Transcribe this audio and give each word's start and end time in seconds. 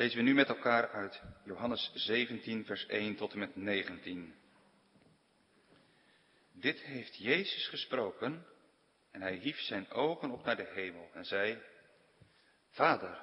lezen 0.00 0.18
we 0.18 0.24
nu 0.24 0.34
met 0.34 0.48
elkaar 0.48 0.90
uit 0.90 1.22
Johannes 1.44 1.92
17, 1.94 2.64
vers 2.64 2.86
1 2.86 3.16
tot 3.16 3.32
en 3.32 3.38
met 3.38 3.56
19. 3.56 4.34
Dit 6.52 6.80
heeft 6.80 7.16
Jezus 7.16 7.68
gesproken 7.68 8.46
en 9.10 9.20
hij 9.20 9.34
hief 9.34 9.58
zijn 9.58 9.90
ogen 9.90 10.30
op 10.30 10.44
naar 10.44 10.56
de 10.56 10.70
hemel 10.74 11.10
en 11.12 11.24
zei, 11.24 11.62
Vader, 12.68 13.22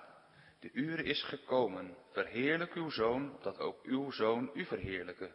de 0.59 0.69
uur 0.73 1.05
is 1.05 1.23
gekomen, 1.23 1.97
verheerlijk 2.11 2.73
uw 2.73 2.89
zoon, 2.89 3.33
opdat 3.33 3.59
ook 3.59 3.83
uw 3.83 4.11
zoon 4.11 4.51
u 4.53 4.65
verheerlijke. 4.65 5.31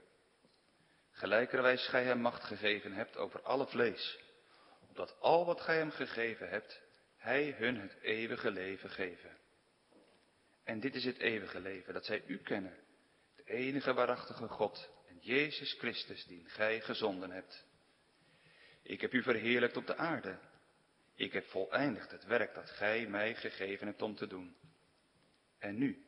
Gelijkerwijs 1.11 1.88
gij 1.88 2.04
hem 2.04 2.20
macht 2.20 2.45
gegeven 2.45 2.93
hebt 2.93 3.16
over 3.16 3.43
alle 3.43 3.66
vlees, 3.66 4.18
opdat 4.88 5.16
al 5.20 5.46
wat 5.46 5.61
gij 5.61 5.77
hem 5.77 5.90
gegeven 5.90 6.48
hebt, 6.48 6.80
hij 7.16 7.54
hun 7.59 7.80
het 7.80 7.96
eeuwige 8.00 8.50
leven 8.50 8.90
geven. 8.90 9.41
En 10.65 10.81
dit 10.81 10.95
is 10.95 11.05
het 11.05 11.19
eeuwige 11.19 11.61
leven, 11.61 11.95
dat 11.95 12.05
zij 12.05 12.23
u 12.27 12.39
kennen, 12.39 12.79
de 13.37 13.45
enige 13.45 13.95
waarachtige 13.95 14.48
God 14.48 14.91
en 15.09 15.19
Jezus 15.20 15.73
Christus, 15.73 16.25
die 16.25 16.48
gij 16.48 16.80
gezonden 16.80 17.30
hebt. 17.30 17.66
Ik 18.83 19.01
heb 19.01 19.12
u 19.12 19.23
verheerlijkt 19.23 19.77
op 19.77 19.87
de 19.87 19.97
aarde. 19.97 20.39
Ik 21.15 21.33
heb 21.33 21.45
voleindigd 21.45 22.11
het 22.11 22.25
werk 22.25 22.55
dat 22.55 22.70
gij 22.70 23.06
mij 23.06 23.34
gegeven 23.34 23.87
hebt 23.87 24.03
om 24.03 24.15
te 24.15 24.27
doen. 24.27 24.56
En 25.59 25.79
nu, 25.79 26.05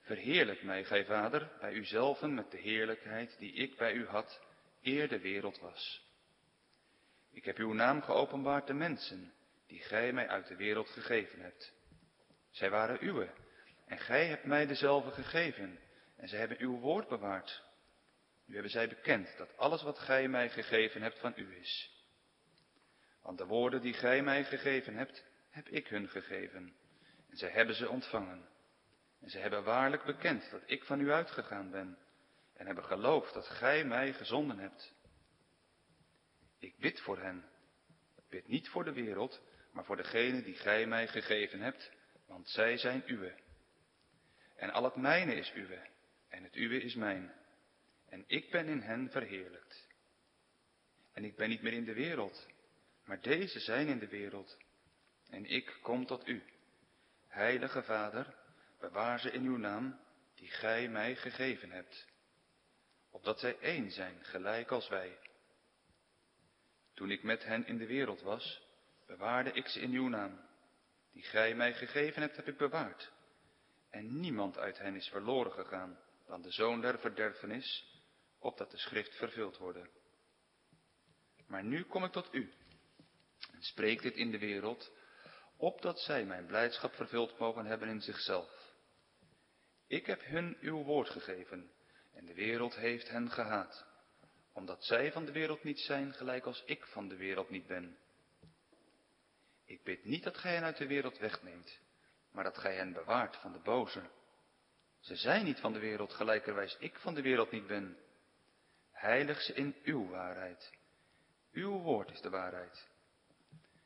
verheerlijk 0.00 0.62
mij, 0.62 0.84
gij 0.84 1.04
Vader, 1.04 1.50
bij 1.60 1.72
uzelven 1.72 2.34
met 2.34 2.50
de 2.50 2.58
heerlijkheid 2.58 3.38
die 3.38 3.52
ik 3.52 3.76
bij 3.76 3.92
u 3.92 4.06
had, 4.06 4.40
eer 4.82 5.08
de 5.08 5.20
wereld 5.20 5.58
was. 5.58 6.04
Ik 7.30 7.44
heb 7.44 7.56
uw 7.56 7.72
naam 7.72 8.02
geopenbaard 8.02 8.66
de 8.66 8.74
mensen, 8.74 9.32
die 9.66 9.80
gij 9.80 10.12
mij 10.12 10.28
uit 10.28 10.46
de 10.46 10.56
wereld 10.56 10.88
gegeven 10.88 11.40
hebt. 11.40 11.74
Zij 12.50 12.70
waren 12.70 13.04
uwe, 13.04 13.30
en 13.86 13.98
gij 13.98 14.26
hebt 14.26 14.44
mij 14.44 14.66
dezelfde 14.66 15.10
gegeven, 15.10 15.78
en 16.16 16.28
zij 16.28 16.38
hebben 16.38 16.60
uw 16.60 16.78
woord 16.78 17.08
bewaard. 17.08 17.64
Nu 18.44 18.54
hebben 18.54 18.72
zij 18.72 18.88
bekend 18.88 19.36
dat 19.36 19.56
alles 19.56 19.82
wat 19.82 19.98
gij 19.98 20.28
mij 20.28 20.50
gegeven 20.50 21.02
hebt 21.02 21.18
van 21.18 21.32
u 21.36 21.56
is. 21.56 21.94
Want 23.22 23.38
de 23.38 23.46
woorden 23.46 23.80
die 23.80 23.94
gij 23.94 24.22
mij 24.22 24.44
gegeven 24.44 24.94
hebt, 24.94 25.24
heb 25.50 25.68
ik 25.68 25.88
hun 25.88 26.08
gegeven, 26.08 26.74
en 27.30 27.36
zij 27.36 27.50
hebben 27.50 27.74
ze 27.74 27.88
ontvangen. 27.88 28.48
En 29.20 29.30
zij 29.30 29.40
hebben 29.40 29.64
waarlijk 29.64 30.04
bekend 30.04 30.50
dat 30.50 30.62
ik 30.66 30.84
van 30.84 31.00
u 31.00 31.12
uitgegaan 31.12 31.70
ben, 31.70 31.98
en 32.54 32.66
hebben 32.66 32.84
geloofd 32.84 33.34
dat 33.34 33.46
gij 33.46 33.84
mij 33.84 34.12
gezonden 34.12 34.58
hebt. 34.58 34.94
Ik 36.58 36.78
bid 36.78 37.00
voor 37.00 37.18
hen. 37.18 37.44
Ik 38.16 38.28
bid 38.28 38.48
niet 38.48 38.68
voor 38.68 38.84
de 38.84 38.92
wereld, 38.92 39.42
maar 39.72 39.84
voor 39.84 39.96
degene 39.96 40.42
die 40.42 40.54
gij 40.54 40.86
mij 40.86 41.08
gegeven 41.08 41.60
hebt, 41.60 41.92
want 42.26 42.48
zij 42.48 42.76
zijn 42.76 43.02
uwe. 43.06 43.44
En 44.56 44.70
al 44.70 44.84
het 44.84 44.96
mijne 44.96 45.34
is 45.34 45.52
uwe, 45.54 45.78
en 46.28 46.42
het 46.42 46.56
uwe 46.56 46.80
is 46.80 46.94
mijn. 46.94 47.32
En 48.08 48.24
ik 48.26 48.50
ben 48.50 48.66
in 48.66 48.80
hen 48.80 49.10
verheerlijkt. 49.10 49.86
En 51.12 51.24
ik 51.24 51.36
ben 51.36 51.48
niet 51.48 51.62
meer 51.62 51.72
in 51.72 51.84
de 51.84 51.94
wereld, 51.94 52.46
maar 53.04 53.20
deze 53.20 53.60
zijn 53.60 53.88
in 53.88 53.98
de 53.98 54.08
wereld. 54.08 54.56
En 55.30 55.44
ik 55.44 55.78
kom 55.82 56.06
tot 56.06 56.28
u. 56.28 56.42
Heilige 57.26 57.82
Vader, 57.82 58.34
bewaar 58.80 59.20
ze 59.20 59.30
in 59.30 59.44
uw 59.44 59.56
naam, 59.56 60.00
die 60.34 60.48
gij 60.48 60.88
mij 60.88 61.16
gegeven 61.16 61.70
hebt. 61.70 62.06
Opdat 63.10 63.40
zij 63.40 63.58
één 63.58 63.90
zijn, 63.90 64.24
gelijk 64.24 64.70
als 64.70 64.88
wij. 64.88 65.18
Toen 66.94 67.10
ik 67.10 67.22
met 67.22 67.44
hen 67.44 67.66
in 67.66 67.78
de 67.78 67.86
wereld 67.86 68.20
was, 68.22 68.62
bewaarde 69.06 69.52
ik 69.52 69.66
ze 69.66 69.80
in 69.80 69.92
uw 69.92 70.08
naam. 70.08 70.40
Die 71.12 71.22
gij 71.22 71.54
mij 71.54 71.74
gegeven 71.74 72.22
hebt, 72.22 72.36
heb 72.36 72.48
ik 72.48 72.56
bewaard. 72.56 73.12
En 73.96 74.20
niemand 74.20 74.58
uit 74.58 74.78
hen 74.78 74.94
is 74.94 75.08
verloren 75.08 75.52
gegaan 75.52 75.98
dan 76.26 76.42
de 76.42 76.50
zoon 76.50 76.80
der 76.80 76.98
verderfenis, 76.98 77.84
opdat 78.38 78.70
de 78.70 78.78
schrift 78.78 79.16
vervuld 79.16 79.56
worden. 79.56 79.90
Maar 81.46 81.64
nu 81.64 81.82
kom 81.82 82.04
ik 82.04 82.12
tot 82.12 82.34
u 82.34 82.52
en 83.52 83.62
spreek 83.62 84.02
dit 84.02 84.16
in 84.16 84.30
de 84.30 84.38
wereld, 84.38 84.92
opdat 85.56 86.00
zij 86.00 86.24
mijn 86.24 86.46
blijdschap 86.46 86.94
vervuld 86.94 87.38
mogen 87.38 87.66
hebben 87.66 87.88
in 87.88 88.00
zichzelf. 88.00 88.74
Ik 89.86 90.06
heb 90.06 90.24
hun 90.24 90.56
uw 90.60 90.82
woord 90.82 91.08
gegeven 91.08 91.70
en 92.12 92.24
de 92.24 92.34
wereld 92.34 92.74
heeft 92.74 93.08
hen 93.08 93.30
gehaat, 93.30 93.86
omdat 94.52 94.84
zij 94.84 95.12
van 95.12 95.24
de 95.24 95.32
wereld 95.32 95.64
niet 95.64 95.80
zijn, 95.80 96.12
gelijk 96.12 96.44
als 96.44 96.62
ik 96.64 96.86
van 96.86 97.08
de 97.08 97.16
wereld 97.16 97.50
niet 97.50 97.66
ben. 97.66 97.98
Ik 99.64 99.82
bid 99.82 100.04
niet 100.04 100.24
dat 100.24 100.36
gij 100.36 100.54
hen 100.54 100.64
uit 100.64 100.76
de 100.76 100.86
wereld 100.86 101.18
wegneemt, 101.18 101.84
maar 102.36 102.44
dat 102.44 102.58
gij 102.58 102.74
hen 102.74 102.92
bewaart 102.92 103.36
van 103.36 103.52
de 103.52 103.58
boze. 103.58 104.02
Ze 105.00 105.16
zijn 105.16 105.44
niet 105.44 105.60
van 105.60 105.72
de 105.72 105.78
wereld, 105.78 106.12
gelijkerwijs 106.12 106.76
ik 106.78 106.98
van 106.98 107.14
de 107.14 107.22
wereld 107.22 107.50
niet 107.50 107.66
ben. 107.66 107.98
Heilig 108.92 109.40
ze 109.40 109.52
in 109.52 109.76
uw 109.84 110.08
waarheid. 110.08 110.72
Uw 111.52 111.78
woord 111.78 112.10
is 112.10 112.20
de 112.20 112.30
waarheid. 112.30 112.88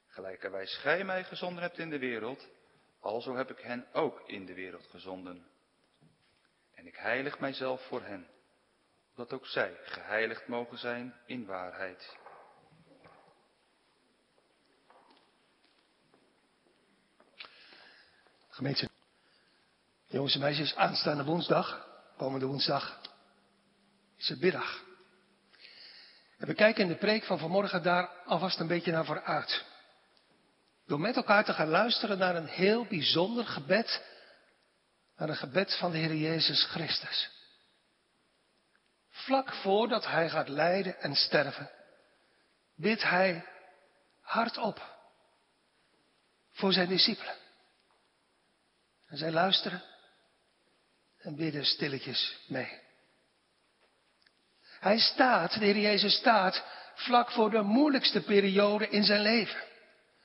Gelijkerwijs 0.07 0.77
gij 0.77 1.05
mij 1.05 1.25
gezonden 1.25 1.63
hebt 1.63 1.79
in 1.79 1.91
de 1.91 1.99
wereld, 1.99 2.49
alzo 3.01 3.37
heb 3.37 3.51
ik 3.51 3.59
hen 3.59 3.87
ook 3.93 4.29
in 4.29 4.47
de 4.47 4.55
wereld 4.55 4.87
gezonden. 4.87 5.47
En 6.75 6.87
ik 6.87 6.97
heilig 6.97 7.39
mijzelf 7.39 7.87
voor 7.87 8.03
hen, 8.03 8.27
dat 9.15 9.33
ook 9.33 9.47
zij 9.47 9.77
geheiligd 9.85 10.47
mogen 10.47 10.79
zijn 10.79 11.15
in 11.27 11.47
waarheid. 11.47 12.19
Gemeente, 18.61 18.89
jongens 20.07 20.35
en 20.35 20.41
meisjes, 20.41 20.75
aanstaande 20.75 21.25
woensdag, 21.25 21.87
komende 22.17 22.47
woensdag, 22.47 23.01
is 24.17 24.29
het 24.29 24.41
middag. 24.41 24.83
En 26.39 26.47
we 26.47 26.55
kijken 26.55 26.83
in 26.83 26.89
de 26.89 26.97
preek 26.97 27.25
van 27.25 27.39
vanmorgen 27.39 27.83
daar 27.83 28.09
alvast 28.25 28.61
een 28.61 28.67
beetje 28.67 28.93
naar 28.93 29.05
vooruit. 29.05 29.65
Door 30.87 31.01
met 31.01 31.17
elkaar 31.17 31.45
te 31.45 31.53
gaan 31.53 31.69
luisteren 31.69 32.19
naar 32.19 32.37
een 32.37 32.47
heel 32.47 32.85
bijzonder 32.85 33.47
gebed, 33.47 34.05
naar 35.17 35.29
een 35.29 35.37
gebed 35.37 35.77
van 35.79 35.91
de 35.91 35.99
Heer 35.99 36.15
Jezus 36.15 36.65
Christus. 36.65 37.31
Vlak 39.11 39.53
voordat 39.55 40.07
hij 40.07 40.31
gaat 40.31 40.49
lijden 40.49 41.01
en 41.01 41.15
sterven, 41.15 41.71
bidt 42.77 43.03
hij 43.03 43.47
hardop 44.21 44.97
voor 46.51 46.73
zijn 46.73 46.89
discipelen. 46.89 47.49
En 49.11 49.17
zij 49.17 49.31
luisteren 49.31 49.83
en 51.19 51.37
bidden 51.37 51.65
stilletjes 51.65 52.37
mee. 52.47 52.81
Hij 54.81 54.99
staat, 54.99 55.53
de 55.53 55.65
Heer 55.65 55.79
Jezus 55.79 56.15
staat, 56.15 56.65
vlak 56.95 57.31
voor 57.31 57.51
de 57.51 57.63
moeilijkste 57.63 58.23
periode 58.23 58.89
in 58.89 59.05
zijn 59.05 59.21
leven. 59.21 59.63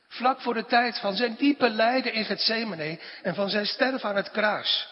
Vlak 0.07 0.41
voor 0.41 0.53
de 0.53 0.65
tijd 0.65 0.99
van 0.99 1.15
zijn 1.15 1.35
diepe 1.35 1.69
lijden 1.69 2.13
in 2.13 2.25
Gethsemane 2.25 2.99
en 3.23 3.35
van 3.35 3.49
zijn 3.49 3.65
sterven 3.65 4.09
aan 4.09 4.15
het 4.15 4.31
kruis. 4.31 4.87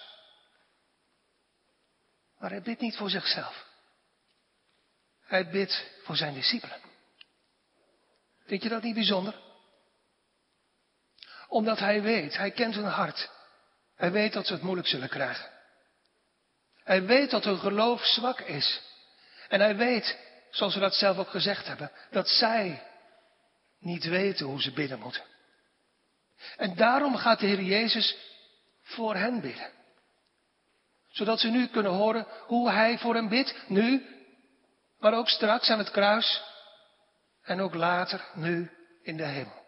Maar 2.37 2.49
hij 2.49 2.61
bidt 2.61 2.81
niet 2.81 2.95
voor 2.95 3.09
zichzelf. 3.09 3.67
Hij 5.21 5.49
bidt 5.49 5.85
voor 6.03 6.15
zijn 6.15 6.33
discipelen. 6.33 6.81
Vind 8.45 8.63
je 8.63 8.69
dat 8.69 8.83
niet 8.83 8.95
bijzonder? 8.95 9.35
Omdat 11.47 11.79
hij 11.79 12.01
weet, 12.01 12.37
hij 12.37 12.51
kent 12.51 12.75
hun 12.75 12.85
hart. 12.85 13.29
Hij 13.95 14.11
weet 14.11 14.33
dat 14.33 14.47
ze 14.47 14.53
het 14.53 14.61
moeilijk 14.61 14.87
zullen 14.87 15.09
krijgen. 15.09 15.49
Hij 16.83 17.03
weet 17.03 17.29
dat 17.29 17.43
hun 17.43 17.59
geloof 17.59 18.05
zwak 18.05 18.39
is. 18.39 18.81
En 19.47 19.59
hij 19.59 19.75
weet, 19.75 20.17
zoals 20.49 20.73
we 20.73 20.79
dat 20.79 20.93
zelf 20.93 21.17
ook 21.17 21.29
gezegd 21.29 21.67
hebben, 21.67 21.91
dat 22.11 22.27
zij 22.27 22.83
niet 23.79 24.03
weten 24.03 24.45
hoe 24.45 24.61
ze 24.61 24.71
bidden 24.71 24.99
moeten. 24.99 25.23
En 26.57 26.75
daarom 26.75 27.15
gaat 27.15 27.39
de 27.39 27.45
Heer 27.45 27.61
Jezus 27.61 28.17
voor 28.81 29.15
hen 29.15 29.41
bidden. 29.41 29.71
Zodat 31.09 31.39
ze 31.39 31.49
nu 31.49 31.67
kunnen 31.67 31.91
horen 31.91 32.27
hoe 32.45 32.69
Hij 32.69 32.97
voor 32.97 33.15
hen 33.15 33.29
bidt, 33.29 33.55
nu, 33.67 34.05
maar 34.99 35.13
ook 35.13 35.29
straks 35.29 35.69
aan 35.69 35.77
het 35.77 35.91
kruis 35.91 36.41
en 37.41 37.61
ook 37.61 37.73
later, 37.73 38.25
nu, 38.33 38.71
in 39.01 39.17
de 39.17 39.25
hemel. 39.25 39.62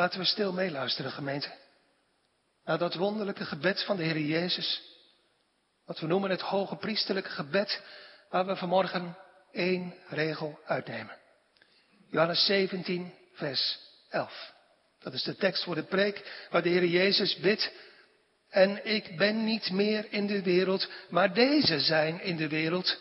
Laten 0.00 0.18
we 0.18 0.24
stil 0.24 0.52
meeluisteren, 0.52 1.10
gemeente. 1.10 1.50
Naar 2.64 2.78
dat 2.78 2.94
wonderlijke 2.94 3.44
gebed 3.44 3.84
van 3.84 3.96
de 3.96 4.02
Heer 4.02 4.18
Jezus. 4.18 4.82
Wat 5.84 5.98
we 5.98 6.06
noemen 6.06 6.30
het 6.30 6.40
hoge 6.40 6.76
priesterlijke 6.76 7.30
gebed, 7.30 7.82
waar 8.30 8.46
we 8.46 8.56
vanmorgen 8.56 9.16
één 9.52 9.94
regel 10.08 10.60
uitnemen. 10.64 11.16
Johannes 12.10 12.44
17, 12.44 13.14
vers 13.32 13.78
11. 14.08 14.52
Dat 14.98 15.12
is 15.12 15.22
de 15.22 15.36
tekst 15.36 15.64
voor 15.64 15.74
de 15.74 15.84
preek 15.84 16.46
waar 16.50 16.62
de 16.62 16.68
Heer 16.68 16.86
Jezus 16.86 17.36
bidt. 17.36 17.72
En 18.48 18.86
ik 18.86 19.16
ben 19.16 19.44
niet 19.44 19.70
meer 19.70 20.12
in 20.12 20.26
de 20.26 20.42
wereld, 20.42 20.88
maar 21.08 21.34
deze 21.34 21.80
zijn 21.80 22.20
in 22.20 22.36
de 22.36 22.48
wereld. 22.48 22.98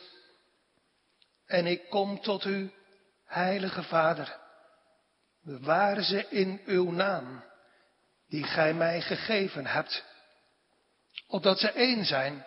En 1.46 1.66
ik 1.66 1.90
kom 1.90 2.22
tot 2.22 2.46
u, 2.46 2.72
heilige 3.26 3.84
Vader. 3.84 4.48
Bewaar 5.44 6.04
ze 6.04 6.26
in 6.30 6.62
uw 6.66 6.92
naam, 6.92 7.44
die 8.28 8.44
gij 8.44 8.74
mij 8.74 9.02
gegeven 9.02 9.66
hebt, 9.66 10.04
Opdat 11.32 11.60
ze 11.60 11.72
één 11.72 12.06
zijn, 12.06 12.46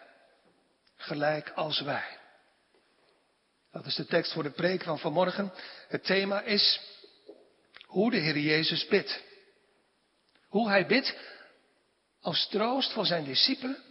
gelijk 0.96 1.50
als 1.50 1.80
wij. 1.80 2.18
Dat 3.72 3.86
is 3.86 3.94
de 3.94 4.06
tekst 4.06 4.32
voor 4.32 4.42
de 4.42 4.50
preek 4.50 4.82
van 4.82 4.98
vanmorgen. 4.98 5.52
Het 5.88 6.04
thema 6.04 6.40
is 6.40 6.80
hoe 7.86 8.10
de 8.10 8.16
Heer 8.16 8.38
Jezus 8.38 8.86
bidt. 8.86 9.22
Hoe 10.48 10.68
hij 10.68 10.86
bidt 10.86 11.16
als 12.20 12.48
troost 12.48 12.92
voor 12.92 13.06
zijn 13.06 13.24
discipelen, 13.24 13.82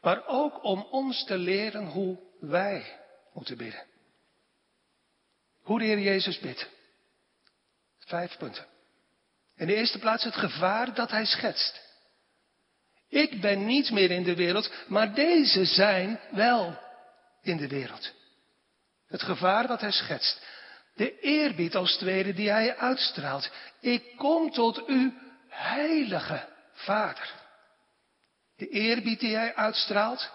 maar 0.00 0.26
ook 0.26 0.64
om 0.64 0.82
ons 0.82 1.24
te 1.24 1.38
leren 1.38 1.86
hoe 1.86 2.18
wij 2.40 3.00
moeten 3.32 3.56
bidden. 3.56 3.86
Hoe 5.62 5.78
de 5.78 5.84
Heer 5.84 6.00
Jezus 6.00 6.38
bidt. 6.38 6.68
Vijf 8.08 8.36
punten. 8.36 8.66
In 9.56 9.66
de 9.66 9.74
eerste 9.74 9.98
plaats 9.98 10.24
het 10.24 10.36
gevaar 10.36 10.94
dat 10.94 11.10
hij 11.10 11.24
schetst. 11.24 11.80
Ik 13.08 13.40
ben 13.40 13.66
niet 13.66 13.90
meer 13.90 14.10
in 14.10 14.22
de 14.22 14.34
wereld, 14.34 14.72
maar 14.86 15.14
deze 15.14 15.64
zijn 15.64 16.20
wel 16.30 16.78
in 17.42 17.56
de 17.56 17.68
wereld. 17.68 18.12
Het 19.06 19.22
gevaar 19.22 19.66
dat 19.66 19.80
hij 19.80 19.90
schetst. 19.90 20.46
De 20.94 21.20
eerbied 21.20 21.76
als 21.76 21.96
tweede 21.96 22.34
die 22.34 22.50
hij 22.50 22.76
uitstraalt. 22.76 23.50
Ik 23.80 24.16
kom 24.16 24.50
tot 24.50 24.88
u, 24.88 25.18
heilige 25.48 26.48
Vader. 26.72 27.34
De 28.56 28.68
eerbied 28.68 29.20
die 29.20 29.36
hij 29.36 29.54
uitstraalt. 29.54 30.30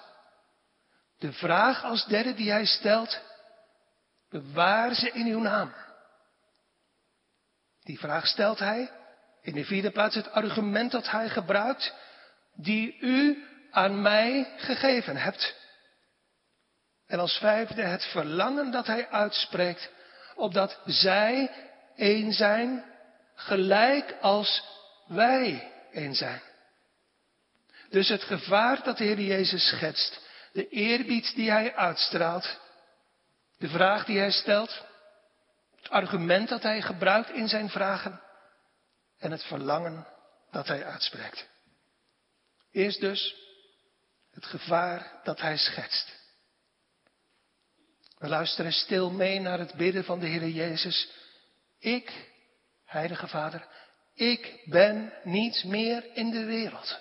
De 1.19 1.33
vraag 1.33 1.83
als 1.83 2.05
derde 2.05 2.33
die 2.33 2.51
hij 2.51 2.65
stelt. 2.65 3.21
Bewaar 4.29 4.95
ze 4.95 5.11
in 5.11 5.25
uw 5.25 5.39
naam. 5.39 5.73
Die 7.83 7.99
vraag 7.99 8.27
stelt 8.27 8.59
hij. 8.59 8.91
In 9.41 9.53
de 9.53 9.65
vierde 9.65 9.91
plaats 9.91 10.15
het 10.15 10.31
argument 10.31 10.91
dat 10.91 11.09
hij 11.09 11.29
gebruikt. 11.29 11.93
Die 12.55 12.97
u 12.99 13.43
aan 13.71 14.01
mij 14.01 14.53
gegeven 14.57 15.17
hebt. 15.17 15.55
En 17.07 17.19
als 17.19 17.37
vijfde 17.37 17.81
het 17.81 18.03
verlangen 18.05 18.71
dat 18.71 18.87
hij 18.87 19.09
uitspreekt, 19.09 19.89
opdat 20.35 20.79
zij 20.85 21.51
één 21.95 22.33
zijn, 22.33 22.85
gelijk 23.35 24.15
als 24.21 24.63
wij 25.07 25.71
één 25.91 26.15
zijn. 26.15 26.41
Dus 27.89 28.09
het 28.09 28.23
gevaar 28.23 28.83
dat 28.83 28.97
de 28.97 29.03
Heer 29.03 29.19
Jezus 29.19 29.67
schetst, 29.67 30.19
de 30.51 30.67
eerbied 30.67 31.35
die 31.35 31.51
hij 31.51 31.75
uitstraalt, 31.75 32.59
de 33.57 33.67
vraag 33.67 34.05
die 34.05 34.19
hij 34.19 34.31
stelt, 34.31 34.85
argument 35.93 36.49
dat 36.49 36.63
hij 36.63 36.81
gebruikt 36.81 37.29
in 37.29 37.47
zijn 37.47 37.69
vragen 37.69 38.21
en 39.17 39.31
het 39.31 39.43
verlangen 39.43 40.07
dat 40.51 40.67
hij 40.67 40.85
uitspreekt. 40.85 41.49
Eerst 42.71 42.99
dus 42.99 43.35
het 44.31 44.45
gevaar 44.45 45.19
dat 45.23 45.41
hij 45.41 45.57
schetst. 45.57 46.21
We 48.17 48.27
luisteren 48.27 48.71
stil 48.71 49.11
mee 49.11 49.39
naar 49.39 49.59
het 49.59 49.73
bidden 49.73 50.03
van 50.03 50.19
de 50.19 50.25
Heer 50.25 50.47
Jezus. 50.47 51.11
Ik, 51.79 52.31
Heilige 52.85 53.27
Vader, 53.27 53.67
ik 54.13 54.61
ben 54.65 55.13
niet 55.23 55.63
meer 55.63 56.15
in 56.15 56.29
de 56.29 56.45
wereld. 56.45 56.99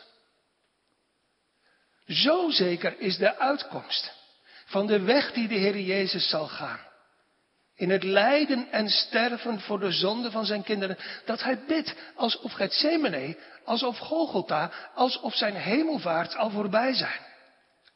Zo 2.06 2.50
zeker 2.50 2.98
is 2.98 3.16
de 3.16 3.38
uitkomst 3.38 4.12
van 4.64 4.86
de 4.86 5.00
weg 5.00 5.32
die 5.32 5.48
de 5.48 5.54
Heer 5.54 5.80
Jezus 5.80 6.28
zal 6.28 6.48
gaan. 6.48 6.90
In 7.82 7.90
het 7.90 8.02
lijden 8.02 8.70
en 8.70 8.88
sterven 8.88 9.60
voor 9.60 9.80
de 9.80 9.92
zonde 9.92 10.30
van 10.30 10.44
zijn 10.44 10.62
kinderen. 10.62 10.98
Dat 11.24 11.42
hij 11.42 11.64
bidt 11.64 11.94
alsof 12.14 12.52
Gethsemane, 12.52 13.38
alsof 13.64 13.98
Golgotha, 13.98 14.72
alsof 14.94 15.34
zijn 15.34 15.54
hemelvaart 15.54 16.36
al 16.36 16.50
voorbij 16.50 16.94
zijn. 16.94 17.20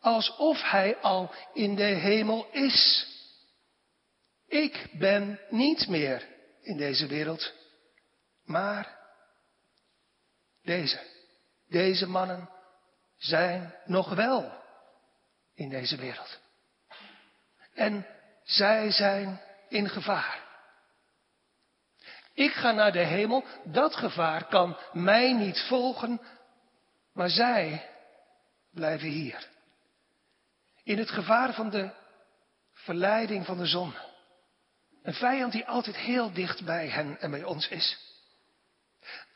Alsof 0.01 0.63
hij 0.63 0.97
al 0.97 1.35
in 1.53 1.75
de 1.75 1.83
hemel 1.83 2.49
is. 2.53 3.07
Ik 4.49 4.89
ben 4.93 5.41
niet 5.51 5.89
meer 5.89 6.27
in 6.63 6.77
deze 6.77 7.07
wereld, 7.07 7.53
maar 8.45 8.99
deze, 10.63 11.01
deze 11.69 12.07
mannen 12.07 12.51
zijn 13.17 13.75
nog 13.85 14.15
wel 14.15 14.53
in 15.55 15.69
deze 15.69 15.97
wereld. 15.97 16.39
En 17.75 18.07
zij 18.45 18.91
zijn 18.91 19.41
in 19.69 19.89
gevaar. 19.89 20.45
Ik 22.35 22.53
ga 22.53 22.73
naar 22.73 22.93
de 22.93 23.05
hemel, 23.05 23.45
dat 23.65 23.97
gevaar 23.97 24.45
kan 24.45 24.77
mij 24.93 25.33
niet 25.33 25.61
volgen, 25.69 26.21
maar 27.13 27.31
zij 27.31 27.91
blijven 28.73 29.09
hier. 29.09 29.49
In 30.83 30.99
het 30.99 31.11
gevaar 31.11 31.55
van 31.55 31.71
de 31.71 31.91
verleiding 32.73 33.47
van 33.47 33.59
de 33.59 33.67
zon. 33.67 33.95
Een 35.03 35.15
vijand 35.15 35.53
die 35.53 35.67
altijd 35.67 35.97
heel 35.97 36.33
dicht 36.33 36.65
bij 36.65 36.89
hen 36.89 37.21
en 37.21 37.31
bij 37.31 37.45
ons 37.45 37.69
is. 37.69 38.06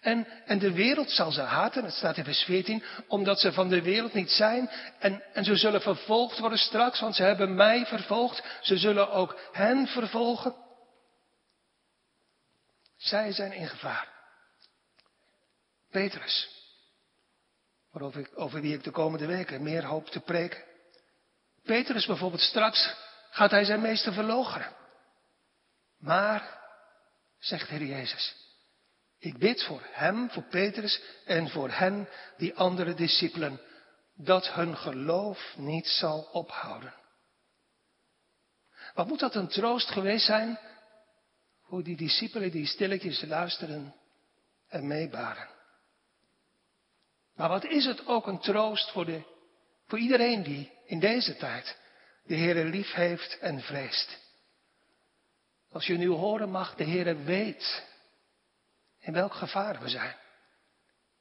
En, 0.00 0.26
en 0.46 0.58
de 0.58 0.72
wereld 0.72 1.10
zal 1.10 1.32
ze 1.32 1.40
haten, 1.40 1.84
het 1.84 1.94
staat 1.94 2.16
in 2.16 2.24
vers 2.24 2.42
14, 2.42 2.82
omdat 3.06 3.40
ze 3.40 3.52
van 3.52 3.68
de 3.68 3.82
wereld 3.82 4.12
niet 4.14 4.30
zijn. 4.30 4.70
En, 4.98 5.22
en 5.32 5.44
ze 5.44 5.56
zullen 5.56 5.80
vervolgd 5.80 6.38
worden 6.38 6.58
straks, 6.58 7.00
want 7.00 7.14
ze 7.14 7.22
hebben 7.22 7.54
mij 7.54 7.86
vervolgd. 7.86 8.42
Ze 8.60 8.78
zullen 8.78 9.10
ook 9.10 9.38
hen 9.52 9.86
vervolgen. 9.86 10.54
Zij 12.96 13.32
zijn 13.32 13.52
in 13.52 13.68
gevaar. 13.68 14.08
Petrus, 15.90 16.48
waarover 17.90 18.20
ik, 18.20 18.30
over 18.34 18.60
wie 18.60 18.74
ik 18.74 18.84
de 18.84 18.90
komende 18.90 19.26
weken 19.26 19.62
meer 19.62 19.84
hoop 19.84 20.08
te 20.08 20.20
preken. 20.20 20.64
Petrus 21.64 22.06
bijvoorbeeld, 22.06 22.42
straks 22.42 22.94
gaat 23.30 23.50
hij 23.50 23.64
zijn 23.64 23.80
meester 23.80 24.12
verloochenen. 24.12 24.72
Maar, 25.98 26.58
zegt 27.38 27.68
Heer 27.68 27.84
Jezus, 27.84 28.39
ik 29.20 29.38
bid 29.38 29.64
voor 29.64 29.82
hem, 29.90 30.30
voor 30.30 30.42
Petrus 30.42 31.02
en 31.24 31.48
voor 31.48 31.70
hen, 31.70 32.08
die 32.36 32.54
andere 32.54 32.94
discipelen, 32.94 33.60
dat 34.14 34.52
hun 34.52 34.76
geloof 34.76 35.54
niet 35.56 35.86
zal 35.86 36.22
ophouden. 36.32 36.94
Wat 38.94 39.06
moet 39.06 39.20
dat 39.20 39.34
een 39.34 39.48
troost 39.48 39.90
geweest 39.90 40.26
zijn 40.26 40.58
voor 41.62 41.82
die 41.82 41.96
discipelen 41.96 42.50
die 42.50 42.66
stilletjes 42.66 43.22
luisteren 43.22 43.94
en 44.68 44.86
meebaren. 44.86 45.48
Maar 47.34 47.48
wat 47.48 47.64
is 47.64 47.84
het 47.84 48.06
ook 48.06 48.26
een 48.26 48.40
troost 48.40 48.90
voor, 48.90 49.04
de, 49.04 49.22
voor 49.86 49.98
iedereen 49.98 50.42
die 50.42 50.72
in 50.86 51.00
deze 51.00 51.36
tijd 51.36 51.78
de 52.24 52.34
Heer 52.34 52.64
lief 52.64 52.92
heeft 52.92 53.38
en 53.38 53.60
vreest. 53.60 54.18
Als 55.70 55.86
je 55.86 55.96
nu 55.96 56.08
horen 56.08 56.50
mag, 56.50 56.74
de 56.74 56.84
Heere 56.84 57.14
weet 57.14 57.88
in 59.00 59.12
welk 59.12 59.34
gevaar 59.34 59.80
we 59.80 59.88
zijn. 59.88 60.16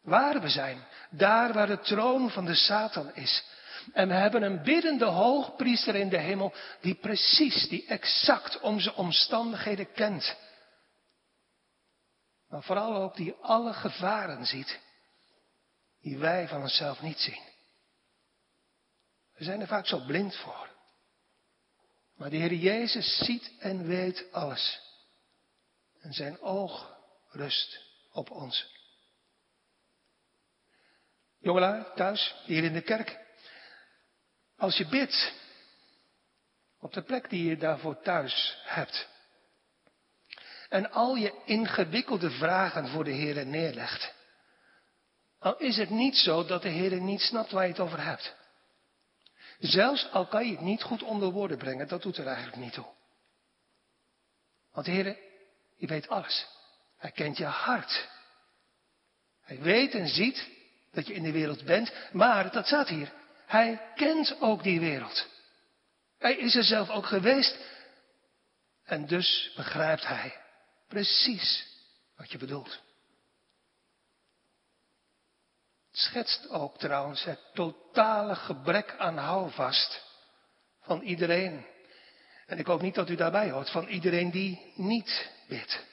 Waar 0.01 0.41
we 0.41 0.50
zijn. 0.50 0.86
Daar 1.09 1.53
waar 1.53 1.67
de 1.67 1.79
troon 1.79 2.29
van 2.29 2.45
de 2.45 2.55
Satan 2.55 3.15
is. 3.15 3.43
En 3.93 4.07
we 4.07 4.13
hebben 4.13 4.43
een 4.43 4.63
biddende 4.63 5.05
hoogpriester 5.05 5.95
in 5.95 6.09
de 6.09 6.17
hemel 6.17 6.53
die 6.81 6.95
precies, 6.95 7.69
die 7.69 7.86
exact 7.86 8.59
onze 8.59 8.95
omstandigheden 8.95 9.91
kent. 9.91 10.38
Maar 12.50 12.63
vooral 12.63 12.95
ook 12.95 13.15
die 13.15 13.36
alle 13.41 13.74
gevaren 13.74 14.45
ziet 14.45 14.79
die 16.01 16.17
wij 16.17 16.48
van 16.48 16.62
onszelf 16.62 17.01
niet 17.01 17.19
zien. 17.19 17.41
We 19.36 19.43
zijn 19.43 19.62
er 19.62 19.67
vaak 19.67 19.86
zo 19.88 20.00
blind 20.05 20.36
voor. 20.36 20.69
Maar 22.15 22.29
de 22.29 22.38
Heer 22.38 22.53
Jezus 22.53 23.17
ziet 23.17 23.51
en 23.59 23.88
weet 23.88 24.31
alles. 24.31 24.79
En 26.01 26.13
zijn 26.13 26.41
oog 26.41 26.98
rust 27.29 27.81
op 28.12 28.31
ons. 28.31 28.77
Jongelui, 31.39 31.86
thuis, 31.95 32.36
hier 32.45 32.63
in 32.63 32.74
de 32.74 32.81
kerk. 32.81 33.19
Als 34.57 34.77
je 34.77 34.88
bidt, 34.88 35.33
op 36.79 36.93
de 36.93 37.01
plek 37.01 37.29
die 37.29 37.50
je 37.50 37.57
daarvoor 37.57 38.01
thuis 38.01 38.57
hebt. 38.63 39.07
En 40.69 40.91
al 40.91 41.15
je 41.15 41.41
ingewikkelde 41.45 42.31
vragen 42.31 42.88
voor 42.88 43.03
de 43.03 43.12
Heer 43.12 43.45
neerlegt. 43.45 44.13
Al 45.39 45.57
is 45.57 45.77
het 45.77 45.89
niet 45.89 46.17
zo 46.17 46.45
dat 46.45 46.62
de 46.62 46.69
Heer 46.69 47.01
niet 47.01 47.21
snapt 47.21 47.51
waar 47.51 47.63
je 47.63 47.71
het 47.71 47.79
over 47.79 48.03
hebt. 48.03 48.36
Zelfs 49.59 50.12
al 50.12 50.27
kan 50.27 50.45
je 50.45 50.51
het 50.51 50.62
niet 50.62 50.83
goed 50.83 51.03
onder 51.03 51.31
woorden 51.31 51.57
brengen, 51.57 51.88
dat 51.88 52.01
doet 52.01 52.17
er 52.17 52.27
eigenlijk 52.27 52.57
niet 52.57 52.74
toe. 52.74 52.86
Want 54.71 54.86
de 54.86 54.91
Heer, 54.91 55.17
je 55.75 55.88
weet 55.88 56.07
alles. 56.07 56.48
Hij 56.99 57.11
kent 57.11 57.37
je 57.37 57.45
hart. 57.45 58.09
Hij 59.41 59.59
weet 59.59 59.93
en 59.93 60.07
ziet 60.07 60.47
dat 60.91 61.07
je 61.07 61.13
in 61.13 61.23
de 61.23 61.31
wereld 61.31 61.63
bent, 61.63 61.91
maar 62.11 62.51
dat 62.51 62.65
staat 62.65 62.87
hier. 62.87 63.13
Hij 63.45 63.81
kent 63.95 64.35
ook 64.39 64.63
die 64.63 64.79
wereld. 64.79 65.27
Hij 66.17 66.35
is 66.35 66.55
er 66.55 66.63
zelf 66.63 66.89
ook 66.89 67.05
geweest. 67.05 67.57
En 68.83 69.07
dus 69.07 69.51
begrijpt 69.55 70.07
hij 70.07 70.37
precies 70.87 71.67
wat 72.15 72.31
je 72.31 72.37
bedoelt. 72.37 72.79
Het 75.89 75.99
schetst 75.99 76.49
ook 76.49 76.77
trouwens 76.77 77.23
het 77.23 77.39
totale 77.53 78.35
gebrek 78.35 78.95
aan 78.97 79.17
houvast 79.17 80.03
van 80.81 81.01
iedereen. 81.01 81.65
En 82.45 82.59
ik 82.59 82.65
hoop 82.65 82.81
niet 82.81 82.95
dat 82.95 83.09
u 83.09 83.15
daarbij 83.15 83.49
hoort, 83.49 83.69
van 83.69 83.87
iedereen 83.87 84.31
die 84.31 84.73
niet 84.75 85.31
bidt. 85.47 85.87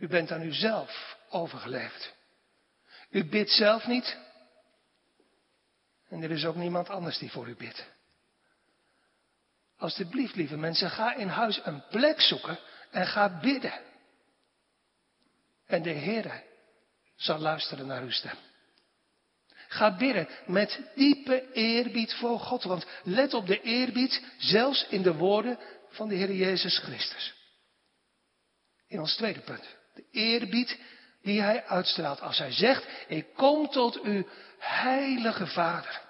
U 0.00 0.08
bent 0.08 0.30
aan 0.30 0.42
uzelf 0.42 1.16
overgeleverd. 1.28 2.14
U 3.10 3.24
bidt 3.24 3.50
zelf 3.50 3.86
niet. 3.86 4.16
En 6.08 6.22
er 6.22 6.30
is 6.30 6.44
ook 6.44 6.54
niemand 6.54 6.88
anders 6.88 7.18
die 7.18 7.30
voor 7.30 7.48
u 7.48 7.56
bidt. 7.56 7.86
Alsjeblieft, 9.76 10.34
lieve 10.34 10.56
mensen, 10.56 10.90
ga 10.90 11.14
in 11.14 11.28
huis 11.28 11.60
een 11.64 11.84
plek 11.90 12.20
zoeken 12.20 12.58
en 12.90 13.06
ga 13.06 13.40
bidden. 13.40 13.80
En 15.66 15.82
de 15.82 15.90
Heer 15.90 16.42
zal 17.16 17.38
luisteren 17.38 17.86
naar 17.86 18.02
uw 18.02 18.10
stem. 18.10 18.36
Ga 19.68 19.96
bidden 19.96 20.28
met 20.46 20.80
diepe 20.94 21.52
eerbied 21.52 22.14
voor 22.14 22.40
God. 22.40 22.62
Want 22.62 22.86
let 23.02 23.34
op 23.34 23.46
de 23.46 23.60
eerbied, 23.60 24.22
zelfs 24.38 24.86
in 24.88 25.02
de 25.02 25.14
woorden 25.14 25.58
van 25.88 26.08
de 26.08 26.14
Heer 26.14 26.32
Jezus 26.32 26.78
Christus. 26.78 27.34
In 28.86 29.00
ons 29.00 29.16
tweede 29.16 29.40
punt. 29.40 29.78
De 29.94 30.04
eerbied 30.10 30.78
die 31.22 31.40
hij 31.40 31.64
uitstraalt 31.66 32.20
als 32.20 32.38
hij 32.38 32.52
zegt, 32.52 32.86
ik 33.08 33.34
kom 33.34 33.68
tot 33.68 34.04
u, 34.04 34.26
heilige 34.58 35.46
Vader. 35.46 36.00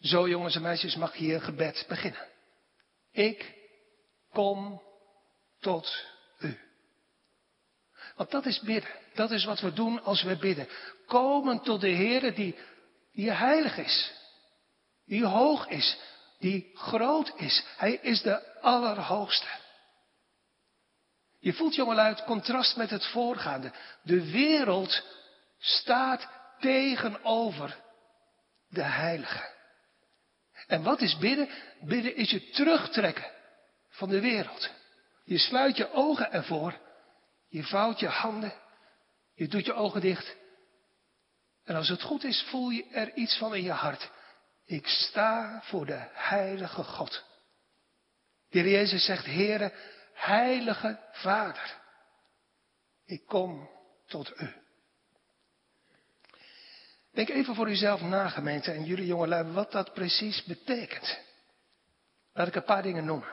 Zo 0.00 0.28
jongens 0.28 0.54
en 0.54 0.62
meisjes 0.62 0.96
mag 0.96 1.12
hier 1.12 1.40
gebed 1.40 1.84
beginnen. 1.88 2.28
Ik 3.12 3.54
kom 4.30 4.82
tot 5.60 6.06
u. 6.38 6.58
Want 8.16 8.30
dat 8.30 8.46
is 8.46 8.60
bidden. 8.60 8.90
Dat 9.14 9.30
is 9.30 9.44
wat 9.44 9.60
we 9.60 9.72
doen 9.72 10.02
als 10.02 10.22
we 10.22 10.36
bidden. 10.36 10.68
Komen 11.06 11.60
tot 11.60 11.80
de 11.80 11.88
Heer 11.88 12.34
die, 12.34 12.58
die 13.12 13.30
heilig 13.30 13.76
is. 13.76 14.12
Die 15.04 15.24
hoog 15.24 15.68
is. 15.68 15.98
Die 16.38 16.70
groot 16.74 17.32
is. 17.36 17.64
Hij 17.76 17.92
is 17.92 18.22
de 18.22 18.60
Allerhoogste. 18.60 19.46
Je 21.42 21.52
voelt 21.52 21.74
jongelui 21.74 22.08
het 22.08 22.24
contrast 22.24 22.76
met 22.76 22.90
het 22.90 23.06
voorgaande. 23.06 23.72
De 24.02 24.30
wereld 24.30 25.02
staat 25.58 26.28
tegenover 26.58 27.76
de 28.68 28.82
heilige. 28.82 29.50
En 30.66 30.82
wat 30.82 31.00
is 31.00 31.18
bidden? 31.18 31.48
Bidden 31.80 32.16
is 32.16 32.30
je 32.30 32.50
terugtrekken 32.50 33.30
van 33.88 34.08
de 34.08 34.20
wereld. 34.20 34.70
Je 35.24 35.38
sluit 35.38 35.76
je 35.76 35.92
ogen 35.92 36.32
ervoor. 36.32 36.78
Je 37.48 37.64
vouwt 37.64 38.00
je 38.00 38.08
handen. 38.08 38.52
Je 39.34 39.48
doet 39.48 39.66
je 39.66 39.72
ogen 39.72 40.00
dicht. 40.00 40.36
En 41.64 41.74
als 41.74 41.88
het 41.88 42.02
goed 42.02 42.24
is, 42.24 42.42
voel 42.42 42.70
je 42.70 42.86
er 42.92 43.14
iets 43.14 43.36
van 43.36 43.54
in 43.54 43.62
je 43.62 43.72
hart. 43.72 44.10
Ik 44.64 44.86
sta 44.86 45.60
voor 45.62 45.86
de 45.86 46.08
heilige 46.12 46.82
God. 46.82 47.24
De 48.50 48.58
Heer 48.58 48.70
Jezus 48.70 49.04
zegt, 49.04 49.24
Heere, 49.24 49.72
heilige 50.24 50.98
Vader, 51.12 51.78
ik 53.04 53.26
kom 53.26 53.70
tot 54.06 54.40
u. 54.40 54.52
Denk 57.12 57.28
even 57.28 57.54
voor 57.54 57.70
uzelf 57.70 58.00
na, 58.00 58.28
gemeente, 58.28 58.72
en 58.72 58.84
jullie 58.84 59.06
jongelui, 59.06 59.52
wat 59.52 59.72
dat 59.72 59.92
precies 59.92 60.44
betekent. 60.44 61.18
Laat 62.32 62.46
ik 62.46 62.54
een 62.54 62.64
paar 62.64 62.82
dingen 62.82 63.04
noemen. 63.04 63.28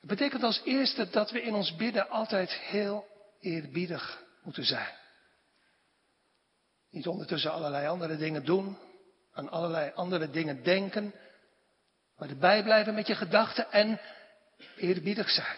Het 0.00 0.08
betekent 0.08 0.42
als 0.42 0.62
eerste 0.64 1.10
dat 1.10 1.30
we 1.30 1.42
in 1.42 1.54
ons 1.54 1.76
bidden 1.76 2.08
altijd 2.08 2.50
heel 2.52 3.06
eerbiedig 3.40 4.22
moeten 4.42 4.64
zijn. 4.64 4.94
Niet 6.90 7.06
ondertussen 7.06 7.52
allerlei 7.52 7.86
andere 7.86 8.16
dingen 8.16 8.44
doen, 8.44 8.78
aan 9.32 9.48
allerlei 9.48 9.92
andere 9.94 10.30
dingen 10.30 10.62
denken, 10.62 11.14
maar 12.16 12.28
erbij 12.28 12.62
blijven 12.62 12.94
met 12.94 13.06
je 13.06 13.14
gedachten 13.14 13.72
en 13.72 14.00
eerbiedig 14.76 15.30
zijn. 15.30 15.56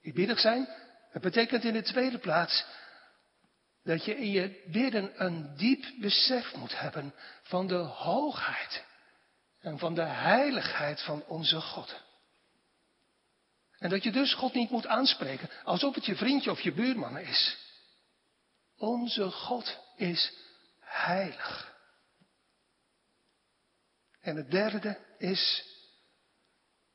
Eerbiedig 0.00 0.38
zijn, 0.40 0.68
dat 1.12 1.22
betekent 1.22 1.64
in 1.64 1.72
de 1.72 1.82
tweede 1.82 2.18
plaats 2.18 2.64
dat 3.82 4.04
je 4.04 4.16
in 4.16 4.30
je 4.30 4.62
bidden 4.66 5.24
een 5.24 5.56
diep 5.56 5.84
besef 6.00 6.54
moet 6.54 6.80
hebben 6.80 7.14
van 7.42 7.66
de 7.66 7.74
hoogheid 7.74 8.84
en 9.60 9.78
van 9.78 9.94
de 9.94 10.04
heiligheid 10.04 11.02
van 11.02 11.24
onze 11.24 11.60
God. 11.60 12.02
En 13.78 13.90
dat 13.90 14.02
je 14.02 14.12
dus 14.12 14.34
God 14.34 14.54
niet 14.54 14.70
moet 14.70 14.86
aanspreken 14.86 15.50
alsof 15.64 15.94
het 15.94 16.06
je 16.06 16.16
vriendje 16.16 16.50
of 16.50 16.60
je 16.60 16.72
buurman 16.72 17.18
is. 17.18 17.56
Onze 18.76 19.30
God 19.30 19.78
is 19.96 20.32
heilig. 20.80 21.72
En 24.20 24.36
het 24.36 24.50
derde 24.50 24.98
is 25.18 25.73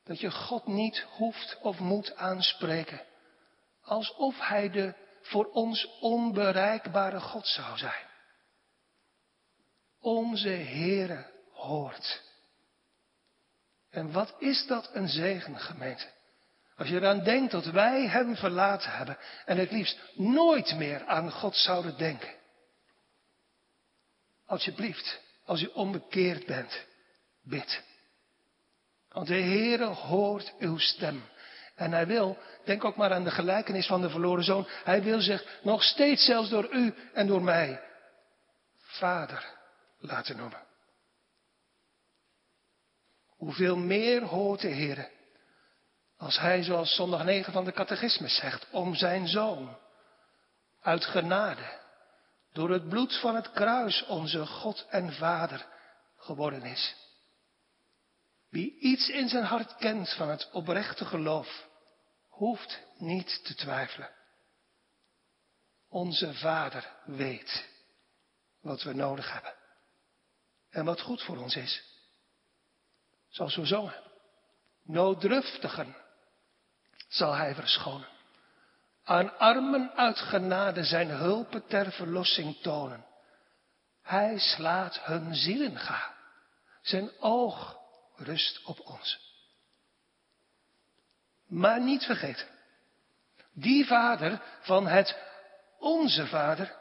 dat 0.04 0.20
je 0.20 0.30
God 0.30 0.66
niet 0.66 1.06
hoeft 1.16 1.58
of 1.62 1.78
moet 1.78 2.16
aanspreken 2.16 3.08
alsof 3.90 4.38
Hij 4.38 4.70
de 4.70 4.94
voor 5.22 5.44
ons 5.44 5.98
onbereikbare 6.00 7.20
God 7.20 7.46
zou 7.46 7.78
zijn. 7.78 8.08
Onze 10.00 10.48
Heere 10.48 11.30
hoort. 11.52 12.22
En 13.90 14.12
wat 14.12 14.34
is 14.38 14.66
dat 14.66 14.90
een 14.92 15.08
zegen, 15.08 15.58
gemeente? 15.58 16.06
Als 16.76 16.88
je 16.88 16.94
eraan 16.94 17.24
denkt 17.24 17.52
dat 17.52 17.64
wij 17.64 18.06
Hem 18.06 18.36
verlaten 18.36 18.92
hebben 18.92 19.18
en 19.44 19.58
het 19.58 19.70
liefst 19.70 19.98
nooit 20.14 20.76
meer 20.76 21.06
aan 21.06 21.32
God 21.32 21.56
zouden 21.56 21.98
denken. 21.98 22.34
Alsjeblieft, 24.46 25.20
als 25.44 25.62
u 25.62 25.66
onbekeerd 25.66 26.46
bent, 26.46 26.86
bid. 27.42 27.82
Want 29.12 29.26
de 29.26 29.40
Heere 29.40 29.84
hoort 29.84 30.54
uw 30.58 30.78
stem. 30.78 31.22
En 31.74 31.92
hij 31.92 32.06
wil, 32.06 32.38
denk 32.64 32.84
ook 32.84 32.96
maar 32.96 33.12
aan 33.12 33.24
de 33.24 33.30
gelijkenis 33.30 33.86
van 33.86 34.00
de 34.00 34.10
verloren 34.10 34.44
zoon, 34.44 34.66
hij 34.84 35.02
wil 35.02 35.20
zich 35.20 35.58
nog 35.62 35.82
steeds 35.82 36.24
zelfs 36.24 36.48
door 36.48 36.68
u 36.72 36.94
en 37.12 37.26
door 37.26 37.42
mij 37.42 37.80
vader 38.76 39.54
laten 39.98 40.36
noemen. 40.36 40.66
Hoeveel 43.26 43.76
meer 43.76 44.22
hoort 44.22 44.60
de 44.60 44.68
Heer 44.68 45.08
als 46.16 46.38
hij, 46.38 46.62
zoals 46.62 46.94
zondag 46.94 47.24
9 47.24 47.52
van 47.52 47.64
de 47.64 47.72
catechismus 47.72 48.36
zegt, 48.36 48.66
om 48.70 48.94
zijn 48.94 49.28
zoon 49.28 49.78
uit 50.82 51.04
genade 51.04 51.78
door 52.52 52.70
het 52.70 52.88
bloed 52.88 53.20
van 53.20 53.34
het 53.34 53.50
kruis 53.50 54.06
onze 54.06 54.46
God 54.46 54.86
en 54.88 55.12
Vader 55.12 55.66
geworden 56.16 56.62
is. 56.62 56.96
Wie 58.50 58.78
iets 58.78 59.08
in 59.08 59.28
zijn 59.28 59.44
hart 59.44 59.76
kent 59.76 60.14
van 60.14 60.28
het 60.28 60.50
oprechte 60.52 61.04
geloof, 61.04 61.68
hoeft 62.28 62.80
niet 62.98 63.44
te 63.44 63.54
twijfelen. 63.54 64.10
Onze 65.88 66.34
Vader 66.34 66.92
weet 67.04 67.68
wat 68.60 68.82
we 68.82 68.94
nodig 68.94 69.32
hebben 69.32 69.54
en 70.70 70.84
wat 70.84 71.00
goed 71.00 71.22
voor 71.22 71.36
ons 71.36 71.56
is. 71.56 71.82
Zoals 73.28 73.56
we 73.56 73.64
zongen. 73.64 74.02
Nooddruftigen 74.82 75.96
zal 77.08 77.34
Hij 77.34 77.54
verschonen. 77.54 78.08
Aan 79.04 79.38
armen 79.38 79.92
uit 79.96 80.18
genade 80.18 80.84
zijn 80.84 81.08
hulpen 81.08 81.66
ter 81.66 81.92
verlossing 81.92 82.60
tonen. 82.60 83.04
Hij 84.02 84.38
slaat 84.38 85.00
hun 85.00 85.34
zielen 85.34 85.78
ga. 85.78 86.14
Zijn 86.82 87.10
oog 87.20 87.79
rust 88.20 88.64
op 88.64 88.80
ons. 88.84 89.18
Maar 91.46 91.80
niet 91.80 92.04
vergeten, 92.04 92.46
die 93.52 93.86
vader 93.86 94.42
van 94.60 94.86
het 94.86 95.16
onze 95.78 96.26
vader 96.26 96.76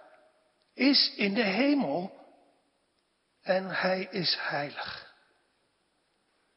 is 0.73 1.13
in 1.15 1.33
de 1.33 1.43
hemel 1.43 2.17
en 3.41 3.69
hij 3.69 4.07
is 4.11 4.37
heilig. 4.39 5.13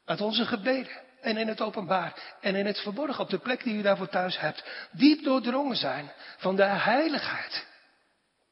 Uit 0.04 0.20
onze 0.20 0.46
gebeden 0.46 1.00
en 1.20 1.36
in 1.36 1.48
het 1.48 1.60
openbaar 1.60 2.36
en 2.40 2.54
in 2.54 2.66
het 2.66 2.78
verborgen 2.78 3.24
op 3.24 3.30
de 3.30 3.38
plek 3.38 3.62
die 3.62 3.74
u 3.74 3.82
daarvoor 3.82 4.08
thuis 4.08 4.38
hebt, 4.38 4.64
diep 4.90 5.24
doordrongen 5.24 5.76
zijn 5.76 6.12
van 6.36 6.56
de 6.56 6.64
heiligheid 6.64 7.66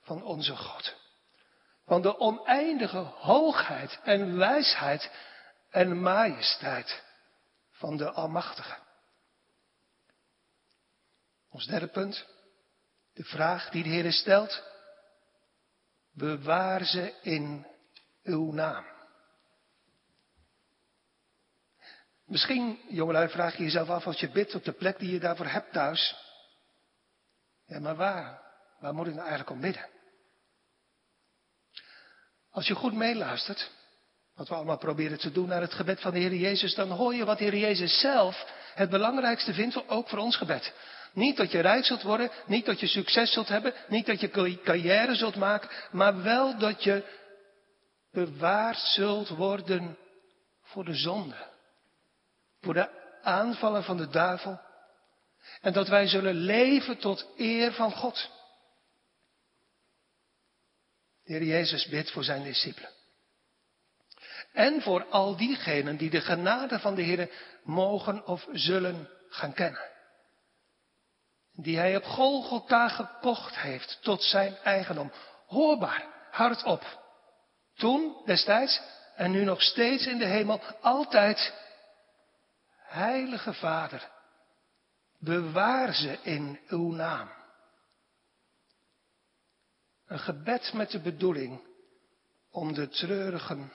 van 0.03 0.23
onze 0.23 0.57
God. 0.57 0.95
Van 1.87 2.03
de 2.03 2.19
oneindige 2.19 2.99
hoogheid 2.99 4.01
en 4.03 4.37
wijsheid 4.37 5.11
en 5.71 6.01
majesteit 6.01 7.03
van 7.71 7.97
de 7.97 8.11
Almachtige. 8.11 8.79
Ons 11.51 11.67
derde 11.67 11.89
punt, 11.89 12.27
de 13.13 13.25
vraag 13.25 13.71
die 13.71 13.83
de 13.83 13.89
Heer 13.89 14.13
stelt, 14.13 14.63
bewaar 16.13 16.85
ze 16.85 17.15
in 17.23 17.67
uw 18.23 18.53
naam. 18.53 18.85
Misschien, 22.25 22.81
jongelui, 22.89 23.29
vraag 23.29 23.57
je 23.57 23.63
jezelf 23.63 23.89
af 23.89 24.07
als 24.07 24.21
je 24.21 24.31
bidt 24.31 24.55
op 24.55 24.65
de 24.65 24.73
plek 24.73 24.99
die 24.99 25.13
je 25.13 25.21
daarvoor 25.21 25.47
hebt 25.47 25.73
thuis. 25.73 26.17
Ja, 27.67 27.79
maar 27.79 27.97
waar? 27.97 28.43
Waar 28.79 28.95
moet 28.95 29.07
ik 29.07 29.15
nou 29.15 29.27
eigenlijk 29.27 29.51
om 29.51 29.61
bidden? 29.61 29.89
Als 32.51 32.67
je 32.67 32.75
goed 32.75 32.93
meeluistert, 32.93 33.71
wat 34.41 34.49
we 34.49 34.55
allemaal 34.55 34.79
proberen 34.79 35.19
te 35.19 35.33
doen 35.33 35.49
naar 35.49 35.61
het 35.61 35.73
gebed 35.73 36.01
van 36.01 36.13
de 36.13 36.19
Heer 36.19 36.35
Jezus, 36.35 36.75
dan 36.75 36.91
hoor 36.91 37.15
je 37.15 37.25
wat 37.25 37.39
de 37.39 37.45
Heer 37.45 37.57
Jezus 37.57 38.01
zelf 38.01 38.47
het 38.75 38.91
belangrijkste 38.91 39.55
vindt, 39.55 39.89
ook 39.89 40.09
voor 40.09 40.19
ons 40.19 40.37
gebed. 40.37 40.73
Niet 41.13 41.37
dat 41.37 41.51
je 41.51 41.61
rijk 41.61 41.85
zult 41.85 42.03
worden, 42.03 42.31
niet 42.47 42.67
dat 42.67 42.81
je 42.81 42.87
succes 42.87 43.33
zult 43.33 43.49
hebben, 43.49 43.75
niet 43.89 44.07
dat 44.07 44.21
je 44.21 44.61
carrière 44.63 45.15
zult 45.15 45.37
maken, 45.37 45.71
maar 45.91 46.23
wel 46.23 46.59
dat 46.59 46.85
je 46.85 47.05
bewaard 48.13 48.79
zult 48.79 49.29
worden 49.29 49.99
voor 50.63 50.85
de 50.85 50.95
zonde. 50.95 51.47
Voor 52.61 52.75
de 52.75 52.89
aanvallen 53.23 53.85
van 53.85 53.97
de 53.97 54.09
duivel. 54.09 54.61
En 55.61 55.73
dat 55.73 55.89
wij 55.89 56.07
zullen 56.07 56.35
leven 56.35 56.99
tot 56.99 57.27
eer 57.37 57.73
van 57.73 57.93
God. 57.93 58.31
De 61.25 61.33
Heer 61.33 61.45
Jezus 61.45 61.89
bidt 61.89 62.11
voor 62.11 62.25
zijn 62.25 62.43
discipelen. 62.43 62.99
En 64.53 64.83
voor 64.83 65.05
al 65.05 65.37
diegenen 65.37 65.97
die 65.97 66.11
de 66.11 66.21
genade 66.21 66.79
van 66.79 66.95
de 66.95 67.03
Heer 67.03 67.31
mogen 67.63 68.27
of 68.27 68.47
zullen 68.53 69.09
gaan 69.29 69.53
kennen. 69.53 69.89
Die 71.53 71.77
hij 71.77 71.97
op 71.97 72.05
Golgotha 72.05 72.89
gekocht 72.89 73.57
heeft 73.57 73.99
tot 74.03 74.23
zijn 74.23 74.57
eigendom. 74.57 75.13
Hoorbaar, 75.47 76.05
hardop. 76.31 76.99
Toen, 77.75 78.23
destijds, 78.25 78.81
en 79.17 79.31
nu 79.31 79.45
nog 79.45 79.63
steeds 79.63 80.07
in 80.07 80.19
de 80.19 80.27
hemel, 80.27 80.61
altijd. 80.81 81.55
Heilige 82.77 83.55
Vader, 83.55 84.11
bewaar 85.19 85.95
ze 85.95 86.19
in 86.23 86.61
uw 86.69 86.93
naam. 86.93 87.31
Een 90.07 90.19
gebed 90.19 90.73
met 90.73 90.91
de 90.91 91.01
bedoeling 91.01 91.61
om 92.51 92.75
de 92.75 92.89
treurigen 92.89 93.73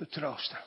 te 0.00 0.06
troosten. 0.06 0.64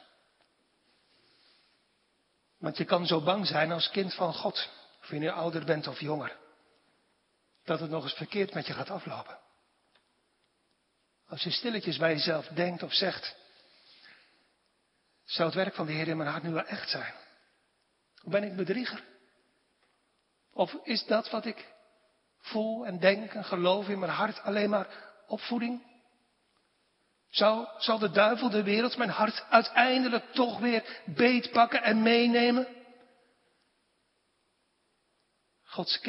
Want 2.58 2.78
je 2.78 2.86
kan 2.86 3.06
zo 3.06 3.22
bang 3.22 3.48
zijn 3.48 3.72
als 3.72 3.90
kind 3.90 4.14
van 4.14 4.34
God, 4.34 4.70
of 5.02 5.10
je 5.10 5.20
nu 5.20 5.30
ouder 5.30 5.66
bent 5.66 5.88
of 5.88 6.00
jonger, 6.00 6.38
dat 7.64 7.80
het 7.80 7.90
nog 7.90 8.04
eens 8.04 8.14
verkeerd 8.14 8.54
met 8.54 8.68
je 8.68 8.74
gaat 8.74 8.90
aflopen. 8.90 9.40
Als 11.28 11.44
je 11.44 11.52
stilletjes 11.52 11.98
bij 11.98 12.12
jezelf 12.14 12.48
denkt 12.48 12.84
of 12.84 12.94
zegt, 12.94 13.36
zou 15.24 15.48
het 15.48 15.58
werk 15.58 15.76
van 15.76 15.86
de 15.86 15.92
Heer 15.92 16.08
in 16.08 16.18
mijn 16.18 16.30
hart 16.30 16.44
nu 16.44 16.52
wel 16.52 16.66
echt 16.66 16.90
zijn? 16.90 17.14
Of 18.24 18.32
ben 18.32 18.44
ik 18.44 18.56
bedrieger? 18.56 19.04
Of 20.52 20.74
is 20.84 21.06
dat 21.06 21.30
wat 21.30 21.46
ik 21.46 21.74
voel 22.38 22.86
en 22.86 23.00
denk 23.00 23.34
en 23.34 23.46
geloof 23.46 23.88
in 23.88 24.00
mijn 24.00 24.12
hart 24.12 24.42
alleen 24.42 24.70
maar 24.70 24.88
opvoeding? 25.28 25.93
Zou, 27.34 27.68
zal 27.78 28.00
de 28.00 28.12
duivel 28.12 28.50
de 28.50 28.64
wereld 28.64 28.98
mijn 28.98 29.10
hart 29.10 29.46
uiteindelijk 29.50 30.32
toch 30.32 30.60
weer 30.60 31.02
beetpakken 31.06 31.84
en 31.84 32.02
meenemen? 32.02 32.68
Gods 35.64 36.00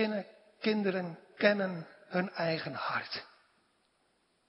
kinderen 0.60 1.18
kennen 1.36 1.88
hun 2.06 2.30
eigen 2.30 2.74
hart. 2.74 3.26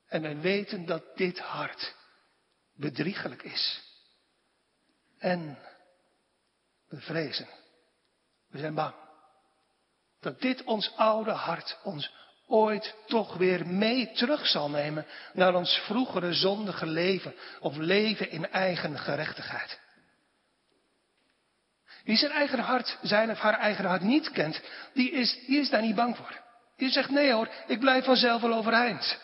En 0.08 0.22
wij 0.22 0.38
weten 0.38 0.86
dat 0.86 1.18
dit 1.18 1.40
hart 1.40 1.96
bedriegelijk 2.74 3.44
is. 3.44 3.84
En 5.18 5.60
we 6.88 7.02
vrezen. 7.02 7.48
We 8.48 8.58
zijn 8.58 8.76
bang. 8.76 8.96
Dat 10.20 10.42
dit 10.42 10.64
ons 10.64 10.96
oude 10.96 11.32
hart 11.32 11.80
ons 11.84 12.25
ooit 12.48 12.96
toch 13.08 13.38
weer 13.38 13.68
mee 13.68 14.12
terug 14.12 14.48
zal 14.48 14.70
nemen 14.70 15.06
naar 15.34 15.56
ons 15.56 15.78
vroegere 15.78 16.34
zondige 16.34 16.86
leven 16.86 17.36
of 17.60 17.78
leven 17.78 18.32
in 18.32 18.52
eigen 18.52 19.00
gerechtigheid. 19.00 19.80
Wie 22.04 22.18
zijn 22.18 22.32
eigen 22.32 22.60
hart, 22.60 22.98
zijn 23.02 23.32
of 23.32 23.40
haar 23.40 23.60
eigen 23.60 23.86
hart 23.86 24.02
niet 24.02 24.32
kent, 24.32 24.62
die 24.94 25.12
is, 25.12 25.40
die 25.46 25.60
is 25.60 25.70
daar 25.70 25.82
niet 25.82 25.96
bang 25.96 26.18
voor. 26.18 26.44
Die 26.78 26.90
zegt 26.90 27.10
nee 27.10 27.32
hoor, 27.32 27.50
ik 27.68 27.80
blijf 27.80 28.06
vanzelf 28.06 28.42
wel 28.42 28.54
overeind. 28.54 29.20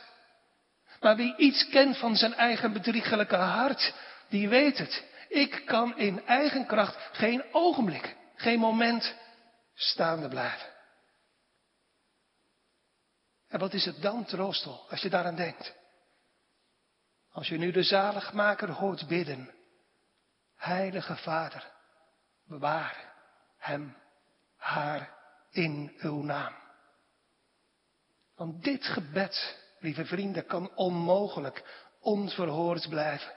Maar 0.99 1.15
wie 1.15 1.35
iets 1.37 1.69
kent 1.69 1.97
van 1.97 2.15
zijn 2.15 2.33
eigen 2.33 2.73
bedriegelijke 2.73 3.35
hart, 3.35 3.93
die 4.29 4.49
weet 4.49 4.77
het. 4.77 5.03
Ik 5.29 5.61
kan 5.65 5.97
in 5.97 6.25
eigen 6.25 6.65
kracht 6.65 6.97
geen 7.11 7.43
ogenblik, 7.51 8.15
geen 8.35 8.59
moment 8.59 9.15
staande 9.75 10.27
blijven. 10.27 10.70
En 13.51 13.59
wat 13.59 13.73
is 13.73 13.85
het 13.85 14.01
dan, 14.01 14.25
troostel, 14.25 14.85
als 14.89 15.01
je 15.01 15.09
daaraan 15.09 15.35
denkt? 15.35 15.73
Als 17.31 17.47
je 17.47 17.57
nu 17.57 17.71
de 17.71 17.83
zaligmaker 17.83 18.69
hoort 18.69 19.07
bidden, 19.07 19.53
Heilige 20.55 21.15
Vader, 21.15 21.71
bewaar 22.47 23.13
hem, 23.57 23.97
haar 24.57 25.13
in 25.51 25.93
uw 25.97 26.21
naam. 26.21 26.53
Want 28.35 28.63
dit 28.63 28.85
gebed, 28.85 29.57
lieve 29.79 30.05
vrienden, 30.05 30.45
kan 30.45 30.75
onmogelijk 30.75 31.63
onverhoord 31.99 32.89
blijven. 32.89 33.33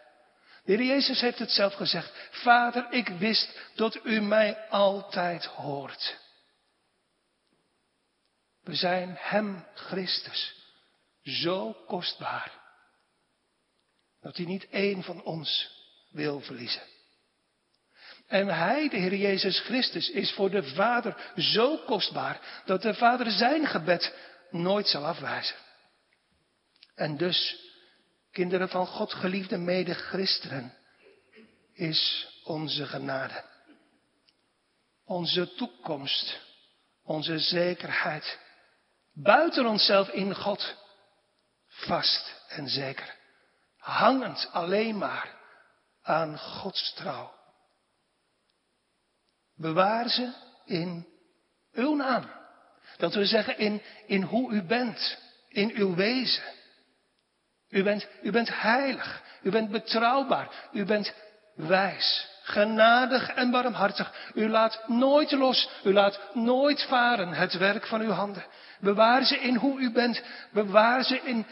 De 0.65 0.73
Heer 0.73 0.85
Jezus 0.85 1.21
heeft 1.21 1.39
het 1.39 1.51
zelf 1.51 1.75
gezegd. 1.75 2.29
Vader, 2.31 2.93
ik 2.93 3.09
wist 3.09 3.61
dat 3.75 4.05
u 4.05 4.21
mij 4.21 4.69
altijd 4.69 5.45
hoort. 5.45 6.24
We 8.65 8.75
zijn 8.75 9.17
Hem, 9.19 9.67
Christus, 9.75 10.55
zo 11.23 11.73
kostbaar. 11.87 12.53
Dat 14.21 14.37
hij 14.37 14.47
niet 14.47 14.69
één 14.69 15.03
van 15.03 15.23
ons 15.23 15.71
wil 16.11 16.41
verliezen. 16.41 16.83
En 18.27 18.49
Hij, 18.49 18.89
de 18.89 18.97
Heer 18.97 19.15
Jezus 19.15 19.61
Christus, 19.61 20.11
is 20.11 20.33
voor 20.33 20.51
de 20.51 20.63
Vader 20.63 21.33
zo 21.37 21.77
kostbaar 21.77 22.63
dat 22.65 22.83
de 22.83 22.95
Vader 22.95 23.31
zijn 23.31 23.67
gebed 23.67 24.15
nooit 24.51 24.89
zal 24.89 25.07
afwijzen. 25.07 25.57
En 26.95 27.17
dus, 27.17 27.57
kinderen 28.31 28.69
van 28.69 28.87
God, 28.87 29.13
geliefde 29.13 29.59
mede-christenen, 29.59 30.75
is 31.73 32.29
onze 32.45 32.87
genade. 32.87 33.45
Onze 35.05 35.55
toekomst, 35.55 36.41
onze 37.03 37.39
zekerheid, 37.39 38.39
buiten 39.15 39.67
onszelf 39.67 40.09
in 40.09 40.35
God, 40.35 40.77
vast 41.67 42.43
en 42.49 42.69
zeker, 42.69 43.15
hangend 43.79 44.49
alleen 44.53 44.99
maar 44.99 45.35
aan 46.03 46.39
Gods 46.39 46.95
trouw. 46.95 47.33
Bewaar 49.57 50.09
ze 50.09 50.33
in 50.65 51.07
uw 51.73 51.95
naam. 51.95 52.31
Dat 52.97 53.15
we 53.15 53.25
zeggen 53.25 53.59
in, 53.59 53.83
in 54.07 54.23
hoe 54.23 54.53
u 54.53 54.63
bent, 54.63 55.19
in 55.49 55.71
uw 55.75 55.95
wezen. 55.95 56.45
U 57.69 57.83
bent, 57.83 58.09
u 58.23 58.31
bent 58.31 58.61
heilig, 58.61 59.23
u 59.43 59.51
bent 59.51 59.71
betrouwbaar, 59.71 60.69
u 60.73 60.85
bent 60.85 61.15
wijs, 61.55 62.29
genadig 62.45 63.29
en 63.29 63.51
barmhartig. 63.51 64.31
U 64.35 64.49
laat 64.49 64.89
nooit 64.89 65.31
los, 65.33 65.69
u 65.85 65.93
laat 65.93 66.21
nooit 66.33 66.83
varen 66.83 67.33
het 67.33 67.59
werk 67.59 67.87
van 67.87 68.01
uw 68.01 68.11
handen. 68.11 68.45
Bewaar 68.81 69.25
ze 69.25 69.39
in 69.39 69.57
hoe 69.57 69.81
u 69.81 69.93
bent, 69.93 70.23
bewaar 70.53 71.05
ze 71.05 71.21
in, 71.21 71.47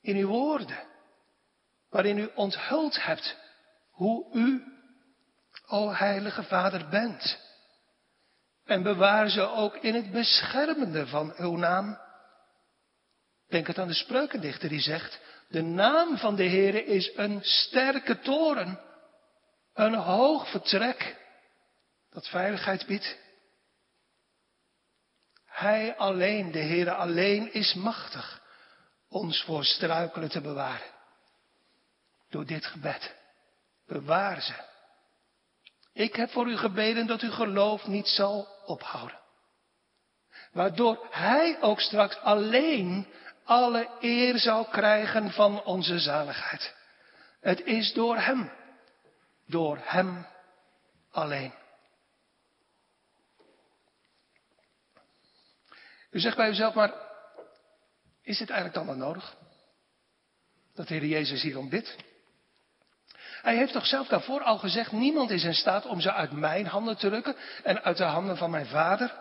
in 0.00 0.16
uw 0.16 0.26
woorden, 0.28 0.78
waarin 1.90 2.18
u 2.18 2.30
onthuld 2.34 3.04
hebt 3.04 3.36
hoe 3.90 4.26
u, 4.32 4.62
o 5.66 5.90
heilige 5.90 6.42
Vader, 6.42 6.88
bent. 6.88 7.50
En 8.64 8.82
bewaar 8.82 9.28
ze 9.28 9.40
ook 9.40 9.76
in 9.76 9.94
het 9.94 10.10
beschermende 10.10 11.06
van 11.06 11.34
uw 11.36 11.56
naam. 11.56 11.98
Denk 13.48 13.66
het 13.66 13.78
aan 13.78 13.88
de 13.88 13.94
spreukendichter 13.94 14.68
die 14.68 14.80
zegt, 14.80 15.20
de 15.48 15.62
naam 15.62 16.18
van 16.18 16.36
de 16.36 16.48
Heere 16.48 16.84
is 16.84 17.12
een 17.16 17.38
sterke 17.42 18.18
toren, 18.18 18.80
een 19.74 19.94
hoog 19.94 20.50
vertrek 20.50 21.16
dat 22.10 22.28
veiligheid 22.28 22.86
biedt. 22.86 23.18
Hij 25.46 25.96
alleen, 25.96 26.52
de 26.52 26.62
Heere 26.62 26.94
alleen, 26.94 27.52
is 27.52 27.74
machtig 27.74 28.42
ons 29.08 29.42
voor 29.42 29.64
struikelen 29.64 30.28
te 30.28 30.40
bewaren. 30.40 30.90
Door 32.30 32.46
dit 32.46 32.66
gebed. 32.66 33.14
Bewaar 33.86 34.40
ze. 34.40 34.54
Ik 35.92 36.16
heb 36.16 36.30
voor 36.30 36.50
u 36.50 36.56
gebeden 36.56 37.06
dat 37.06 37.20
uw 37.20 37.30
geloof 37.30 37.86
niet 37.86 38.08
zal 38.08 38.48
ophouden. 38.64 39.18
Waardoor 40.52 41.06
Hij 41.10 41.56
ook 41.60 41.80
straks 41.80 42.16
alleen 42.16 43.06
alle 43.44 43.88
eer 44.00 44.38
zal 44.38 44.64
krijgen 44.64 45.30
van 45.30 45.64
onze 45.64 45.98
zaligheid. 45.98 46.74
Het 47.40 47.60
is 47.60 47.92
door 47.92 48.16
Hem. 48.16 48.52
Door 49.52 49.78
Hem 49.82 50.26
alleen. 51.10 51.52
U 56.10 56.20
zegt 56.20 56.36
bij 56.36 56.48
uzelf, 56.48 56.74
maar 56.74 56.92
is 58.22 58.38
dit 58.38 58.50
eigenlijk 58.50 58.74
dan 58.74 58.86
wel 58.86 59.06
nodig? 59.06 59.36
Dat 60.74 60.88
de 60.88 60.94
Heer 60.94 61.06
Jezus 61.06 61.42
hierom 61.42 61.68
bidt? 61.68 61.96
Hij 63.42 63.56
heeft 63.56 63.72
toch 63.72 63.86
zelf 63.86 64.08
daarvoor 64.08 64.42
al 64.42 64.58
gezegd, 64.58 64.92
niemand 64.92 65.30
is 65.30 65.44
in 65.44 65.54
staat 65.54 65.86
om 65.86 66.00
ze 66.00 66.12
uit 66.12 66.32
mijn 66.32 66.66
handen 66.66 66.96
te 66.96 67.08
rukken 67.08 67.36
en 67.62 67.82
uit 67.82 67.96
de 67.96 68.04
handen 68.04 68.36
van 68.36 68.50
mijn 68.50 68.66
vader. 68.66 69.20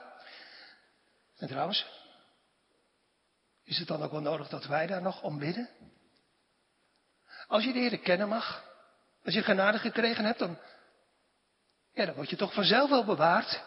En 1.37 1.47
trouwens, 1.47 1.85
is 3.63 3.77
het 3.77 3.87
dan 3.87 4.03
ook 4.03 4.11
wel 4.11 4.21
nodig 4.21 4.47
dat 4.47 4.65
wij 4.65 4.87
daar 4.87 5.01
nog 5.01 5.21
om 5.21 5.39
bidden? 5.39 5.69
Als 7.47 7.63
je 7.63 7.73
de 7.73 7.79
Heer 7.79 7.99
kennen 7.99 8.27
mag, 8.27 8.70
als 9.23 9.33
je 9.33 9.43
genade 9.43 9.77
gekregen 9.79 10.25
hebt, 10.25 10.39
dan, 10.39 10.59
ja, 11.93 12.05
dan 12.05 12.15
word 12.15 12.29
je 12.29 12.35
toch 12.35 12.53
vanzelf 12.53 12.89
wel 12.89 13.05
bewaard. 13.05 13.63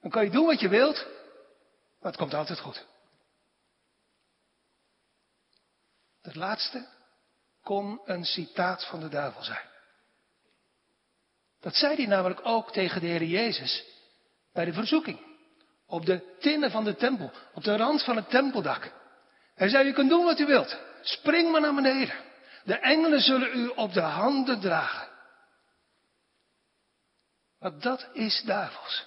Dan 0.00 0.10
kan 0.10 0.24
je 0.24 0.30
doen 0.30 0.46
wat 0.46 0.60
je 0.60 0.68
wilt, 0.68 1.06
maar 2.00 2.10
het 2.10 2.16
komt 2.16 2.34
altijd 2.34 2.60
goed. 2.60 2.86
Het 6.22 6.34
laatste 6.34 6.88
kon 7.62 8.00
een 8.04 8.24
citaat 8.24 8.86
van 8.86 9.00
de 9.00 9.08
duivel 9.08 9.42
zijn. 9.42 9.72
Dat 11.60 11.74
zei 11.74 11.94
hij 11.94 12.06
namelijk 12.06 12.40
ook 12.42 12.72
tegen 12.72 13.00
de 13.00 13.06
Heer 13.06 13.22
Jezus 13.22 13.84
bij 14.52 14.64
de 14.64 14.72
verzoeking. 14.72 15.20
Op 15.86 16.06
de 16.06 16.36
tinnen 16.40 16.70
van 16.70 16.84
de 16.84 16.96
tempel, 16.96 17.32
op 17.54 17.64
de 17.64 17.76
rand 17.76 18.04
van 18.04 18.16
het 18.16 18.30
tempeldak. 18.30 18.92
Hij 19.54 19.68
zei, 19.68 19.88
u 19.88 19.92
kunt 19.92 20.10
doen 20.10 20.24
wat 20.24 20.38
u 20.38 20.46
wilt. 20.46 20.78
Spring 21.00 21.50
maar 21.50 21.60
naar 21.60 21.74
beneden. 21.74 22.14
De 22.64 22.74
engelen 22.74 23.20
zullen 23.20 23.58
u 23.58 23.68
op 23.68 23.92
de 23.92 24.00
handen 24.00 24.60
dragen. 24.60 25.08
Maar 27.58 27.78
dat 27.78 28.08
is 28.12 28.42
duivels. 28.42 29.06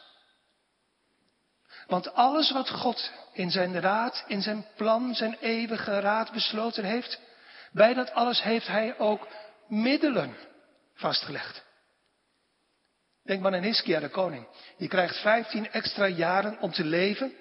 Want 1.87 2.13
alles 2.13 2.51
wat 2.51 2.69
God 2.69 3.11
in 3.33 3.51
zijn 3.51 3.79
raad, 3.79 4.23
in 4.27 4.41
zijn 4.41 4.65
plan, 4.75 5.15
zijn 5.15 5.37
eeuwige 5.39 5.99
raad 5.99 6.31
besloten 6.31 6.83
heeft, 6.83 7.19
bij 7.71 7.93
dat 7.93 8.11
alles 8.11 8.41
heeft 8.41 8.67
hij 8.67 8.97
ook 8.99 9.27
middelen 9.67 10.35
vastgelegd. 10.93 11.65
Denk 13.23 13.41
maar 13.41 13.55
aan 13.55 13.63
Hiskia, 13.63 13.99
de 13.99 14.09
koning. 14.09 14.47
Die 14.77 14.87
krijgt 14.87 15.21
15 15.21 15.71
extra 15.71 16.07
jaren 16.07 16.59
om 16.59 16.71
te 16.71 16.83
leven. 16.83 17.33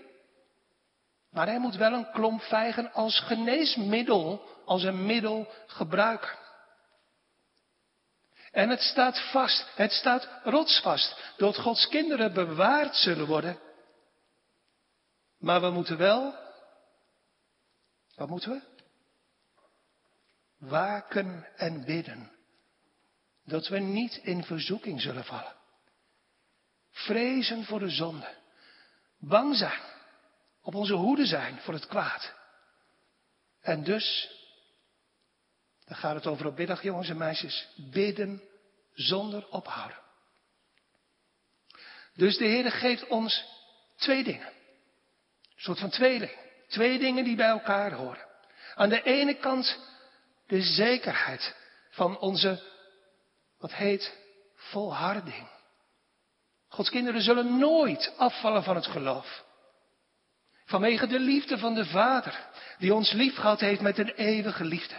Maar 1.36 1.46
hij 1.46 1.58
moet 1.58 1.76
wel 1.76 1.92
een 1.92 2.10
klomp 2.10 2.42
vijgen 2.42 2.92
als 2.92 3.20
geneesmiddel, 3.20 4.48
als 4.64 4.82
een 4.82 5.06
middel 5.06 5.52
gebruiken. 5.66 6.38
En 8.50 8.68
het 8.68 8.80
staat 8.80 9.30
vast, 9.30 9.66
het 9.74 9.92
staat 9.92 10.28
rotsvast, 10.44 11.34
dat 11.36 11.56
Gods 11.56 11.88
kinderen 11.88 12.32
bewaard 12.32 12.94
zullen 12.94 13.26
worden. 13.26 13.58
Maar 15.38 15.60
we 15.60 15.70
moeten 15.70 15.96
wel, 15.96 16.34
wat 18.14 18.28
moeten 18.28 18.50
we? 18.50 18.84
Waken 20.58 21.46
en 21.56 21.84
bidden, 21.84 22.30
dat 23.44 23.68
we 23.68 23.78
niet 23.78 24.16
in 24.16 24.44
verzoeking 24.44 25.00
zullen 25.00 25.24
vallen. 25.24 25.54
Vrezen 26.90 27.64
voor 27.64 27.78
de 27.78 27.90
zonde. 27.90 28.34
Bang 29.18 29.56
zijn. 29.56 29.94
Op 30.66 30.74
onze 30.74 30.94
hoede 30.94 31.26
zijn 31.26 31.58
voor 31.60 31.74
het 31.74 31.86
kwaad. 31.86 32.34
En 33.60 33.84
dus, 33.84 34.30
dan 35.84 35.96
gaat 35.96 36.14
het 36.14 36.26
over 36.26 36.46
op 36.46 36.58
middag, 36.58 36.82
jongens 36.82 37.08
en 37.08 37.16
meisjes, 37.16 37.68
bidden 37.76 38.42
zonder 38.92 39.48
ophouden. 39.48 39.98
Dus 42.14 42.36
de 42.36 42.44
Heer 42.44 42.70
geeft 42.70 43.06
ons 43.06 43.44
twee 43.96 44.24
dingen. 44.24 44.46
Een 44.46 45.62
soort 45.62 45.78
van 45.78 45.90
tweeling. 45.90 46.36
Twee 46.68 46.98
dingen 46.98 47.24
die 47.24 47.36
bij 47.36 47.48
elkaar 47.48 47.92
horen. 47.92 48.26
Aan 48.74 48.88
de 48.88 49.02
ene 49.02 49.34
kant 49.34 49.78
de 50.46 50.62
zekerheid 50.62 51.56
van 51.90 52.18
onze, 52.18 52.62
wat 53.58 53.74
heet, 53.74 54.18
volharding. 54.54 55.48
Gods 56.68 56.90
kinderen 56.90 57.20
zullen 57.20 57.58
nooit 57.58 58.14
afvallen 58.16 58.62
van 58.62 58.74
het 58.74 58.86
geloof. 58.86 59.44
Vanwege 60.66 61.06
de 61.06 61.18
liefde 61.18 61.58
van 61.58 61.74
de 61.74 61.84
Vader, 61.84 62.48
die 62.78 62.94
ons 62.94 63.12
lief 63.12 63.34
gehad 63.34 63.60
heeft 63.60 63.80
met 63.80 63.98
een 63.98 64.14
eeuwige 64.14 64.64
liefde. 64.64 64.94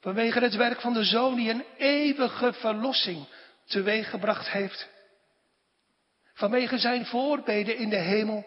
Vanwege 0.00 0.40
het 0.40 0.54
werk 0.54 0.80
van 0.80 0.92
de 0.92 1.04
Zoon, 1.04 1.34
die 1.34 1.50
een 1.50 1.64
eeuwige 1.76 2.52
verlossing 2.52 3.26
teweeggebracht 3.64 4.50
heeft. 4.50 4.88
Vanwege 6.34 6.78
zijn 6.78 7.06
voorbeden 7.06 7.76
in 7.76 7.88
de 7.88 7.96
hemel. 7.96 8.46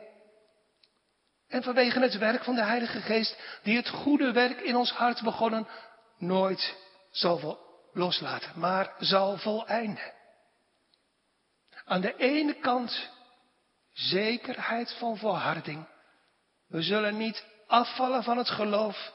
En 1.47 1.63
vanwege 1.63 1.99
het 1.99 2.17
werk 2.17 2.43
van 2.43 2.56
de 2.56 2.63
Heilige 2.63 3.01
Geest, 3.01 3.60
die 3.63 3.75
het 3.75 3.89
goede 3.89 4.32
werk 4.32 4.62
in 4.62 4.75
ons 4.75 4.91
hart 4.91 5.21
begonnen, 5.21 5.67
nooit 6.17 6.75
zal 7.12 7.60
loslaten, 7.93 8.51
maar 8.56 8.93
zal 8.99 9.38
voleinden. 9.38 10.13
Aan 11.86 12.01
de 12.01 12.15
ene 12.15 12.54
kant 12.54 13.10
zekerheid 13.96 14.94
van 14.94 15.18
volharding. 15.18 15.88
We 16.68 16.82
zullen 16.82 17.18
niet 17.18 17.46
afvallen 17.68 18.24
van 18.24 18.38
het 18.38 18.50
geloof. 18.50 19.14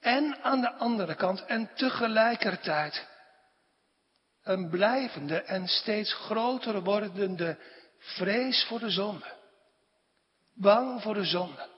En 0.00 0.42
aan 0.42 0.60
de 0.60 0.72
andere 0.72 1.14
kant 1.14 1.44
en 1.44 1.74
tegelijkertijd 1.74 3.08
een 4.42 4.70
blijvende 4.70 5.42
en 5.42 5.68
steeds 5.68 6.12
groter 6.12 6.82
wordende 6.82 7.58
vrees 7.98 8.64
voor 8.64 8.78
de 8.78 8.90
zonde. 8.90 9.32
Bang 10.54 11.02
voor 11.02 11.14
de 11.14 11.24
zonde. 11.24 11.68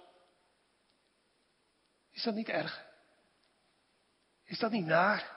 Is 2.12 2.22
dat 2.22 2.34
niet 2.34 2.48
erg? 2.48 2.84
Is 4.44 4.58
dat 4.58 4.70
niet 4.70 4.86
naar? 4.86 5.34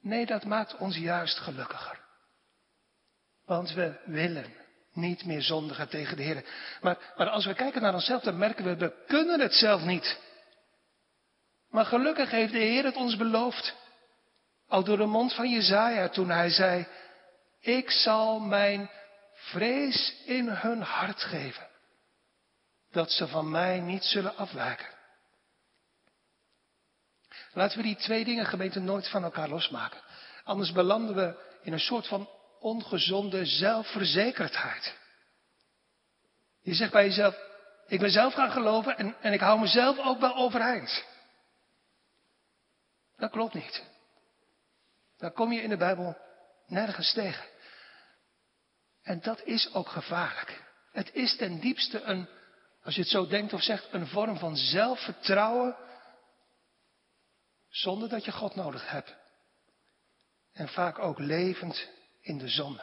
Nee, 0.00 0.26
dat 0.26 0.44
maakt 0.44 0.76
ons 0.76 0.96
juist 0.96 1.38
gelukkiger. 1.38 2.09
Want 3.50 3.72
we 3.72 4.00
willen 4.04 4.54
niet 4.92 5.24
meer 5.24 5.42
zondigen 5.42 5.88
tegen 5.88 6.16
de 6.16 6.22
Heer. 6.22 6.44
Maar, 6.80 7.12
maar 7.16 7.28
als 7.28 7.46
we 7.46 7.54
kijken 7.54 7.82
naar 7.82 7.94
onszelf, 7.94 8.22
dan 8.22 8.38
merken 8.38 8.64
we, 8.64 8.76
we 8.76 9.04
kunnen 9.06 9.40
het 9.40 9.54
zelf 9.54 9.82
niet. 9.82 10.20
Maar 11.70 11.84
gelukkig 11.84 12.30
heeft 12.30 12.52
de 12.52 12.58
Heer 12.58 12.84
het 12.84 12.96
ons 12.96 13.16
beloofd. 13.16 13.74
Al 14.68 14.84
door 14.84 14.96
de 14.96 15.06
mond 15.06 15.34
van 15.34 15.50
Jezaja 15.50 16.08
toen 16.08 16.30
hij 16.30 16.50
zei, 16.50 16.86
ik 17.60 17.90
zal 17.90 18.40
mijn 18.40 18.90
vrees 19.32 20.14
in 20.24 20.48
hun 20.48 20.82
hart 20.82 21.22
geven. 21.22 21.68
Dat 22.90 23.10
ze 23.10 23.28
van 23.28 23.50
mij 23.50 23.80
niet 23.80 24.04
zullen 24.04 24.36
afwijken. 24.36 24.88
Laten 27.52 27.76
we 27.76 27.82
die 27.82 27.96
twee 27.96 28.24
dingen, 28.24 28.46
gemeente, 28.46 28.80
nooit 28.80 29.08
van 29.08 29.24
elkaar 29.24 29.48
losmaken. 29.48 30.00
Anders 30.44 30.72
belanden 30.72 31.14
we 31.14 31.58
in 31.62 31.72
een 31.72 31.80
soort 31.80 32.06
van 32.06 32.28
ongezonde 32.60 33.46
zelfverzekerdheid. 33.46 34.98
Je 36.62 36.74
zegt 36.74 36.92
bij 36.92 37.04
jezelf, 37.04 37.36
ik 37.86 38.00
ben 38.00 38.10
zelf 38.10 38.34
gaan 38.34 38.50
geloven 38.50 38.96
en, 38.96 39.16
en 39.20 39.32
ik 39.32 39.40
hou 39.40 39.60
mezelf 39.60 39.98
ook 39.98 40.20
wel 40.20 40.34
overeind. 40.34 41.04
Dat 43.16 43.30
klopt 43.30 43.54
niet. 43.54 43.84
Daar 45.16 45.32
kom 45.32 45.52
je 45.52 45.62
in 45.62 45.68
de 45.68 45.76
Bijbel 45.76 46.16
nergens 46.66 47.12
tegen. 47.12 47.44
En 49.02 49.20
dat 49.20 49.42
is 49.44 49.74
ook 49.74 49.88
gevaarlijk. 49.88 50.62
Het 50.92 51.14
is 51.14 51.36
ten 51.36 51.60
diepste 51.60 52.02
een, 52.02 52.28
als 52.82 52.94
je 52.94 53.00
het 53.00 53.10
zo 53.10 53.26
denkt 53.26 53.52
of 53.52 53.62
zegt, 53.62 53.92
een 53.92 54.06
vorm 54.06 54.38
van 54.38 54.56
zelfvertrouwen 54.56 55.76
zonder 57.68 58.08
dat 58.08 58.24
je 58.24 58.32
God 58.32 58.54
nodig 58.54 58.90
hebt. 58.90 59.14
En 60.52 60.68
vaak 60.68 60.98
ook 60.98 61.18
levend 61.18 61.88
in 62.30 62.38
de 62.38 62.48
zonde. 62.48 62.82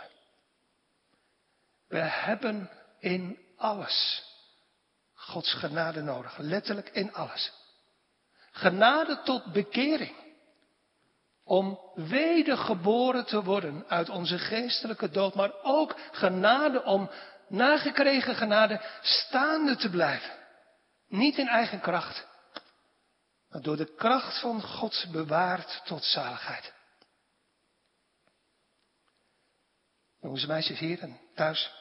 We 1.87 1.97
hebben 1.99 2.69
in 2.99 3.37
alles 3.57 4.23
Gods 5.13 5.53
genade 5.53 6.01
nodig. 6.01 6.37
Letterlijk 6.37 6.89
in 6.89 7.13
alles. 7.13 7.51
Genade 8.51 9.21
tot 9.23 9.51
bekering. 9.51 10.15
Om 11.43 11.79
wedergeboren 11.95 13.25
te 13.25 13.43
worden 13.43 13.85
uit 13.87 14.09
onze 14.09 14.39
geestelijke 14.39 15.09
dood. 15.09 15.35
Maar 15.35 15.51
ook 15.61 15.95
genade 16.11 16.83
om 16.83 17.09
nagekregen 17.47 18.35
genade 18.35 18.81
staande 19.01 19.75
te 19.75 19.89
blijven. 19.89 20.31
Niet 21.07 21.37
in 21.37 21.47
eigen 21.47 21.79
kracht 21.79 22.25
maar 23.49 23.61
door 23.61 23.77
de 23.77 23.95
kracht 23.95 24.39
van 24.39 24.61
God 24.61 25.05
bewaard 25.11 25.81
tot 25.85 26.03
zaligheid. 26.03 26.73
Jongens 30.19 30.41
en 30.41 30.47
meisjes 30.47 30.79
hier 30.79 31.01
en 31.01 31.19
thuis, 31.35 31.71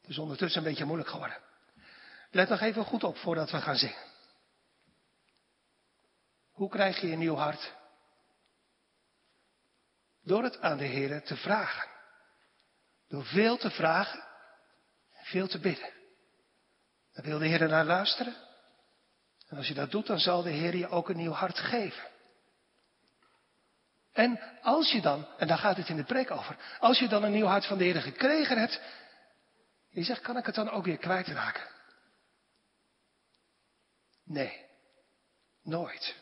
het 0.00 0.10
is 0.10 0.18
ondertussen 0.18 0.62
een 0.62 0.68
beetje 0.68 0.84
moeilijk 0.84 1.10
geworden. 1.10 1.38
Let 2.30 2.48
nog 2.48 2.60
even 2.60 2.84
goed 2.84 3.04
op 3.04 3.16
voordat 3.16 3.50
we 3.50 3.60
gaan 3.60 3.76
zingen. 3.76 4.06
Hoe 6.50 6.68
krijg 6.68 7.00
je 7.00 7.12
een 7.12 7.18
nieuw 7.18 7.36
hart? 7.36 7.74
Door 10.22 10.42
het 10.42 10.60
aan 10.60 10.76
de 10.76 10.84
Heer 10.84 11.22
te 11.22 11.36
vragen. 11.36 11.88
Door 13.08 13.24
veel 13.24 13.56
te 13.56 13.70
vragen 13.70 14.26
veel 15.28 15.48
te 15.48 15.58
bidden. 15.58 15.90
Dan 17.12 17.24
wil 17.24 17.38
de 17.38 17.46
Heer 17.46 17.68
naar 17.68 17.84
luisteren. 17.84 18.34
En 19.48 19.56
als 19.56 19.68
je 19.68 19.74
dat 19.74 19.90
doet, 19.90 20.06
dan 20.06 20.18
zal 20.18 20.42
de 20.42 20.50
Heer 20.50 20.76
je 20.76 20.88
ook 20.88 21.08
een 21.08 21.16
nieuw 21.16 21.32
hart 21.32 21.58
geven. 21.58 22.02
En 24.18 24.40
als 24.62 24.92
je 24.92 25.00
dan, 25.00 25.26
en 25.36 25.46
daar 25.46 25.58
gaat 25.58 25.76
het 25.76 25.88
in 25.88 25.96
de 25.96 26.04
preek 26.04 26.30
over, 26.30 26.56
als 26.80 26.98
je 26.98 27.08
dan 27.08 27.22
een 27.22 27.32
nieuw 27.32 27.46
hart 27.46 27.66
van 27.66 27.78
de 27.78 27.84
Heer 27.84 28.02
gekregen 28.02 28.58
hebt, 28.58 28.80
je 29.90 30.02
zegt, 30.02 30.20
kan 30.20 30.36
ik 30.36 30.46
het 30.46 30.54
dan 30.54 30.70
ook 30.70 30.84
weer 30.84 30.96
kwijtraken? 30.96 31.62
Nee, 34.24 34.64
nooit. 35.62 36.16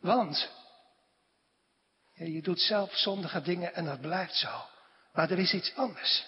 Want 0.00 0.50
je 2.14 2.42
doet 2.42 2.60
zelf 2.60 2.96
zondige 2.96 3.42
dingen 3.42 3.74
en 3.74 3.84
dat 3.84 4.00
blijft 4.00 4.34
zo. 4.34 4.64
Maar 5.12 5.30
er 5.30 5.38
is 5.38 5.54
iets 5.54 5.74
anders. 5.76 6.26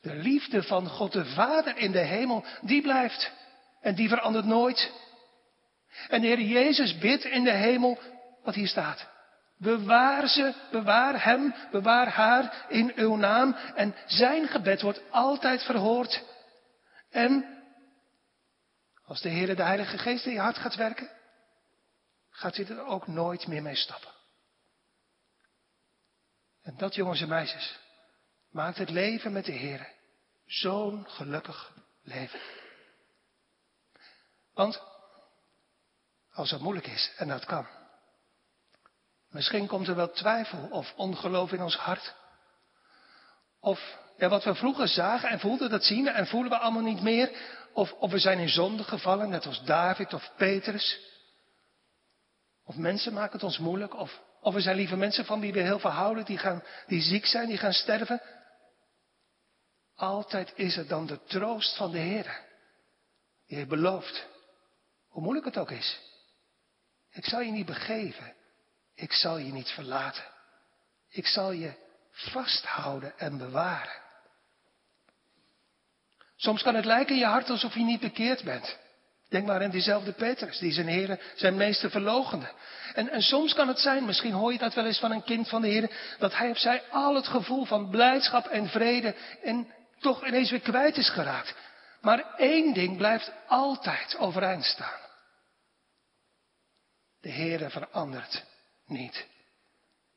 De 0.00 0.14
liefde 0.14 0.62
van 0.62 0.88
God 0.88 1.12
de 1.12 1.24
Vader 1.24 1.76
in 1.76 1.92
de 1.92 2.04
hemel, 2.04 2.44
die 2.60 2.82
blijft. 2.82 3.32
En 3.80 3.94
die 3.94 4.08
verandert 4.08 4.44
nooit. 4.44 4.92
En 6.08 6.20
de 6.20 6.26
Heer 6.26 6.40
Jezus 6.40 6.98
bidt 6.98 7.24
in 7.24 7.44
de 7.44 7.54
hemel 7.54 7.98
wat 8.42 8.54
hier 8.54 8.68
staat. 8.68 9.14
Bewaar 9.58 10.28
ze, 10.28 10.54
bewaar 10.70 11.24
hem, 11.24 11.54
bewaar 11.70 12.08
haar 12.08 12.66
in 12.68 12.92
uw 12.94 13.16
naam. 13.16 13.54
En 13.54 13.94
zijn 14.06 14.48
gebed 14.48 14.82
wordt 14.82 15.10
altijd 15.10 15.62
verhoord. 15.62 16.24
En 17.10 17.62
als 19.04 19.20
de 19.20 19.28
Heer 19.28 19.56
de 19.56 19.62
Heilige 19.62 19.98
Geest 19.98 20.26
in 20.26 20.32
je 20.32 20.40
hart 20.40 20.58
gaat 20.58 20.74
werken, 20.74 21.10
gaat 22.30 22.56
hij 22.56 22.66
er 22.66 22.84
ook 22.84 23.06
nooit 23.06 23.46
meer 23.46 23.62
mee 23.62 23.76
stappen. 23.76 24.10
En 26.62 26.76
dat, 26.76 26.94
jongens 26.94 27.20
en 27.20 27.28
meisjes, 27.28 27.78
maakt 28.50 28.78
het 28.78 28.90
leven 28.90 29.32
met 29.32 29.44
de 29.44 29.52
Heer 29.52 29.92
zo'n 30.46 31.08
gelukkig 31.08 31.72
leven. 32.02 32.40
Want 34.54 34.82
als 36.32 36.50
het 36.50 36.60
moeilijk 36.60 36.86
is, 36.86 37.12
en 37.16 37.28
dat 37.28 37.44
kan, 37.44 37.66
misschien 39.36 39.66
komt 39.66 39.88
er 39.88 39.94
wel 39.94 40.10
twijfel 40.10 40.68
of 40.70 40.92
ongeloof 40.96 41.52
in 41.52 41.62
ons 41.62 41.76
hart. 41.76 42.14
Of 43.60 43.98
ja, 44.16 44.28
wat 44.28 44.44
we 44.44 44.54
vroeger 44.54 44.88
zagen 44.88 45.28
en 45.28 45.40
voelden, 45.40 45.70
dat 45.70 45.84
zien 45.84 46.04
we 46.04 46.10
en 46.10 46.26
voelen 46.26 46.50
we 46.50 46.58
allemaal 46.58 46.82
niet 46.82 47.02
meer. 47.02 47.30
Of, 47.72 47.92
of 47.92 48.10
we 48.10 48.18
zijn 48.18 48.38
in 48.38 48.48
zonde 48.48 48.84
gevallen, 48.84 49.28
net 49.28 49.46
als 49.46 49.64
David 49.64 50.12
of 50.14 50.32
Petrus. 50.36 51.00
Of 52.64 52.76
mensen 52.76 53.12
maken 53.12 53.32
het 53.32 53.42
ons 53.42 53.58
moeilijk. 53.58 53.94
Of, 53.94 54.20
of 54.40 54.54
we 54.54 54.60
zijn 54.60 54.76
lieve 54.76 54.96
mensen 54.96 55.24
van 55.24 55.40
wie 55.40 55.52
we 55.52 55.60
heel 55.60 55.78
veel 55.78 55.90
houden, 55.90 56.24
die, 56.24 56.38
gaan, 56.38 56.62
die 56.86 57.00
ziek 57.00 57.26
zijn, 57.26 57.48
die 57.48 57.58
gaan 57.58 57.72
sterven. 57.72 58.22
Altijd 59.94 60.52
is 60.54 60.76
het 60.76 60.88
dan 60.88 61.06
de 61.06 61.24
troost 61.24 61.76
van 61.76 61.90
de 61.90 61.98
Heer. 61.98 62.40
Die 63.46 63.56
heeft 63.56 63.68
beloofd, 63.68 64.26
hoe 65.08 65.22
moeilijk 65.22 65.46
het 65.46 65.58
ook 65.58 65.70
is. 65.70 66.00
Ik 67.10 67.24
zal 67.24 67.40
je 67.40 67.50
niet 67.50 67.66
begeven. 67.66 68.35
Ik 68.96 69.12
zal 69.12 69.38
je 69.38 69.52
niet 69.52 69.68
verlaten. 69.68 70.24
Ik 71.10 71.26
zal 71.26 71.52
je 71.52 71.72
vasthouden 72.10 73.18
en 73.18 73.38
bewaren. 73.38 74.04
Soms 76.36 76.62
kan 76.62 76.74
het 76.74 76.84
lijken 76.84 77.14
in 77.14 77.20
je 77.20 77.26
hart 77.26 77.50
alsof 77.50 77.74
je 77.74 77.80
niet 77.80 78.00
bekeerd 78.00 78.44
bent. 78.44 78.78
Denk 79.28 79.46
maar 79.46 79.62
aan 79.62 79.70
diezelfde 79.70 80.12
Petrus, 80.12 80.58
die 80.58 80.72
zijn 80.72 80.86
heren, 80.86 81.20
zijn 81.34 81.56
meester 81.56 81.90
verlogende. 81.90 82.52
En, 82.94 83.08
en 83.08 83.22
soms 83.22 83.54
kan 83.54 83.68
het 83.68 83.78
zijn, 83.78 84.04
misschien 84.04 84.32
hoor 84.32 84.52
je 84.52 84.58
dat 84.58 84.74
wel 84.74 84.86
eens 84.86 84.98
van 84.98 85.10
een 85.10 85.24
kind 85.24 85.48
van 85.48 85.62
de 85.62 85.68
Heer, 85.68 85.90
dat 86.18 86.36
hij 86.36 86.50
of 86.50 86.58
zij 86.58 86.82
al 86.90 87.14
het 87.14 87.26
gevoel 87.26 87.64
van 87.64 87.90
blijdschap 87.90 88.46
en 88.46 88.68
vrede 88.68 89.14
en 89.42 89.74
toch 89.98 90.26
ineens 90.26 90.50
weer 90.50 90.60
kwijt 90.60 90.96
is 90.96 91.10
geraakt. 91.10 91.54
Maar 92.00 92.34
één 92.36 92.74
ding 92.74 92.96
blijft 92.96 93.32
altijd 93.46 94.16
overeind 94.18 94.64
staan. 94.64 95.00
De 97.20 97.30
Heere 97.30 97.70
verandert 97.70 98.44
niet. 98.86 99.26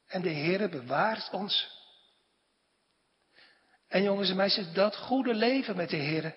En 0.08 0.22
de 0.22 0.34
Heere 0.34 0.70
bewaart 0.70 1.30
ons. 1.30 1.78
En 3.88 4.04
jongens 4.04 4.30
en 4.30 4.36
meisjes, 4.36 4.74
dat 4.74 4.96
goede 4.96 5.34
leven 5.34 5.76
met 5.76 5.90
de 5.90 5.98
Heere 5.98 6.36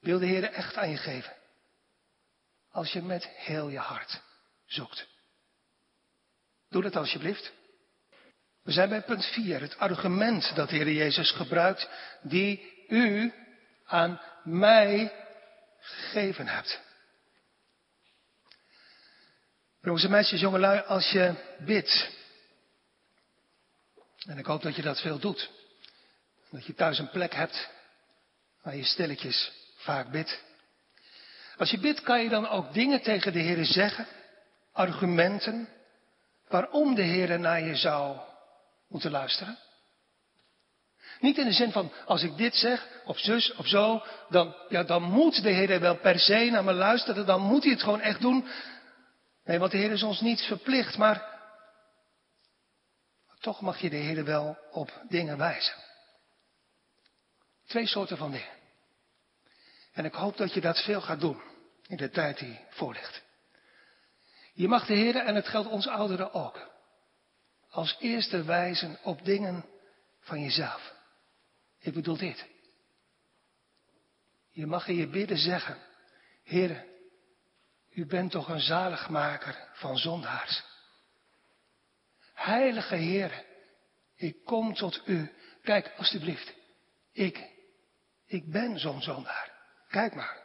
wil 0.00 0.18
de 0.18 0.26
Heere 0.26 0.46
echt 0.48 0.76
aan 0.76 0.90
je 0.90 0.96
geven. 0.96 1.36
Als 2.70 2.92
je 2.92 3.02
met 3.02 3.26
heel 3.26 3.68
je 3.68 3.78
hart 3.78 4.22
zoekt. 4.66 5.08
Doe 6.68 6.82
dat 6.82 6.96
alsjeblieft. 6.96 7.52
We 8.62 8.72
zijn 8.72 8.88
bij 8.88 9.02
punt 9.02 9.24
4, 9.24 9.60
het 9.60 9.78
argument 9.78 10.54
dat 10.54 10.68
de 10.68 10.76
Heer 10.76 10.90
Jezus 10.90 11.30
gebruikt, 11.30 11.88
die 12.22 12.84
u 12.88 13.34
aan 13.84 14.20
mij 14.44 15.12
gegeven 15.78 16.46
hebt. 16.46 16.80
Jongens 19.82 20.04
en 20.04 20.10
meisjes, 20.10 20.40
jongelui, 20.40 20.80
als 20.80 21.10
je 21.10 21.34
bidt, 21.58 22.10
en 24.26 24.38
ik 24.38 24.46
hoop 24.46 24.62
dat 24.62 24.76
je 24.76 24.82
dat 24.82 25.00
veel 25.00 25.18
doet, 25.18 25.50
dat 26.50 26.66
je 26.66 26.74
thuis 26.74 26.98
een 26.98 27.10
plek 27.10 27.34
hebt 27.34 27.68
waar 28.62 28.76
je 28.76 28.84
stilletjes 28.84 29.52
vaak 29.76 30.10
bidt. 30.10 30.42
Als 31.56 31.70
je 31.70 31.78
bidt, 31.78 32.02
kan 32.02 32.22
je 32.22 32.28
dan 32.28 32.48
ook 32.48 32.72
dingen 32.72 33.02
tegen 33.02 33.32
de 33.32 33.38
Heer 33.38 33.64
zeggen, 33.64 34.06
argumenten, 34.72 35.68
waarom 36.48 36.94
de 36.94 37.02
Heer 37.02 37.38
naar 37.38 37.60
je 37.60 37.76
zou 37.76 38.18
moeten 38.88 39.10
luisteren. 39.10 39.58
Niet 41.20 41.38
in 41.38 41.44
de 41.44 41.52
zin 41.52 41.72
van, 41.72 41.92
als 42.06 42.22
ik 42.22 42.36
dit 42.36 42.54
zeg, 42.54 42.86
of 43.04 43.18
zus, 43.18 43.54
of 43.54 43.66
zo, 43.66 44.02
dan, 44.28 44.54
ja, 44.68 44.82
dan 44.82 45.02
moet 45.02 45.42
de 45.42 45.50
Heer 45.50 45.80
wel 45.80 45.96
per 45.96 46.18
se 46.18 46.48
naar 46.50 46.64
me 46.64 46.72
luisteren, 46.72 47.26
dan 47.26 47.40
moet 47.40 47.62
hij 47.62 47.72
het 47.72 47.82
gewoon 47.82 48.00
echt 48.00 48.20
doen. 48.20 48.48
Nee, 49.50 49.58
want 49.58 49.70
de 49.70 49.78
Heer 49.78 49.90
is 49.90 50.02
ons 50.02 50.20
niets 50.20 50.46
verplicht, 50.46 50.96
maar 50.96 51.40
toch 53.40 53.60
mag 53.60 53.80
je 53.80 53.90
de 53.90 53.96
Heer 53.96 54.24
wel 54.24 54.58
op 54.70 55.02
dingen 55.08 55.38
wijzen. 55.38 55.74
Twee 57.66 57.86
soorten 57.86 58.16
van 58.16 58.30
dingen. 58.30 58.58
En 59.92 60.04
ik 60.04 60.14
hoop 60.14 60.36
dat 60.36 60.54
je 60.54 60.60
dat 60.60 60.82
veel 60.82 61.00
gaat 61.00 61.20
doen 61.20 61.42
in 61.86 61.96
de 61.96 62.10
tijd 62.10 62.38
die 62.38 62.60
voor 62.68 62.92
ligt. 62.92 63.22
Je 64.52 64.68
mag 64.68 64.86
de 64.86 64.94
Heer, 64.94 65.16
en 65.16 65.34
het 65.34 65.48
geldt 65.48 65.68
ons 65.68 65.88
ouderen 65.88 66.32
ook, 66.32 66.70
als 67.68 67.96
eerste 68.00 68.42
wijzen 68.42 68.98
op 69.02 69.24
dingen 69.24 69.64
van 70.20 70.40
jezelf. 70.40 70.94
Ik 71.78 71.94
bedoel 71.94 72.16
dit. 72.16 72.46
Je 74.50 74.66
mag 74.66 74.88
in 74.88 74.96
je 74.96 75.08
bidden 75.08 75.38
zeggen, 75.38 75.78
Heer, 76.44 76.89
u 77.90 78.06
bent 78.06 78.30
toch 78.30 78.48
een 78.48 78.60
zaligmaker 78.60 79.68
van 79.72 79.98
zondaars. 79.98 80.62
Heilige 82.34 82.94
Heer, 82.94 83.44
ik 84.16 84.44
kom 84.44 84.74
tot 84.74 85.02
u. 85.04 85.32
Kijk, 85.62 85.92
alstublieft, 85.96 86.54
ik, 87.12 87.50
ik 88.26 88.50
ben 88.52 88.78
zo'n 88.78 89.02
zondaar. 89.02 89.50
Kijk 89.88 90.14
maar, 90.14 90.42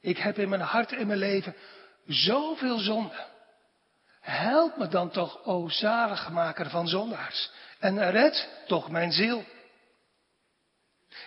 ik 0.00 0.18
heb 0.18 0.38
in 0.38 0.48
mijn 0.48 0.60
hart 0.60 0.92
en 0.92 1.06
mijn 1.06 1.18
leven 1.18 1.56
zoveel 2.06 2.78
zonde. 2.78 3.26
Help 4.20 4.76
me 4.76 4.88
dan 4.88 5.10
toch, 5.10 5.44
o 5.44 5.68
zaligmaker 5.68 6.70
van 6.70 6.88
zondaars. 6.88 7.50
En 7.78 8.10
red 8.10 8.48
toch 8.66 8.90
mijn 8.90 9.12
ziel. 9.12 9.44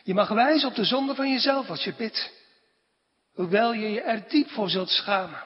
Je 0.04 0.14
mag 0.14 0.30
wijzen 0.30 0.70
op 0.70 0.76
de 0.76 0.86
zonde 0.86 1.16
van 1.16 1.32
jezelf 1.32 1.70
als 1.70 1.84
je 1.84 1.94
bidt. 1.94 2.37
Hoewel 3.38 3.74
je 3.74 3.90
je 3.90 4.02
er 4.02 4.30
diep 4.30 4.50
voor 4.50 4.70
zult 4.70 4.90
schamen. 4.90 5.44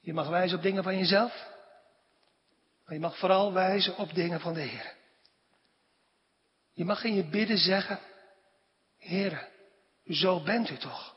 Je 0.00 0.12
mag 0.12 0.28
wijzen 0.28 0.56
op 0.56 0.62
dingen 0.62 0.82
van 0.82 0.98
jezelf. 0.98 1.46
Maar 2.84 2.94
je 2.94 3.00
mag 3.00 3.18
vooral 3.18 3.52
wijzen 3.52 3.96
op 3.96 4.14
dingen 4.14 4.40
van 4.40 4.54
de 4.54 4.60
Heer. 4.60 4.94
Je 6.72 6.84
mag 6.84 7.04
in 7.04 7.14
je 7.14 7.24
bidden 7.24 7.58
zeggen, 7.58 7.98
Heer, 8.98 9.48
zo 10.08 10.42
bent 10.42 10.70
u 10.70 10.76
toch. 10.76 11.16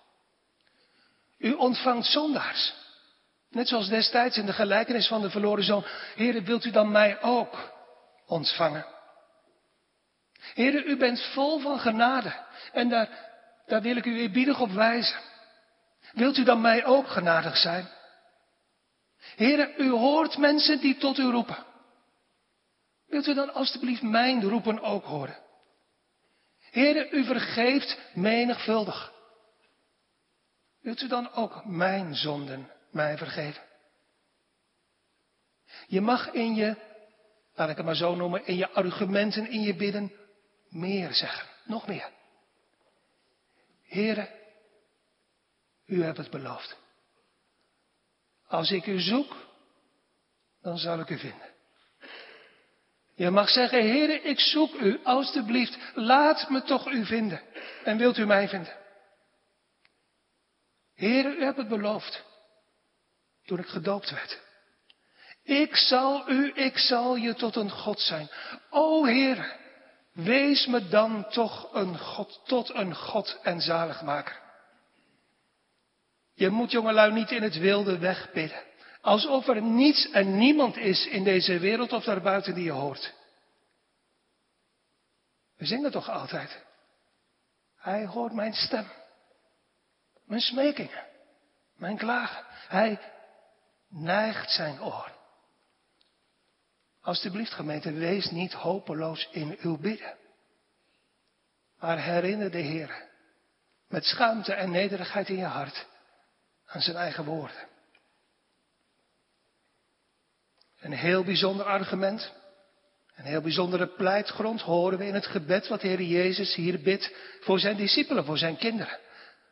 U 1.37 1.53
ontvangt 1.53 2.07
zondaars. 2.07 2.73
Net 3.49 3.67
zoals 3.67 3.89
destijds 3.89 4.37
in 4.37 4.45
de 4.45 4.53
gelijkenis 4.53 5.07
van 5.07 5.21
de 5.21 5.29
verloren 5.29 5.63
zoon. 5.63 5.83
Heere, 6.15 6.41
wilt 6.41 6.65
u 6.65 6.71
dan 6.71 6.91
mij 6.91 7.21
ook 7.21 7.71
ontvangen? 8.25 8.85
Heere, 10.39 10.83
u 10.83 10.97
bent 10.97 11.21
vol 11.21 11.59
van 11.59 11.79
genade. 11.79 12.45
En 12.71 12.89
daar, 12.89 13.28
daar 13.69 13.81
wil 13.81 13.95
ik 13.95 14.05
u 14.05 14.19
eerbiedig 14.19 14.59
op 14.59 14.71
wijzen. 14.71 15.19
Wilt 16.13 16.37
u 16.37 16.43
dan 16.43 16.61
mij 16.61 16.85
ook 16.85 17.07
genadig 17.07 17.57
zijn? 17.57 17.87
Heere, 19.35 19.73
u 19.77 19.89
hoort 19.89 20.37
mensen 20.37 20.79
die 20.79 20.97
tot 20.97 21.17
u 21.17 21.23
roepen. 21.23 21.65
Wilt 23.07 23.27
u 23.27 23.33
dan 23.33 23.53
alstublieft 23.53 24.01
mijn 24.01 24.43
roepen 24.43 24.81
ook 24.81 25.05
horen? 25.05 25.37
Heere, 26.71 27.09
u 27.09 27.25
vergeeft 27.25 27.97
menigvuldig. 28.13 29.13
Wilt 30.81 31.01
u 31.01 31.07
dan 31.07 31.31
ook 31.33 31.65
mijn 31.65 32.15
zonden 32.15 32.71
mij 32.91 33.17
vergeven? 33.17 33.63
Je 35.87 36.01
mag 36.01 36.31
in 36.31 36.55
je, 36.55 36.75
laat 37.55 37.69
ik 37.69 37.77
het 37.77 37.85
maar 37.85 37.95
zo 37.95 38.15
noemen, 38.15 38.45
in 38.45 38.55
je 38.55 38.69
argumenten, 38.69 39.49
in 39.49 39.61
je 39.61 39.75
bidden 39.75 40.11
meer 40.69 41.13
zeggen. 41.13 41.47
Nog 41.65 41.87
meer. 41.87 42.17
Heere, 43.89 44.29
u 45.85 46.03
hebt 46.03 46.17
het 46.17 46.29
beloofd. 46.29 46.77
Als 48.47 48.71
ik 48.71 48.85
u 48.85 48.99
zoek, 48.99 49.35
dan 50.61 50.77
zal 50.77 50.99
ik 50.99 51.09
u 51.09 51.17
vinden. 51.17 51.49
Je 53.15 53.29
mag 53.29 53.49
zeggen, 53.49 53.81
Heere, 53.81 54.21
ik 54.21 54.39
zoek 54.39 54.73
u, 54.73 54.99
alstublieft, 55.03 55.77
laat 55.93 56.49
me 56.49 56.63
toch 56.63 56.87
u 56.87 57.05
vinden. 57.05 57.41
En 57.83 57.97
wilt 57.97 58.17
u 58.17 58.25
mij 58.25 58.47
vinden? 58.47 58.77
Heere, 60.95 61.35
u 61.35 61.43
hebt 61.43 61.57
het 61.57 61.67
beloofd. 61.67 62.23
Toen 63.45 63.59
ik 63.59 63.67
gedoopt 63.67 64.09
werd. 64.09 64.41
Ik 65.43 65.75
zal 65.75 66.29
u, 66.29 66.51
ik 66.55 66.77
zal 66.77 67.15
je 67.15 67.33
tot 67.33 67.55
een 67.55 67.71
God 67.71 67.99
zijn. 67.99 68.29
O 68.69 69.05
Heere, 69.05 69.57
wees 70.23 70.65
me 70.65 70.87
dan 70.87 71.25
toch 71.29 71.73
een 71.73 71.99
God, 71.99 72.41
tot 72.45 72.73
een 72.73 72.95
God 72.95 73.39
en 73.43 73.61
zaligmaker. 73.61 74.39
Je 76.33 76.49
moet 76.49 76.71
jongelui 76.71 77.11
niet 77.11 77.31
in 77.31 77.41
het 77.41 77.57
wilde 77.57 77.97
wegbidden. 77.97 78.61
Alsof 79.01 79.47
er 79.47 79.61
niets 79.61 80.09
en 80.11 80.37
niemand 80.37 80.77
is 80.77 81.07
in 81.07 81.23
deze 81.23 81.59
wereld 81.59 81.93
of 81.93 82.03
daarbuiten 82.03 82.53
die 82.53 82.63
je 82.63 82.71
hoort. 82.71 83.13
We 85.57 85.65
zingen 85.65 85.91
toch 85.91 86.09
altijd. 86.09 86.63
Hij 87.75 88.05
hoort 88.05 88.33
mijn 88.33 88.53
stem. 88.53 88.87
Mijn 90.25 90.41
smekingen. 90.41 91.05
Mijn 91.75 91.97
klagen. 91.97 92.45
Hij 92.67 92.99
neigt 93.87 94.51
zijn 94.51 94.81
oor. 94.81 95.18
Alsjeblieft 97.01 97.51
gemeente, 97.53 97.91
wees 97.91 98.31
niet 98.31 98.53
hopeloos 98.53 99.29
in 99.31 99.57
uw 99.59 99.77
bidden. 99.77 100.17
Maar 101.79 102.03
herinner 102.03 102.51
de 102.51 102.57
Heer 102.57 103.07
met 103.87 104.03
schaamte 104.03 104.53
en 104.53 104.71
nederigheid 104.71 105.29
in 105.29 105.37
je 105.37 105.45
hart 105.45 105.87
aan 106.65 106.81
zijn 106.81 106.95
eigen 106.95 107.25
woorden. 107.25 107.67
Een 110.79 110.91
heel 110.91 111.23
bijzonder 111.23 111.65
argument, 111.65 112.33
een 113.15 113.25
heel 113.25 113.41
bijzondere 113.41 113.87
pleitgrond 113.87 114.61
horen 114.61 114.97
we 114.97 115.05
in 115.05 115.13
het 115.13 115.25
gebed 115.25 115.67
wat 115.67 115.81
de 115.81 115.87
Heer 115.87 116.01
Jezus 116.01 116.55
hier 116.55 116.81
bidt 116.81 117.13
voor 117.41 117.59
zijn 117.59 117.75
discipelen, 117.77 118.25
voor 118.25 118.37
zijn 118.37 118.57
kinderen. 118.57 118.99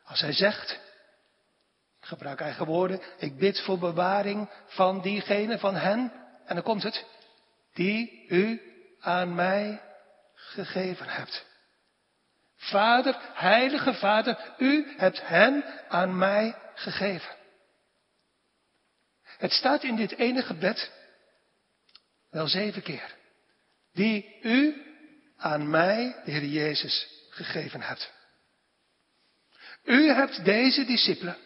Als 0.04 0.20
hij 0.20 0.32
zegt, 0.32 0.70
ik 2.00 2.06
gebruik 2.06 2.40
eigen 2.40 2.66
woorden, 2.66 3.00
ik 3.18 3.38
bid 3.38 3.60
voor 3.60 3.78
bewaring 3.78 4.50
van 4.66 5.00
diegene, 5.00 5.58
van 5.58 5.74
hen, 5.74 6.12
en 6.44 6.54
dan 6.54 6.64
komt 6.64 6.82
het, 6.82 7.04
die 7.78 8.24
u 8.28 8.60
aan 9.00 9.34
mij 9.34 9.80
gegeven 10.34 11.08
hebt. 11.08 11.46
Vader, 12.56 13.16
heilige 13.34 13.94
Vader, 13.94 14.54
u 14.58 14.94
hebt 14.96 15.26
hen 15.26 15.64
aan 15.88 16.18
mij 16.18 16.56
gegeven. 16.74 17.36
Het 19.22 19.52
staat 19.52 19.82
in 19.82 19.96
dit 19.96 20.12
ene 20.12 20.42
gebed 20.42 20.92
wel 22.30 22.48
zeven 22.48 22.82
keer. 22.82 23.14
Die 23.92 24.38
u 24.42 24.82
aan 25.36 25.70
mij, 25.70 26.20
de 26.24 26.30
Heer 26.30 26.44
Jezus, 26.44 27.08
gegeven 27.30 27.80
hebt. 27.80 28.12
U 29.84 30.08
hebt 30.08 30.44
deze 30.44 30.84
discipelen, 30.84 31.36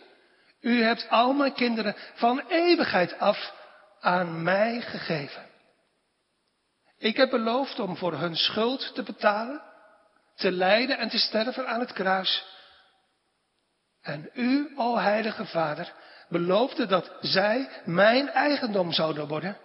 u 0.60 0.82
hebt 0.82 1.08
al 1.08 1.32
mijn 1.32 1.54
kinderen 1.54 1.96
van 2.14 2.48
eeuwigheid 2.48 3.18
af 3.18 3.52
aan 4.00 4.42
mij 4.42 4.80
gegeven. 4.80 5.51
Ik 7.02 7.16
heb 7.16 7.30
beloofd 7.30 7.78
om 7.78 7.96
voor 7.96 8.12
hun 8.12 8.36
schuld 8.36 8.94
te 8.94 9.02
betalen, 9.02 9.62
te 10.34 10.52
lijden 10.52 10.98
en 10.98 11.08
te 11.08 11.18
sterven 11.18 11.66
aan 11.68 11.80
het 11.80 11.92
kruis. 11.92 12.44
En 14.02 14.30
u, 14.34 14.72
o 14.76 14.96
heilige 14.96 15.46
Vader, 15.46 15.92
beloofde 16.28 16.86
dat 16.86 17.16
zij 17.20 17.68
mijn 17.84 18.28
eigendom 18.28 18.92
zouden 18.92 19.28
worden, 19.28 19.58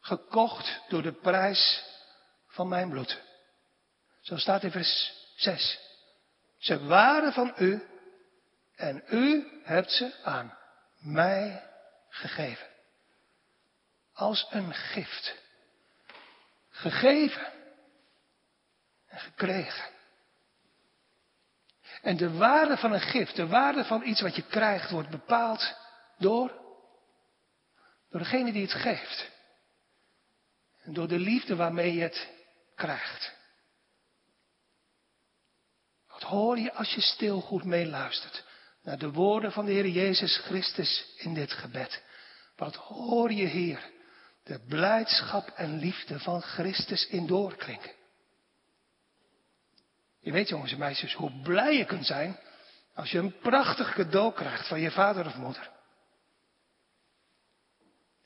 gekocht 0.00 0.80
door 0.88 1.02
de 1.02 1.12
prijs 1.12 1.84
van 2.48 2.68
mijn 2.68 2.90
bloed. 2.90 3.22
Zo 4.20 4.36
staat 4.36 4.62
in 4.62 4.70
vers 4.70 5.12
6. 5.36 5.78
Ze 6.58 6.84
waren 6.84 7.32
van 7.32 7.54
u 7.58 7.82
en 8.74 9.04
u 9.08 9.46
hebt 9.64 9.92
ze 9.92 10.14
aan 10.22 10.58
mij 10.98 11.62
gegeven. 12.08 12.66
Als 14.12 14.46
een 14.50 14.74
gift. 14.74 15.44
Gegeven 16.76 17.52
en 19.06 19.18
gekregen. 19.18 19.90
En 22.02 22.16
de 22.16 22.30
waarde 22.30 22.76
van 22.76 22.92
een 22.92 23.00
gift, 23.00 23.36
de 23.36 23.46
waarde 23.46 23.84
van 23.84 24.02
iets 24.02 24.20
wat 24.20 24.36
je 24.36 24.42
krijgt, 24.42 24.90
wordt 24.90 25.10
bepaald 25.10 25.76
door, 26.18 26.48
door 28.10 28.20
degene 28.20 28.52
die 28.52 28.62
het 28.62 28.72
geeft. 28.72 29.30
En 30.82 30.92
door 30.92 31.08
de 31.08 31.18
liefde 31.18 31.56
waarmee 31.56 31.94
je 31.94 32.02
het 32.02 32.28
krijgt. 32.74 33.34
Wat 36.06 36.22
hoor 36.22 36.58
je 36.58 36.72
als 36.72 36.94
je 36.94 37.00
stil 37.00 37.40
goed 37.40 37.64
meeluistert 37.64 38.44
naar 38.82 38.98
de 38.98 39.10
woorden 39.10 39.52
van 39.52 39.64
de 39.64 39.72
Heer 39.72 39.88
Jezus 39.88 40.36
Christus 40.36 41.14
in 41.16 41.34
dit 41.34 41.52
gebed? 41.52 42.02
Wat 42.56 42.74
hoor 42.74 43.32
je 43.32 43.46
hier? 43.46 43.94
De 44.46 44.60
blijdschap 44.68 45.48
en 45.48 45.78
liefde 45.78 46.20
van 46.20 46.42
Christus 46.42 47.06
in 47.06 47.26
doorklinken. 47.26 47.92
Je 50.20 50.32
weet 50.32 50.48
jongens 50.48 50.72
en 50.72 50.78
meisjes 50.78 51.14
hoe 51.14 51.40
blij 51.42 51.76
je 51.76 51.84
kunt 51.84 52.06
zijn 52.06 52.38
als 52.94 53.10
je 53.10 53.18
een 53.18 53.38
prachtig 53.38 53.94
cadeau 53.94 54.32
krijgt 54.32 54.68
van 54.68 54.80
je 54.80 54.90
vader 54.90 55.26
of 55.26 55.34
moeder. 55.34 55.70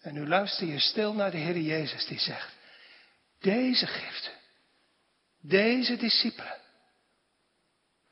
En 0.00 0.14
nu 0.14 0.28
luister 0.28 0.66
je 0.66 0.78
stil 0.78 1.14
naar 1.14 1.30
de 1.30 1.36
Heer 1.36 1.58
Jezus 1.58 2.06
die 2.06 2.18
zegt, 2.18 2.56
deze 3.38 3.86
gift, 3.86 4.30
deze 5.40 5.96
discipelen, 5.96 6.58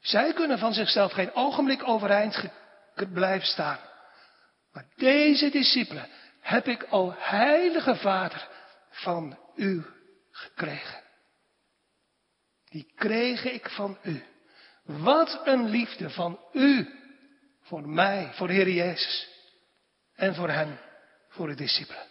zij 0.01 0.33
kunnen 0.33 0.59
van 0.59 0.73
zichzelf 0.73 1.12
geen 1.12 1.35
ogenblik 1.35 1.88
overeind 1.88 2.44
blijven 3.12 3.47
staan. 3.47 3.79
Maar 4.73 4.87
deze 4.97 5.51
discipelen 5.51 6.09
heb 6.49 6.67
ik, 6.67 6.87
o 6.91 7.15
heilige 7.17 7.97
Vader, 7.97 8.49
van 8.91 9.39
u 9.57 9.85
gekregen. 10.31 11.03
Die 12.69 12.93
kreeg 12.97 13.45
ik 13.45 13.71
van 13.71 13.99
u. 14.03 14.23
Wat 14.83 15.41
een 15.45 15.69
liefde 15.69 16.11
van 16.11 16.41
u 16.53 16.89
voor 17.63 17.89
mij, 17.89 18.31
voor 18.33 18.47
de 18.47 18.53
Heer 18.53 18.71
Jezus 18.71 19.29
en 20.15 20.35
voor 20.35 20.51
hen, 20.51 20.79
voor 21.29 21.47
de 21.47 21.55
discipelen. 21.55 22.07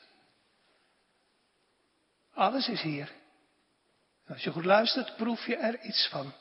Alles 2.34 2.67
is 2.67 2.82
hier. 2.82 3.12
Als 4.28 4.43
je 4.43 4.52
goed 4.52 4.65
luistert, 4.65 5.15
proef 5.15 5.45
je 5.45 5.56
er 5.56 5.82
iets 5.82 6.08
van. 6.08 6.34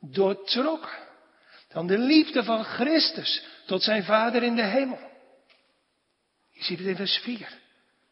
Doortrokken 0.00 0.98
van 1.68 1.86
de 1.86 1.98
liefde 1.98 2.44
van 2.44 2.64
Christus 2.64 3.44
tot 3.66 3.82
zijn 3.82 4.04
Vader 4.04 4.42
in 4.42 4.54
de 4.54 4.64
hemel. 4.64 5.11
Je 6.62 6.68
ziet 6.68 6.78
het 6.78 6.88
in 6.88 6.96
vers 6.96 7.16
4. 7.16 7.58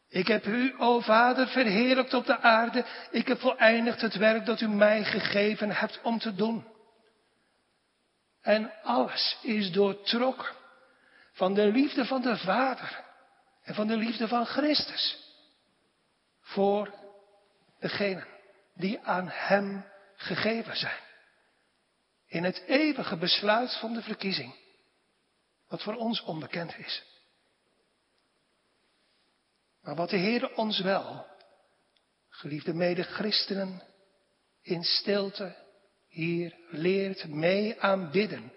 Ik 0.08 0.26
heb 0.26 0.46
u, 0.46 0.74
o 0.78 1.00
Vader, 1.00 1.48
verheerlijkt 1.48 2.14
op 2.14 2.26
de 2.26 2.38
aarde. 2.38 2.84
Ik 3.10 3.28
heb 3.28 3.40
voleindigd 3.40 4.00
het 4.00 4.14
werk 4.14 4.46
dat 4.46 4.60
u 4.60 4.68
mij 4.68 5.04
gegeven 5.04 5.70
hebt 5.70 6.00
om 6.02 6.18
te 6.18 6.34
doen. 6.34 6.66
En 8.42 8.72
alles 8.82 9.38
is 9.42 9.72
doortrokken 9.72 10.54
van 11.32 11.54
de 11.54 11.66
liefde 11.66 12.04
van 12.04 12.22
de 12.22 12.36
Vader 12.36 13.04
en 13.62 13.74
van 13.74 13.86
de 13.86 13.96
liefde 13.96 14.28
van 14.28 14.46
Christus. 14.46 15.18
Voor 16.40 16.94
degenen 17.80 18.26
die 18.74 19.00
aan 19.00 19.28
Hem 19.28 19.84
gegeven 20.16 20.76
zijn. 20.76 21.00
In 22.26 22.44
het 22.44 22.62
eeuwige 22.66 23.16
besluit 23.16 23.78
van 23.78 23.94
de 23.94 24.02
verkiezing, 24.02 24.54
wat 25.68 25.82
voor 25.82 25.94
ons 25.94 26.22
onbekend 26.22 26.78
is. 26.78 27.09
Maar 29.82 29.94
wat 29.94 30.10
de 30.10 30.16
Heer 30.16 30.54
ons 30.56 30.80
wel, 30.80 31.26
geliefde 32.28 32.74
mede-christenen, 32.74 33.82
in 34.62 34.82
stilte 34.82 35.56
hier 36.08 36.56
leert 36.70 37.28
mee 37.28 37.80
aanbidden 37.80 38.52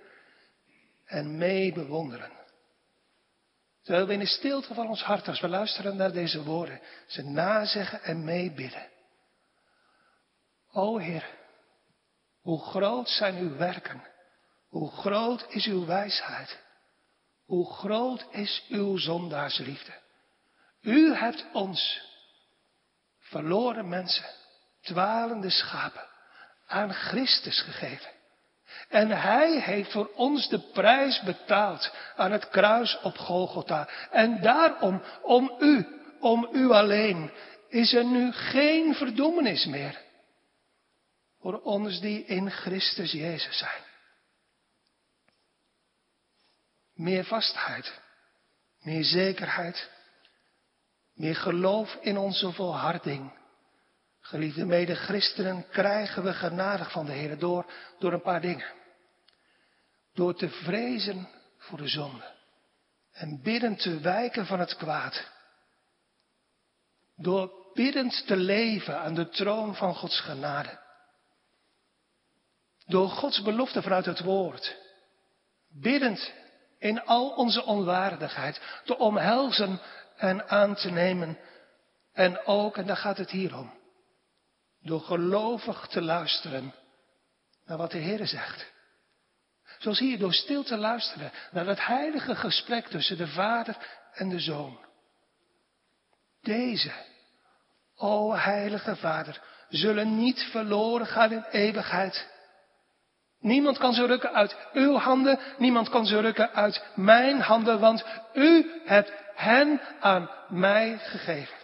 en 1.05 1.37
mee 1.37 1.73
bewonderen. 1.73 2.31
Terwijl 3.81 4.07
we 4.07 4.13
in 4.13 4.19
de 4.19 4.25
stilte 4.25 4.73
van 4.73 4.87
ons 4.87 5.03
hart, 5.03 5.27
als 5.27 5.39
we 5.39 5.47
luisteren 5.47 5.95
naar 5.95 6.11
deze 6.11 6.43
woorden, 6.43 6.81
ze 7.07 7.23
nazeggen 7.23 8.03
en 8.03 8.23
meebidden. 8.23 8.89
O 10.71 10.97
Heer, 10.97 11.29
hoe 12.41 12.61
groot 12.61 13.09
zijn 13.09 13.37
uw 13.37 13.55
werken, 13.55 14.03
hoe 14.67 14.91
groot 14.91 15.45
is 15.49 15.65
uw 15.65 15.85
wijsheid, 15.85 16.59
hoe 17.45 17.73
groot 17.73 18.25
is 18.31 18.65
uw 18.69 18.97
zondaarsliefde. 18.97 20.01
U 20.83 21.13
hebt 21.13 21.45
ons, 21.53 22.01
verloren 23.19 23.89
mensen, 23.89 24.25
dwalende 24.81 25.49
schapen, 25.49 26.07
aan 26.67 26.93
Christus 26.93 27.61
gegeven. 27.61 28.11
En 28.89 29.09
hij 29.09 29.59
heeft 29.59 29.91
voor 29.91 30.11
ons 30.15 30.49
de 30.49 30.59
prijs 30.59 31.21
betaald 31.21 31.93
aan 32.15 32.31
het 32.31 32.49
kruis 32.49 32.99
op 33.01 33.17
Golgotha. 33.17 33.89
En 34.11 34.41
daarom, 34.41 35.03
om 35.21 35.55
u, 35.59 35.87
om 36.19 36.49
u 36.51 36.69
alleen, 36.69 37.31
is 37.69 37.93
er 37.93 38.05
nu 38.05 38.31
geen 38.31 38.95
verdoemenis 38.95 39.65
meer. 39.65 40.01
Voor 41.39 41.61
ons 41.61 41.99
die 41.99 42.25
in 42.25 42.51
Christus 42.51 43.11
Jezus 43.11 43.57
zijn. 43.57 43.81
Meer 46.93 47.23
vastheid, 47.23 48.01
meer 48.79 49.03
zekerheid, 49.03 49.89
meer 51.13 51.35
geloof 51.35 51.97
in 52.01 52.17
onze 52.17 52.51
volharding. 52.51 53.31
Geliefde 54.19 54.65
mede 54.65 54.95
christenen, 54.95 55.67
krijgen 55.69 56.23
we 56.23 56.33
genadig 56.33 56.91
van 56.91 57.05
de 57.05 57.11
Heer 57.11 57.39
door, 57.39 57.65
door 57.99 58.13
een 58.13 58.21
paar 58.21 58.41
dingen. 58.41 58.71
Door 60.13 60.35
te 60.35 60.49
vrezen 60.49 61.27
voor 61.57 61.77
de 61.77 61.87
zonde. 61.87 62.31
En 63.11 63.41
biddend 63.41 63.81
te 63.81 63.99
wijken 63.99 64.45
van 64.45 64.59
het 64.59 64.75
kwaad. 64.75 65.31
Door 67.15 67.51
biddend 67.73 68.27
te 68.27 68.35
leven 68.35 68.99
aan 68.99 69.13
de 69.13 69.29
troon 69.29 69.75
van 69.75 69.95
Gods 69.95 70.19
genade. 70.19 70.79
Door 72.85 73.09
Gods 73.09 73.41
belofte 73.41 73.81
vanuit 73.81 74.05
het 74.05 74.19
woord. 74.19 74.77
Biddend 75.69 76.31
in 76.79 77.05
al 77.05 77.29
onze 77.29 77.63
onwaardigheid 77.63 78.61
te 78.83 78.97
omhelzen 78.97 79.81
en 80.23 80.49
aan 80.49 80.75
te 80.75 80.89
nemen. 80.89 81.37
En 82.13 82.45
ook, 82.45 82.77
en 82.77 82.85
daar 82.85 82.97
gaat 82.97 83.17
het 83.17 83.29
hier 83.29 83.57
om, 83.57 83.73
door 84.81 85.01
gelovig 85.01 85.87
te 85.87 86.01
luisteren 86.01 86.73
naar 87.65 87.77
wat 87.77 87.91
de 87.91 87.97
Heer 87.97 88.27
zegt. 88.27 88.71
Zoals 89.77 89.99
hier, 89.99 90.19
door 90.19 90.33
stil 90.33 90.63
te 90.63 90.77
luisteren 90.77 91.31
naar 91.51 91.65
het 91.65 91.85
heilige 91.85 92.35
gesprek 92.35 92.87
tussen 92.87 93.17
de 93.17 93.27
Vader 93.27 93.77
en 94.13 94.29
de 94.29 94.39
Zoon. 94.39 94.79
Deze, 96.41 96.91
o 97.95 98.33
heilige 98.33 98.95
Vader, 98.95 99.41
zullen 99.69 100.17
niet 100.17 100.41
verloren 100.51 101.07
gaan 101.07 101.31
in 101.31 101.45
eeuwigheid. 101.51 102.31
Niemand 103.43 103.77
kan 103.77 103.93
ze 103.93 104.05
rukken 104.05 104.33
uit 104.33 104.55
uw 104.73 104.95
handen, 104.95 105.39
niemand 105.57 105.89
kan 105.89 106.05
ze 106.05 106.19
rukken 106.19 106.53
uit 106.53 106.83
mijn 106.95 107.41
handen, 107.41 107.79
want 107.79 108.05
u 108.33 108.81
hebt 108.85 109.11
hen 109.35 109.81
aan 109.99 110.29
mij 110.49 110.97
gegeven. 110.97 111.57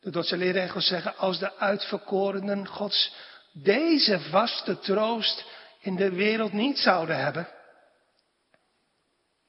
De 0.00 0.10
Dordtse 0.10 0.36
leerregels 0.36 0.86
zeggen, 0.86 1.16
als 1.16 1.38
de 1.38 1.56
uitverkorenen 1.56 2.66
Gods 2.66 3.14
deze 3.52 4.20
vaste 4.20 4.78
troost 4.78 5.44
in 5.80 5.96
de 5.96 6.10
wereld 6.10 6.52
niet 6.52 6.78
zouden 6.78 7.18
hebben, 7.18 7.48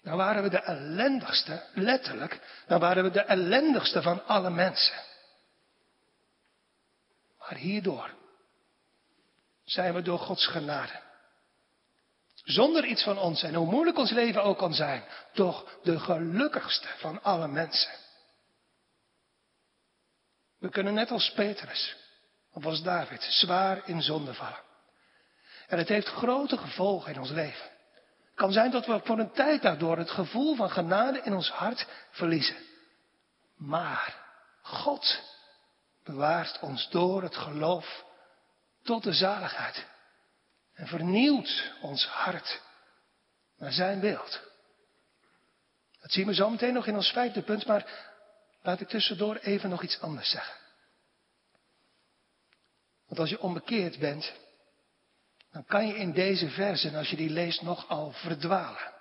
dan 0.01 0.17
waren 0.17 0.43
we 0.43 0.49
de 0.49 0.61
ellendigste, 0.61 1.63
letterlijk, 1.73 2.63
dan 2.67 2.79
waren 2.79 3.03
we 3.03 3.11
de 3.11 3.21
ellendigste 3.21 4.01
van 4.01 4.25
alle 4.25 4.49
mensen. 4.49 4.97
Maar 7.37 7.55
hierdoor 7.55 8.17
zijn 9.71 9.93
we 9.93 10.01
door 10.01 10.19
Gods 10.19 10.47
genade. 10.47 10.99
Zonder 12.43 12.85
iets 12.85 13.03
van 13.03 13.17
ons 13.17 13.43
en 13.43 13.53
hoe 13.53 13.71
moeilijk 13.71 13.97
ons 13.97 14.11
leven 14.11 14.43
ook 14.43 14.57
kan 14.57 14.73
zijn, 14.73 15.03
toch 15.33 15.77
de 15.83 15.99
gelukkigste 15.99 16.87
van 16.97 17.23
alle 17.23 17.47
mensen. 17.47 17.91
We 20.59 20.69
kunnen 20.69 20.93
net 20.93 21.11
als 21.11 21.31
Petrus, 21.31 21.95
of 22.51 22.65
als 22.65 22.83
David, 22.83 23.23
zwaar 23.23 23.81
in 23.85 24.01
zonde 24.01 24.33
vallen. 24.33 24.63
En 25.67 25.77
het 25.77 25.87
heeft 25.87 26.07
grote 26.07 26.57
gevolgen 26.57 27.13
in 27.13 27.19
ons 27.19 27.29
leven. 27.29 27.69
Het 28.25 28.35
kan 28.35 28.51
zijn 28.51 28.71
dat 28.71 28.85
we 28.85 29.01
voor 29.03 29.19
een 29.19 29.31
tijd 29.31 29.61
daardoor 29.61 29.97
het 29.97 30.11
gevoel 30.11 30.55
van 30.55 30.69
genade 30.69 31.21
in 31.21 31.33
ons 31.33 31.49
hart 31.49 31.87
verliezen. 32.11 32.57
Maar 33.55 34.15
God 34.61 35.21
bewaart 36.03 36.59
ons 36.59 36.89
door 36.89 37.23
het 37.23 37.35
geloof 37.35 38.07
tot 38.83 39.03
de 39.03 39.13
zaligheid. 39.13 39.85
En 40.73 40.87
vernieuwt 40.87 41.71
ons 41.81 42.05
hart 42.05 42.61
naar 43.57 43.71
zijn 43.71 43.99
beeld. 43.99 44.41
Dat 46.01 46.11
zien 46.11 46.27
we 46.27 46.33
zo 46.33 46.49
meteen 46.49 46.73
nog 46.73 46.87
in 46.87 46.95
ons 46.95 47.11
vijfde 47.11 47.41
punt, 47.41 47.65
maar 47.65 48.07
laat 48.61 48.81
ik 48.81 48.87
tussendoor 48.87 49.35
even 49.35 49.69
nog 49.69 49.83
iets 49.83 50.01
anders 50.01 50.29
zeggen. 50.29 50.55
Want 53.07 53.19
als 53.19 53.29
je 53.29 53.41
onbekeerd 53.41 53.99
bent, 53.99 54.33
dan 55.51 55.65
kan 55.65 55.87
je 55.87 55.95
in 55.95 56.11
deze 56.11 56.49
versen, 56.49 56.95
als 56.95 57.09
je 57.09 57.15
die 57.15 57.29
leest, 57.29 57.61
nogal 57.61 58.11
verdwalen. 58.11 58.93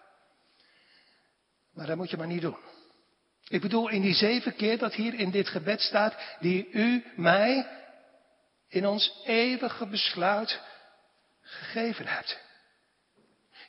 Maar 1.73 1.87
dat 1.87 1.97
moet 1.97 2.11
je 2.11 2.17
maar 2.17 2.27
niet 2.27 2.41
doen. 2.41 2.59
Ik 3.49 3.61
bedoel, 3.61 3.89
in 3.89 4.03
die 4.03 4.15
zeven 4.15 4.57
keer 4.57 4.79
dat 4.79 4.95
hier 4.95 5.15
in 5.15 5.31
dit 5.31 5.49
gebed 5.49 5.81
staat, 5.81 6.17
die 6.41 6.71
u 6.71 7.05
mij 7.17 7.67
in 8.69 8.87
ons 8.87 9.21
eeuwige 9.25 9.87
besluit 9.87 10.61
gegeven 11.41 12.07
hebt. 12.07 12.39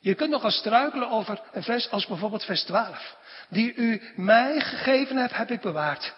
Je 0.00 0.14
kunt 0.14 0.30
nog 0.30 0.44
eens 0.44 0.56
struikelen 0.56 1.10
over 1.10 1.42
een 1.52 1.62
vers 1.62 1.90
als 1.90 2.06
bijvoorbeeld 2.06 2.44
vers 2.44 2.62
12. 2.62 3.16
Die 3.48 3.74
u 3.74 4.12
mij 4.16 4.60
gegeven 4.60 5.16
hebt, 5.16 5.36
heb 5.36 5.50
ik 5.50 5.60
bewaard. 5.60 6.14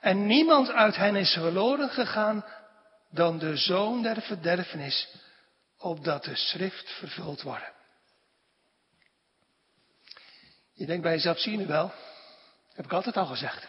En 0.00 0.26
niemand 0.26 0.70
uit 0.70 0.96
hen 0.96 1.16
is 1.16 1.32
verloren 1.32 1.90
gegaan 1.90 2.44
dan 3.10 3.38
de 3.38 3.56
zoon 3.56 4.02
der 4.02 4.22
verderfenis, 4.22 5.08
opdat 5.78 6.24
de 6.24 6.36
schrift 6.36 6.90
vervuld 6.90 7.42
wordt. 7.42 7.70
Je 10.72 10.86
denkt 10.86 11.02
bij 11.02 11.12
jezelf, 11.12 11.38
zie 11.38 11.52
je 11.52 11.58
nu 11.58 11.66
wel, 11.66 11.92
heb 12.72 12.84
ik 12.84 12.92
altijd 12.92 13.16
al 13.16 13.26
gezegd. 13.26 13.68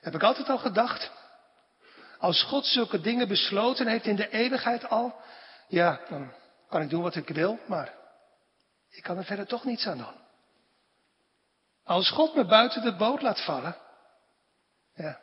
Heb 0.00 0.14
ik 0.14 0.22
altijd 0.22 0.48
al 0.48 0.58
gedacht. 0.58 1.10
Als 2.20 2.42
God 2.42 2.66
zulke 2.66 3.00
dingen 3.00 3.28
besloten 3.28 3.86
heeft 3.86 4.06
in 4.06 4.16
de 4.16 4.28
eeuwigheid 4.28 4.88
al, 4.88 5.20
ja, 5.68 6.00
dan 6.08 6.32
kan 6.68 6.82
ik 6.82 6.90
doen 6.90 7.02
wat 7.02 7.14
ik 7.14 7.28
wil, 7.28 7.58
maar 7.66 7.94
ik 8.90 9.02
kan 9.02 9.16
er 9.16 9.24
verder 9.24 9.46
toch 9.46 9.64
niets 9.64 9.86
aan 9.86 9.98
doen. 9.98 10.20
Als 11.84 12.10
God 12.10 12.34
me 12.34 12.44
buiten 12.44 12.82
de 12.82 12.96
boot 12.96 13.22
laat 13.22 13.44
vallen, 13.44 13.76
ja, 14.94 15.20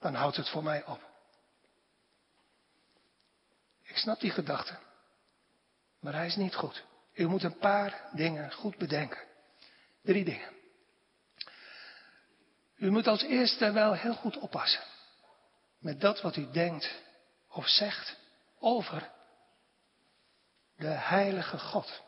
dan 0.00 0.14
houdt 0.14 0.36
het 0.36 0.48
voor 0.48 0.62
mij 0.62 0.84
op. 0.84 1.00
Ik 3.82 3.96
snap 3.96 4.20
die 4.20 4.30
gedachte, 4.30 4.76
maar 6.00 6.14
hij 6.14 6.26
is 6.26 6.36
niet 6.36 6.54
goed. 6.54 6.84
U 7.14 7.26
moet 7.26 7.42
een 7.42 7.58
paar 7.58 8.08
dingen 8.12 8.52
goed 8.52 8.76
bedenken. 8.76 9.20
Drie 10.02 10.24
dingen. 10.24 10.50
U 12.76 12.90
moet 12.90 13.06
als 13.06 13.22
eerste 13.22 13.72
wel 13.72 13.92
heel 13.92 14.14
goed 14.14 14.38
oppassen 14.38 14.94
met 15.78 16.00
dat 16.00 16.20
wat 16.20 16.36
u 16.36 16.50
denkt 16.50 16.94
of 17.48 17.68
zegt 17.68 18.16
over 18.58 19.10
de 20.76 20.86
heilige 20.86 21.58
God. 21.58 22.02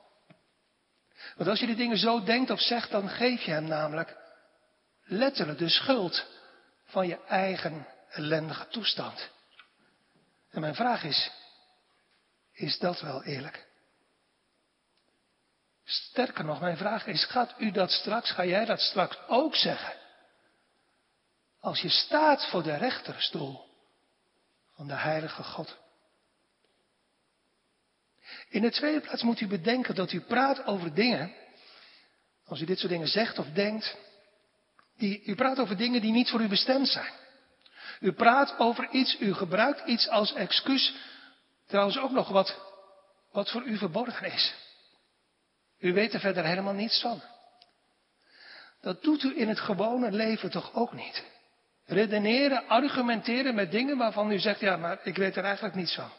Want 1.37 1.49
als 1.49 1.61
je 1.61 1.67
die 1.67 1.77
dingen 1.77 1.99
zo 1.99 2.23
denkt 2.23 2.51
of 2.51 2.61
zegt, 2.61 2.91
dan 2.91 3.09
geef 3.09 3.43
je 3.43 3.51
hem 3.51 3.65
namelijk 3.65 4.17
letterlijk 5.03 5.59
de 5.59 5.69
schuld 5.69 6.27
van 6.85 7.07
je 7.07 7.25
eigen 7.25 7.87
ellendige 8.09 8.69
toestand. 8.69 9.31
En 10.51 10.61
mijn 10.61 10.75
vraag 10.75 11.05
is, 11.05 11.31
is 12.53 12.79
dat 12.79 13.01
wel 13.01 13.25
eerlijk? 13.25 13.67
Sterker 15.85 16.45
nog, 16.45 16.61
mijn 16.61 16.77
vraag 16.77 17.07
is, 17.07 17.25
gaat 17.25 17.55
u 17.59 17.71
dat 17.71 17.91
straks, 17.91 18.31
ga 18.31 18.45
jij 18.45 18.65
dat 18.65 18.81
straks 18.81 19.19
ook 19.27 19.55
zeggen? 19.55 19.95
Als 21.69 21.81
je 21.81 21.89
staat 21.89 22.47
voor 22.51 22.63
de 22.63 22.77
rechterstoel 22.77 23.65
van 24.75 24.87
de 24.87 24.95
heilige 24.95 25.43
God. 25.43 25.77
In 28.49 28.63
de 28.63 28.71
tweede 28.71 29.01
plaats 29.01 29.23
moet 29.23 29.41
u 29.41 29.47
bedenken 29.47 29.95
dat 29.95 30.13
u 30.13 30.21
praat 30.21 30.65
over 30.65 30.95
dingen, 30.95 31.35
als 32.47 32.61
u 32.61 32.65
dit 32.65 32.79
soort 32.79 32.93
dingen 32.93 33.09
zegt 33.09 33.39
of 33.39 33.47
denkt, 33.47 33.97
die, 34.97 35.23
u 35.25 35.35
praat 35.35 35.59
over 35.59 35.77
dingen 35.77 36.01
die 36.01 36.13
niet 36.13 36.31
voor 36.31 36.41
u 36.41 36.49
bestemd 36.49 36.89
zijn. 36.89 37.13
U 38.01 38.13
praat 38.13 38.59
over 38.59 38.89
iets, 38.91 39.21
u 39.21 39.35
gebruikt 39.35 39.87
iets 39.87 40.09
als 40.09 40.33
excuus, 40.33 40.95
trouwens 41.67 41.99
ook 41.99 42.11
nog 42.11 42.29
wat, 42.29 42.61
wat 43.33 43.51
voor 43.51 43.63
u 43.63 43.77
verborgen 43.77 44.33
is. 44.33 44.55
U 45.79 45.93
weet 45.93 46.15
er 46.15 46.21
verder 46.21 46.45
helemaal 46.45 46.75
niets 46.75 47.01
van. 47.01 47.23
Dat 48.81 49.03
doet 49.03 49.23
u 49.23 49.41
in 49.41 49.49
het 49.49 49.61
gewone 49.61 50.13
leven 50.13 50.51
toch 50.51 50.75
ook 50.75 50.93
niet. 50.93 51.37
Redeneren, 51.89 52.67
argumenteren 52.67 53.55
met 53.55 53.71
dingen 53.71 53.97
waarvan 53.97 54.31
u 54.31 54.39
zegt, 54.39 54.61
ja, 54.61 54.77
maar 54.77 55.01
ik 55.03 55.17
weet 55.17 55.37
er 55.37 55.45
eigenlijk 55.45 55.75
niets 55.75 55.95
van. 55.95 56.11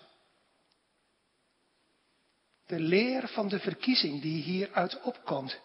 De 2.65 2.79
leer 2.79 3.27
van 3.27 3.47
de 3.47 3.59
verkiezing 3.59 4.21
die 4.21 4.43
hieruit 4.43 5.01
opkomt, 5.01 5.59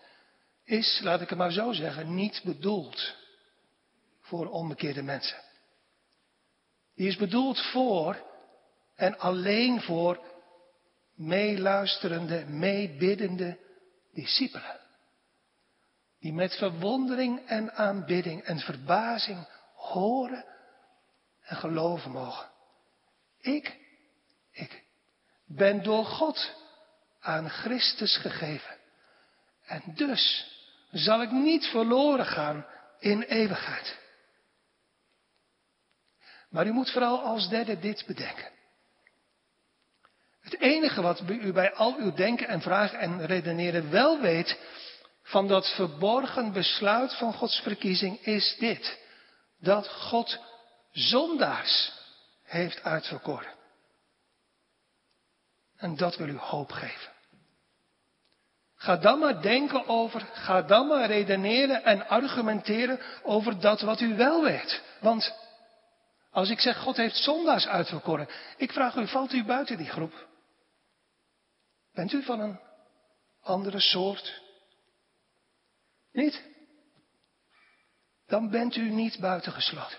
is, 0.65 1.01
laat 1.03 1.21
ik 1.21 1.29
het 1.29 1.39
maar 1.39 1.53
zo 1.53 1.73
zeggen, 1.73 2.15
niet 2.15 2.41
bedoeld 2.45 3.17
voor 4.21 4.51
onbekeerde 4.51 5.03
mensen. 5.03 5.39
Die 6.95 7.09
is 7.09 7.17
bedoeld 7.17 7.61
voor 7.61 8.23
en 8.95 9.19
alleen 9.19 9.81
voor 9.81 10.25
meeluisterende, 11.15 12.45
meebiddende 12.47 13.59
discipelen. 14.13 14.81
Die 16.21 16.33
met 16.33 16.57
verwondering 16.57 17.47
en 17.47 17.73
aanbidding 17.73 18.43
en 18.43 18.59
verbazing 18.59 19.47
horen 19.85 20.45
en 21.41 21.57
geloven 21.57 22.11
mogen. 22.11 22.51
Ik, 23.41 23.77
ik 24.53 24.85
ben 25.47 25.83
door 25.83 26.05
God 26.05 26.53
aan 27.21 27.51
Christus 27.51 28.17
gegeven. 28.17 28.77
En 29.65 29.83
dus 29.87 30.53
zal 30.91 31.23
ik 31.23 31.31
niet 31.31 31.65
verloren 31.65 32.27
gaan 32.27 32.67
in 32.99 33.23
eeuwigheid. 33.23 33.99
Maar 36.51 36.67
u 36.67 36.73
moet 36.73 36.91
vooral 36.91 37.21
als 37.21 37.49
derde 37.49 37.79
dit 37.79 38.05
bedenken. 38.07 38.53
Het 40.41 40.61
enige 40.61 41.03
wat 41.03 41.23
u 41.29 41.53
bij 41.53 41.73
al 41.73 41.97
uw 41.97 42.13
denken 42.13 42.49
en 42.49 42.61
vragen 42.61 42.99
en 42.99 43.27
redeneren 43.27 43.91
wel 43.91 44.21
weet 44.21 44.59
van 45.23 45.49
dat 45.49 45.75
verborgen 45.75 46.53
besluit 46.53 47.15
van 47.15 47.33
Gods 47.33 47.61
verkiezing 47.61 48.21
is 48.21 48.57
dit. 48.59 49.03
Dat 49.65 49.89
God 49.89 50.39
zondaars 50.93 51.93
heeft 52.43 52.83
uitverkoren. 52.83 53.53
En 55.77 55.97
dat 55.97 56.17
wil 56.17 56.29
u 56.29 56.37
hoop 56.37 56.71
geven. 56.71 57.13
Ga 58.75 58.97
dan 58.97 59.19
maar 59.19 59.43
denken 59.43 59.87
over, 59.87 60.21
ga 60.21 60.63
dan 60.63 60.87
maar 60.87 61.07
redeneren 61.07 61.85
en 61.85 62.09
argumenteren 62.09 63.01
over 63.23 63.61
dat 63.61 63.81
wat 63.81 64.01
u 64.01 64.17
wel 64.17 64.43
weet. 64.43 64.83
Want 65.01 65.35
als 66.31 66.51
ik 66.51 66.61
zeg 66.61 66.79
God 66.79 66.97
heeft 66.97 67.17
zondaars 67.17 67.67
uitverkoren, 67.67 68.29
ik 68.57 68.73
vraag 68.73 68.95
u, 68.95 69.09
valt 69.09 69.33
u 69.33 69.45
buiten 69.45 69.77
die 69.77 69.91
groep? 69.91 70.27
Bent 71.93 72.13
u 72.13 72.23
van 72.23 72.41
een 72.41 72.61
andere 73.43 73.81
soort? 73.81 74.43
Niet? 76.13 76.54
Dan 78.27 78.51
bent 78.51 78.77
u 78.77 78.91
niet 78.91 79.19
buitengesloten. 79.19 79.99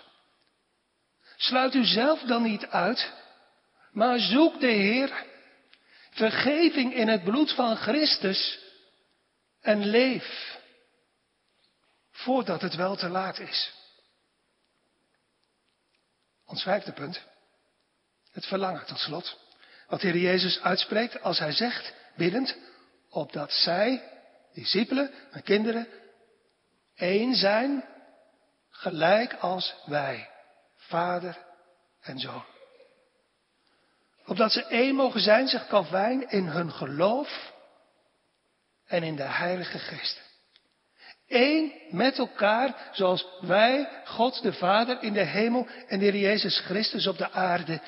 Sluit 1.36 1.74
u 1.74 1.84
zelf 1.84 2.20
dan 2.20 2.42
niet 2.42 2.66
uit, 2.66 3.12
maar 3.92 4.18
zoek 4.18 4.60
de 4.60 4.66
Heer, 4.66 5.24
vergeving 6.10 6.94
in 6.94 7.08
het 7.08 7.24
bloed 7.24 7.52
van 7.54 7.76
Christus 7.76 8.58
en 9.60 9.86
leef 9.86 10.56
voordat 12.10 12.60
het 12.60 12.74
wel 12.74 12.96
te 12.96 13.08
laat 13.08 13.38
is. 13.38 13.72
Ons 16.46 16.62
vijfde 16.62 16.92
punt. 16.92 17.22
Het 18.32 18.46
verlangen 18.46 18.86
tot 18.86 18.98
slot. 18.98 19.38
Wat 19.88 20.00
de 20.00 20.06
Heer 20.06 20.20
Jezus 20.20 20.60
uitspreekt 20.60 21.22
als 21.22 21.38
hij 21.38 21.52
zegt, 21.52 21.92
biddend, 22.16 22.56
opdat 23.10 23.52
zij, 23.52 24.02
discipelen 24.52 25.12
en 25.30 25.42
kinderen, 25.42 25.88
één 26.94 27.34
zijn, 27.34 27.84
gelijk 28.76 29.34
als 29.34 29.74
wij, 29.84 30.30
vader 30.76 31.36
en 32.00 32.18
zoon. 32.18 32.44
Opdat 34.26 34.52
ze 34.52 34.66
één 34.66 34.94
mogen 34.94 35.20
zijn, 35.20 35.48
zegt 35.48 35.66
Calvijn, 35.66 36.30
in 36.30 36.46
hun 36.46 36.72
geloof 36.72 37.52
en 38.86 39.02
in 39.02 39.16
de 39.16 39.22
Heilige 39.22 39.78
Geest. 39.78 40.24
Eén 41.26 41.72
met 41.90 42.18
elkaar, 42.18 42.90
zoals 42.92 43.26
wij, 43.40 44.02
God 44.04 44.42
de 44.42 44.52
Vader 44.52 45.02
in 45.02 45.12
de 45.12 45.24
hemel 45.24 45.68
en 45.86 45.98
de 45.98 46.04
Heer 46.04 46.16
Jezus 46.16 46.60
Christus 46.60 47.06
op 47.06 47.18
de 47.18 47.30
aarde, 47.30 47.80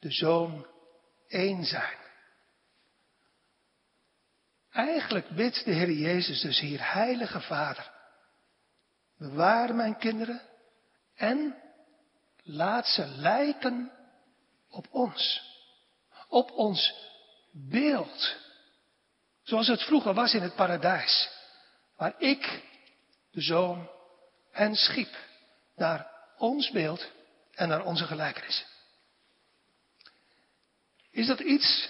de 0.00 0.10
Zoon, 0.10 0.66
één 1.28 1.64
zijn. 1.64 1.98
Eigenlijk 4.70 5.28
bidt 5.28 5.64
de 5.64 5.72
Heer 5.72 5.90
Jezus 5.90 6.40
dus 6.40 6.60
hier, 6.60 6.92
Heilige 6.92 7.40
Vader, 7.40 7.90
bewaar 9.18 9.74
mijn 9.74 9.98
kinderen 9.98 10.42
en 11.14 11.56
laat 12.42 12.86
ze 12.86 13.06
lijken 13.06 13.92
op 14.68 14.86
ons, 14.90 15.42
op 16.28 16.50
ons 16.50 16.94
beeld 17.52 18.42
Zoals 19.44 19.66
het 19.66 19.82
vroeger 19.82 20.14
was 20.14 20.34
in 20.34 20.42
het 20.42 20.54
paradijs. 20.54 21.28
Waar 21.96 22.14
ik, 22.18 22.62
de 23.30 23.40
zoon, 23.40 23.88
hen 24.50 24.74
schiep. 24.74 25.16
Naar 25.76 26.10
ons 26.38 26.70
beeld 26.70 27.10
en 27.54 27.68
naar 27.68 27.84
onze 27.84 28.04
gelijkenis. 28.04 28.66
Is 31.10 31.26
dat 31.26 31.40
iets 31.40 31.88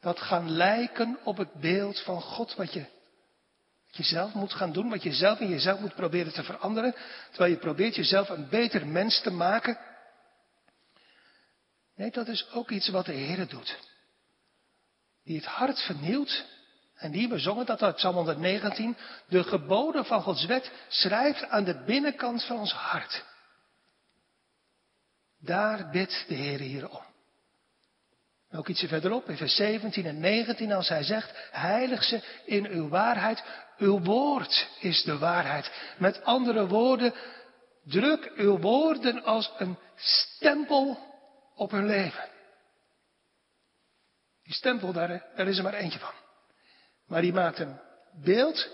dat 0.00 0.20
gaan 0.20 0.50
lijken 0.50 1.18
op 1.24 1.36
het 1.36 1.52
beeld 1.52 2.00
van 2.00 2.22
God 2.22 2.54
wat 2.54 2.72
je, 2.72 2.86
wat 3.90 4.06
je 4.06 4.14
zelf 4.14 4.34
moet 4.34 4.52
gaan 4.52 4.72
doen, 4.72 4.90
wat 4.90 5.02
je 5.02 5.12
zelf 5.12 5.40
in 5.40 5.48
jezelf 5.48 5.80
moet 5.80 5.94
proberen 5.94 6.32
te 6.32 6.42
veranderen, 6.42 6.94
terwijl 7.28 7.50
je 7.50 7.58
probeert 7.58 7.94
jezelf 7.94 8.28
een 8.28 8.48
beter 8.48 8.86
mens 8.86 9.20
te 9.20 9.30
maken? 9.30 9.78
Nee, 11.96 12.10
dat 12.10 12.28
is 12.28 12.50
ook 12.50 12.70
iets 12.70 12.88
wat 12.88 13.06
de 13.06 13.12
Heer 13.12 13.48
doet. 13.48 13.78
Die 15.24 15.36
het 15.36 15.46
hart 15.46 15.80
vernieuwt 15.80 16.46
en 16.94 17.10
die, 17.10 17.28
we 17.28 17.38
zongen 17.38 17.66
dat 17.66 17.82
uit 17.82 17.96
Psalm 17.96 18.14
119, 18.14 18.96
de 19.28 19.44
geboden 19.44 20.04
van 20.04 20.22
Gods 20.22 20.44
wet 20.44 20.72
schrijft 20.88 21.48
aan 21.48 21.64
de 21.64 21.84
binnenkant 21.84 22.44
van 22.44 22.58
ons 22.58 22.72
hart. 22.72 23.24
Daar 25.38 25.90
bidt 25.90 26.24
de 26.28 26.34
Heer 26.34 26.58
hier 26.58 26.88
om. 26.88 27.09
Ook 28.52 28.68
ietsje 28.68 28.88
verderop, 28.88 29.28
in 29.28 29.36
vers 29.36 29.54
17 29.54 30.06
en 30.06 30.20
19, 30.20 30.72
als 30.72 30.88
hij 30.88 31.02
zegt, 31.02 31.30
heilig 31.50 32.04
ze 32.04 32.22
in 32.44 32.66
uw 32.66 32.88
waarheid, 32.88 33.42
uw 33.78 34.00
woord 34.00 34.68
is 34.80 35.02
de 35.02 35.18
waarheid. 35.18 35.94
Met 35.98 36.24
andere 36.24 36.66
woorden, 36.66 37.14
druk 37.84 38.32
uw 38.36 38.58
woorden 38.58 39.24
als 39.24 39.52
een 39.58 39.78
stempel 39.96 40.98
op 41.54 41.70
hun 41.70 41.86
leven. 41.86 42.28
Die 44.42 44.54
stempel, 44.54 44.92
daar, 44.92 45.26
daar 45.36 45.48
is 45.48 45.56
er 45.56 45.62
maar 45.62 45.74
eentje 45.74 45.98
van. 45.98 46.14
Maar 47.06 47.20
die 47.20 47.32
maakt 47.32 47.58
een 47.58 47.80
beeld 48.12 48.68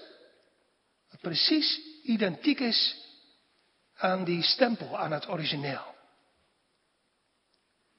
dat 1.10 1.20
precies 1.20 1.80
identiek 2.02 2.60
is 2.60 2.96
aan 3.96 4.24
die 4.24 4.42
stempel, 4.42 4.98
aan 4.98 5.12
het 5.12 5.28
origineel. 5.28 5.94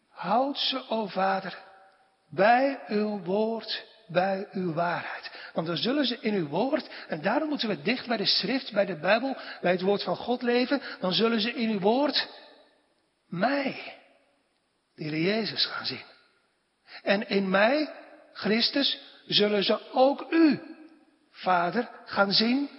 Houd 0.10 0.58
ze, 0.58 0.90
o 0.90 1.08
Vader, 1.08 1.66
bij 2.30 2.80
uw 2.88 3.24
woord, 3.24 3.86
bij 4.08 4.48
uw 4.52 4.74
waarheid. 4.74 5.32
Want 5.54 5.68
dan 5.68 5.78
zullen 5.78 6.06
ze 6.06 6.20
in 6.20 6.34
uw 6.34 6.48
woord, 6.48 6.90
en 7.08 7.22
daarom 7.22 7.50
moeten 7.50 7.70
we 7.70 7.82
dicht 7.82 8.08
bij 8.08 8.18
de 8.18 8.26
schrift, 8.26 8.74
bij 8.74 8.86
de 8.86 9.00
Bijbel, 9.00 9.38
bij 9.62 9.72
het 9.72 9.82
woord 9.82 10.04
van 10.04 10.16
God 10.16 10.42
leven, 10.42 10.82
dan 11.00 11.14
zullen 11.14 11.42
ze 11.42 11.54
in 11.54 11.70
uw 11.70 11.80
woord 11.80 12.28
mij, 13.28 13.96
de 14.96 15.04
Heer 15.04 15.18
Jezus, 15.18 15.66
gaan 15.66 15.86
zien. 15.86 16.04
En 17.04 17.30
in 17.30 17.50
mij, 17.50 17.94
Christus, 18.34 19.00
zullen 19.26 19.64
ze 19.64 19.92
ook 19.92 20.32
u, 20.32 20.62
Vader, 21.32 21.90
gaan 22.06 22.32
zien. 22.32 22.70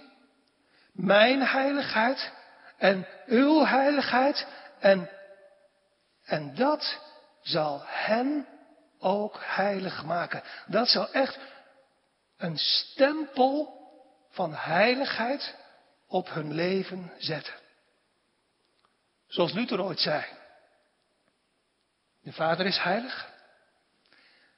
Mijn 0.93 1.41
heiligheid 1.41 2.31
en 2.77 3.07
uw 3.25 3.65
heiligheid 3.65 4.47
en, 4.79 5.09
en 6.25 6.55
dat 6.55 6.99
zal 7.41 7.81
hen 7.85 8.47
ook 8.99 9.39
heilig 9.41 10.03
maken. 10.03 10.43
Dat 10.67 10.87
zal 10.87 11.11
echt 11.11 11.39
een 12.37 12.57
stempel 12.57 13.77
van 14.29 14.53
heiligheid 14.53 15.55
op 16.07 16.29
hun 16.29 16.53
leven 16.53 17.11
zetten. 17.17 17.53
Zoals 19.27 19.53
Luther 19.53 19.81
ooit 19.81 19.99
zei. 19.99 20.25
De 22.21 22.33
Vader 22.33 22.65
is 22.65 22.77
heilig. 22.77 23.29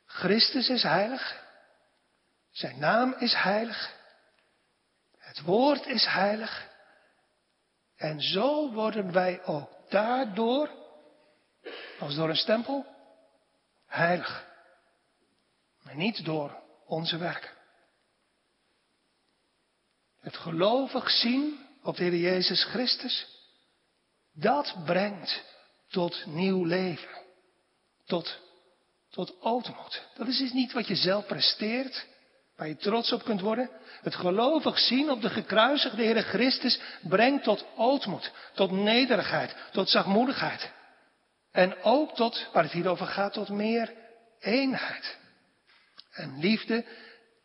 Christus 0.06 0.70
is 0.70 0.84
heilig. 0.84 1.44
Zijn 2.52 2.80
naam 2.80 3.16
is 3.20 3.34
heilig. 3.34 3.96
Het 5.18 5.42
woord 5.42 5.86
is 5.86 6.06
heilig. 6.06 6.70
En 7.98 8.22
zo 8.22 8.72
worden 8.72 9.12
wij 9.12 9.44
ook 9.44 9.70
daardoor, 9.90 10.70
als 12.00 12.16
door 12.16 12.30
een 12.30 12.36
stempel, 12.36 12.86
heilig. 13.92 14.46
Maar 15.84 15.96
niet 15.96 16.26
door 16.26 16.62
onze 16.86 17.18
werken. 17.18 17.50
Het 20.20 20.38
gelovig 20.38 21.10
zien 21.10 21.60
op 21.84 21.96
de 21.96 22.04
Heer 22.04 22.16
Jezus 22.16 22.64
Christus, 22.64 23.28
dat 24.34 24.76
brengt 24.86 25.44
tot 25.90 26.26
nieuw 26.26 26.64
leven. 26.66 27.20
Tot, 28.06 28.40
tot 29.10 29.36
automoed. 29.42 30.08
Dat 30.16 30.28
is 30.28 30.38
dus 30.38 30.52
niet 30.52 30.72
wat 30.72 30.88
je 30.88 30.96
zelf 30.96 31.26
presteert 31.26 32.08
waar 32.56 32.68
je 32.68 32.78
trots 32.78 33.12
op 33.12 33.24
kunt 33.24 33.42
worden. 33.42 33.70
Het 34.02 34.16
gelovig 34.16 34.80
zien 34.80 35.10
op 35.10 35.22
de 35.22 35.30
gekruisigde 35.30 36.04
Heer 36.04 36.22
Christus 36.22 36.80
brengt 37.02 37.44
tot 37.44 37.66
ootmoed, 37.76 38.32
tot 38.54 38.72
nederigheid, 38.72 39.56
tot 39.72 39.90
zachtmoedigheid. 39.90 40.72
En 41.52 41.82
ook 41.84 42.16
tot, 42.16 42.50
waar 42.54 42.64
het 42.64 42.72
hier 42.72 42.88
over 42.88 43.08
gaat, 43.08 43.34
tot 43.34 43.50
meer 43.50 43.94
eenheid. 44.40 45.20
en 46.12 46.40
liefde 46.40 46.86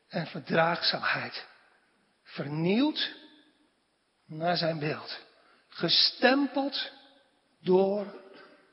en 0.09 0.27
verdraagzaamheid. 0.27 1.47
Vernieuwd 2.23 3.15
naar 4.27 4.57
zijn 4.57 4.79
beeld. 4.79 5.19
Gestempeld 5.69 6.93
door 7.61 8.23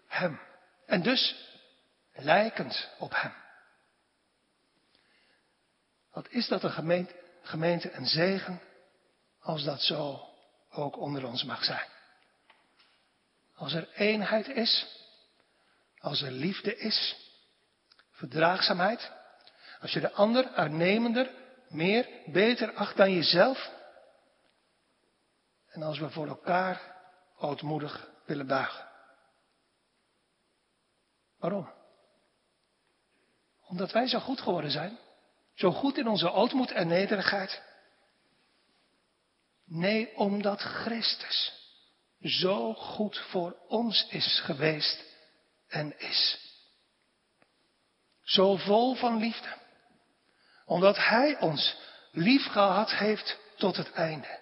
hem. 0.07 0.39
En 0.86 1.01
dus 1.01 1.36
lijkend 2.13 2.89
op 2.99 3.11
hem. 3.15 3.34
Wat 6.11 6.29
is 6.29 6.47
dat 6.47 6.63
een 6.63 6.71
gemeente, 6.71 7.15
gemeente 7.41 7.91
een 7.91 8.07
zegen 8.07 8.61
als 9.39 9.63
dat 9.63 9.81
zo 9.81 10.29
ook 10.69 10.97
onder 10.97 11.25
ons 11.25 11.43
mag 11.43 11.63
zijn. 11.63 11.88
Als 13.55 13.73
er 13.73 13.89
eenheid 13.93 14.47
is, 14.47 15.03
als 16.04 16.22
er 16.22 16.32
liefde 16.32 16.78
is, 16.78 17.16
verdraagzaamheid, 18.12 19.12
als 19.82 19.91
je 19.91 19.99
de 19.99 20.12
ander 20.12 20.47
uitnemender, 20.47 21.32
meer, 21.70 22.10
beter 22.26 22.74
acht 22.74 22.97
dan 22.97 23.14
jezelf, 23.14 23.72
en 25.70 25.84
als 25.84 25.99
we 25.99 26.10
voor 26.10 26.28
elkaar 26.28 26.95
ootmoedig 27.38 28.10
willen 28.26 28.47
buigen. 28.47 28.88
Waarom? 31.38 31.72
Omdat 33.62 33.91
wij 33.91 34.08
zo 34.08 34.20
goed 34.20 34.41
geworden 34.41 34.72
zijn, 34.72 34.97
zo 35.54 35.72
goed 35.72 35.97
in 35.97 36.08
onze 36.08 36.32
ootmoed 36.32 36.72
en 36.72 36.88
nederigheid. 36.88 37.62
Nee, 39.66 40.16
omdat 40.18 40.62
Christus 40.62 41.54
zo 42.22 42.74
goed 42.74 43.18
voor 43.18 43.58
ons 43.68 44.08
is 44.08 44.39
geweest 44.39 45.12
en 45.74 45.99
is. 45.99 46.38
Zo 48.21 48.55
vol 48.55 48.95
van 48.95 49.17
liefde. 49.17 49.57
Omdat 50.65 50.97
Hij 50.97 51.39
ons 51.39 51.76
lief 52.11 52.45
gehad 52.45 52.91
heeft 52.91 53.39
tot 53.57 53.78
het 53.78 53.91
einde. 53.91 54.39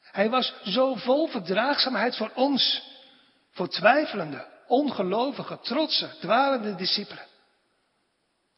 Hij 0.00 0.30
was 0.30 0.54
zo 0.62 0.94
vol 0.94 1.26
verdraagzaamheid 1.26 2.16
voor 2.16 2.30
ons. 2.34 2.82
Voor 3.50 3.68
twijfelende, 3.68 4.48
ongelovige, 4.66 5.60
trotse, 5.60 6.18
dwalende 6.20 6.74
discipelen. 6.74 7.26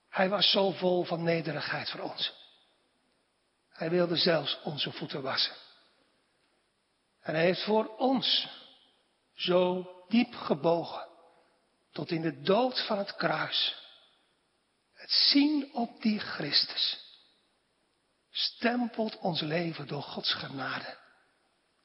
Hij 0.08 0.28
was 0.28 0.50
zo 0.50 0.70
vol 0.70 1.04
van 1.04 1.22
nederigheid 1.22 1.90
voor 1.90 2.00
ons. 2.00 2.32
Hij 3.72 3.90
wilde 3.90 4.16
zelfs 4.16 4.58
onze 4.62 4.92
voeten 4.92 5.22
wassen. 5.22 5.54
En 7.20 7.34
hij 7.34 7.44
heeft 7.44 7.64
voor 7.64 7.96
ons 7.96 8.48
zo 9.34 9.90
diep 10.08 10.34
gebogen 10.34 11.07
tot 11.98 12.10
in 12.10 12.22
de 12.22 12.40
dood 12.40 12.86
van 12.86 12.98
het 12.98 13.16
kruis. 13.16 13.76
Het 14.94 15.10
zien 15.10 15.70
op 15.72 16.02
die 16.02 16.18
Christus 16.18 16.98
stempelt 18.30 19.18
ons 19.18 19.40
leven 19.40 19.86
door 19.86 20.02
Gods 20.02 20.34
genade 20.34 20.96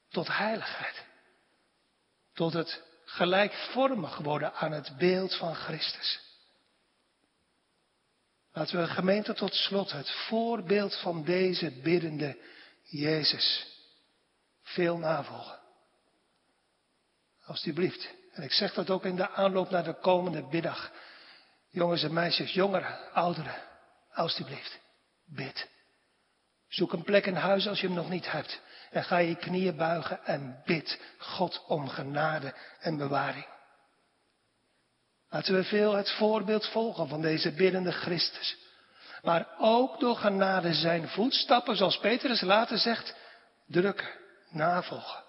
tot 0.09 0.27
heiligheid. 0.27 1.05
Tot 2.33 2.53
het 2.53 2.81
gelijkvormig 3.05 4.17
worden 4.17 4.53
aan 4.53 4.71
het 4.71 4.97
beeld 4.97 5.35
van 5.35 5.55
Christus. 5.55 6.19
Laten 8.51 8.81
we 8.81 8.87
gemeente 8.87 9.33
tot 9.33 9.53
slot 9.53 9.91
het 9.91 10.09
voorbeeld 10.09 10.95
van 10.95 11.23
deze 11.23 11.71
biddende 11.71 12.37
Jezus 12.83 13.65
veel 14.61 14.97
navolgen. 14.97 15.59
Alsjeblieft. 17.45 18.21
En 18.33 18.43
ik 18.43 18.51
zeg 18.51 18.73
dat 18.73 18.89
ook 18.89 19.05
in 19.05 19.15
de 19.15 19.29
aanloop 19.29 19.69
naar 19.69 19.83
de 19.83 19.99
komende 19.99 20.45
middag. 20.51 20.91
Jongens 21.69 22.03
en 22.03 22.13
meisjes, 22.13 22.53
jongeren, 22.53 23.13
ouderen, 23.13 23.55
alsjeblieft. 24.13 24.79
Bid. 25.25 25.69
Zoek 26.67 26.93
een 26.93 27.03
plek 27.03 27.25
in 27.25 27.35
huis 27.35 27.67
als 27.67 27.81
je 27.81 27.87
hem 27.87 27.95
nog 27.95 28.09
niet 28.09 28.31
hebt. 28.31 28.61
En 28.91 29.03
ga 29.03 29.17
je 29.17 29.35
knieën 29.35 29.75
buigen 29.75 30.25
en 30.25 30.61
bid 30.65 30.99
God 31.17 31.63
om 31.67 31.87
genade 31.87 32.53
en 32.79 32.97
bewaring. 32.97 33.45
Laten 35.29 35.53
we 35.53 35.63
veel 35.63 35.93
het 35.93 36.11
voorbeeld 36.11 36.67
volgen 36.67 37.07
van 37.07 37.21
deze 37.21 37.51
biddende 37.51 37.91
Christus. 37.91 38.57
Maar 39.21 39.47
ook 39.57 39.99
door 39.99 40.15
genade 40.15 40.73
zijn 40.73 41.07
voetstappen, 41.07 41.75
zoals 41.75 41.99
Petrus 41.99 42.41
later 42.41 42.77
zegt, 42.77 43.15
drukken 43.67 44.09
navolgen. 44.49 45.23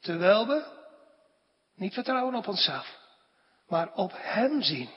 Terwijl 0.00 0.46
we 0.46 0.64
niet 1.76 1.94
vertrouwen 1.94 2.34
op 2.34 2.48
onszelf, 2.48 2.98
maar 3.66 3.92
op 3.92 4.12
Hem 4.14 4.62
zien. 4.62 4.90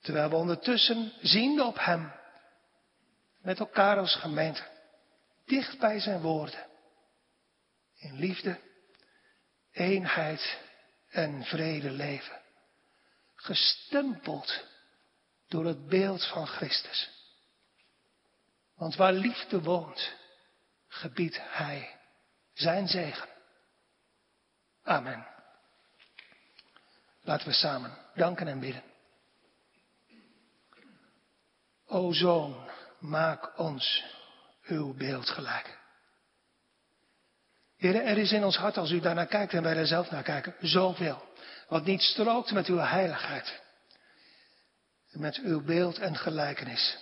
Terwijl 0.00 0.28
we 0.28 0.36
ondertussen 0.36 1.12
ziende 1.20 1.64
op 1.64 1.78
Hem, 1.78 2.12
met 3.42 3.58
elkaar 3.58 3.98
als 3.98 4.14
gemeente, 4.14 4.62
dicht 5.44 5.78
bij 5.78 6.00
Zijn 6.00 6.20
woorden, 6.20 6.66
in 7.96 8.14
liefde, 8.14 8.60
eenheid 9.72 10.58
en 11.08 11.44
vrede 11.44 11.90
leven. 11.90 12.40
Gestempeld 13.34 14.64
door 15.48 15.64
het 15.64 15.86
beeld 15.88 16.26
van 16.26 16.46
Christus. 16.46 17.10
Want 18.74 18.96
waar 18.96 19.12
liefde 19.12 19.62
woont, 19.62 20.12
gebiedt 20.88 21.38
Hij 21.40 21.98
zijn 22.52 22.88
zegen. 22.88 23.29
Amen. 24.82 25.26
Laten 27.22 27.46
we 27.46 27.52
samen 27.52 27.96
danken 28.14 28.48
en 28.48 28.60
bidden. 28.60 28.82
O 31.86 32.12
Zoon, 32.12 32.70
maak 32.98 33.58
ons 33.58 34.04
uw 34.62 34.94
beeld 34.94 35.28
gelijk. 35.28 35.78
Heer, 37.76 37.94
er 37.94 38.18
is 38.18 38.32
in 38.32 38.44
ons 38.44 38.56
hart, 38.56 38.76
als 38.76 38.90
u 38.90 39.00
daarnaar 39.00 39.26
kijkt 39.26 39.52
en 39.52 39.62
wij 39.62 39.76
er 39.76 39.86
zelf 39.86 40.10
naar 40.10 40.22
kijken, 40.22 40.54
zoveel. 40.60 41.28
Wat 41.68 41.84
niet 41.84 42.02
strookt 42.02 42.52
met 42.52 42.66
uw 42.66 42.78
heiligheid. 42.78 43.60
Met 45.10 45.36
uw 45.36 45.64
beeld 45.64 45.98
en 45.98 46.16
gelijkenis. 46.16 46.98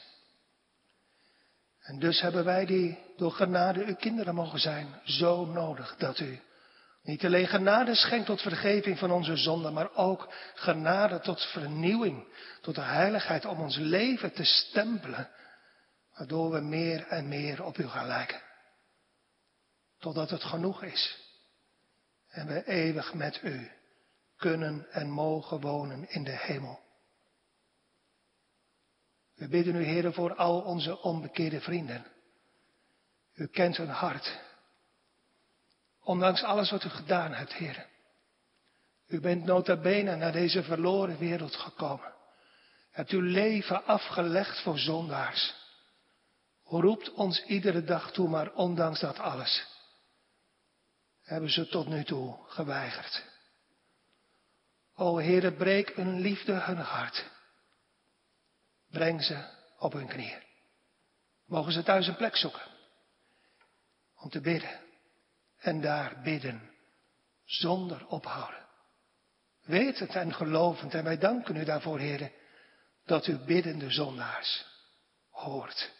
En 1.80 1.98
dus 1.98 2.20
hebben 2.20 2.44
wij 2.44 2.66
die 2.66 2.98
door 3.16 3.32
genade 3.32 3.84
uw 3.84 3.94
kinderen 3.94 4.34
mogen 4.34 4.60
zijn, 4.60 5.00
zo 5.04 5.44
nodig 5.44 5.96
dat 5.96 6.18
u 6.18 6.40
niet 7.09 7.24
alleen 7.24 7.46
genade 7.46 7.94
schenkt 7.94 8.26
tot 8.26 8.40
vergeving 8.40 8.98
van 8.98 9.11
onze 9.11 9.36
zonden, 9.36 9.72
maar 9.72 9.94
ook 9.94 10.32
genade 10.54 11.20
tot 11.20 11.42
vernieuwing, 11.42 12.32
tot 12.61 12.74
de 12.74 12.80
heiligheid 12.80 13.44
om 13.44 13.61
ons 13.61 13.76
leven 13.76 14.32
te 14.32 14.44
stempelen, 14.44 15.30
waardoor 16.14 16.50
we 16.50 16.61
meer 16.61 17.06
en 17.06 17.28
meer 17.28 17.64
op 17.64 17.78
u 17.78 17.86
gaan 17.88 18.06
lijken. 18.06 18.42
Totdat 19.98 20.30
het 20.30 20.44
genoeg 20.44 20.82
is 20.82 21.18
en 22.28 22.46
we 22.46 22.66
eeuwig 22.66 23.14
met 23.14 23.40
u 23.42 23.70
kunnen 24.36 24.86
en 24.90 25.11
mogen 25.11 25.61
wonen 25.61 26.11
in 26.11 26.24
de 26.24 26.36
hemel. 26.36 26.80
We 29.34 29.48
bidden 29.48 29.74
u, 29.74 29.84
Heer, 29.84 30.12
voor 30.12 30.34
al 30.34 30.61
onze 30.61 31.02
onbekeerde 31.02 31.61
vrienden. 31.61 32.06
U 33.34 33.46
kent 33.46 33.76
hun 33.76 33.88
hart. 33.88 34.46
Ondanks 36.09 36.42
alles 36.42 36.70
wat 36.70 36.84
u 36.84 36.88
gedaan 36.88 37.32
hebt, 37.32 37.52
Heer. 37.52 37.86
U 39.06 39.20
bent 39.20 39.44
nota 39.44 39.76
bene 39.76 40.16
naar 40.16 40.32
deze 40.32 40.62
verloren 40.62 41.18
wereld 41.18 41.56
gekomen. 41.56 42.14
Hebt 42.90 43.11
uw 43.11 43.20
leven 43.20 43.84
afgelegd 43.84 44.62
voor 44.62 44.78
zondaars. 44.78 45.54
Roept 46.64 47.12
ons 47.12 47.44
iedere 47.44 47.84
dag 47.84 48.12
toe, 48.12 48.28
maar 48.28 48.52
ondanks 48.52 49.00
dat 49.00 49.18
alles 49.18 49.66
hebben 51.22 51.50
ze 51.50 51.68
tot 51.68 51.88
nu 51.88 52.04
toe 52.04 52.38
geweigerd. 52.46 53.24
O 54.94 55.18
Heere, 55.18 55.52
breek 55.52 55.96
een 55.96 56.20
liefde 56.20 56.52
hun 56.52 56.78
hart. 56.78 57.24
Breng 58.90 59.24
ze 59.24 59.44
op 59.78 59.92
hun 59.92 60.09
knieën. 60.09 60.42
Mogen 61.46 61.72
ze 61.72 61.82
thuis 61.82 62.06
een 62.06 62.16
plek 62.16 62.36
zoeken. 62.36 62.66
Om 64.16 64.30
te 64.30 64.40
bidden. 64.40 64.88
En 65.68 65.80
daar 65.80 66.20
bidden. 66.22 66.70
Zonder 67.44 68.06
ophouden. 68.06 68.66
Wetend 69.64 70.14
en 70.14 70.34
gelovend. 70.34 70.94
En 70.94 71.04
wij 71.04 71.18
danken 71.18 71.56
u 71.56 71.64
daarvoor, 71.64 71.98
heren. 71.98 72.32
Dat 73.04 73.26
u 73.26 73.36
biddende 73.36 73.90
zondaars 73.90 74.66
hoort. 75.30 75.92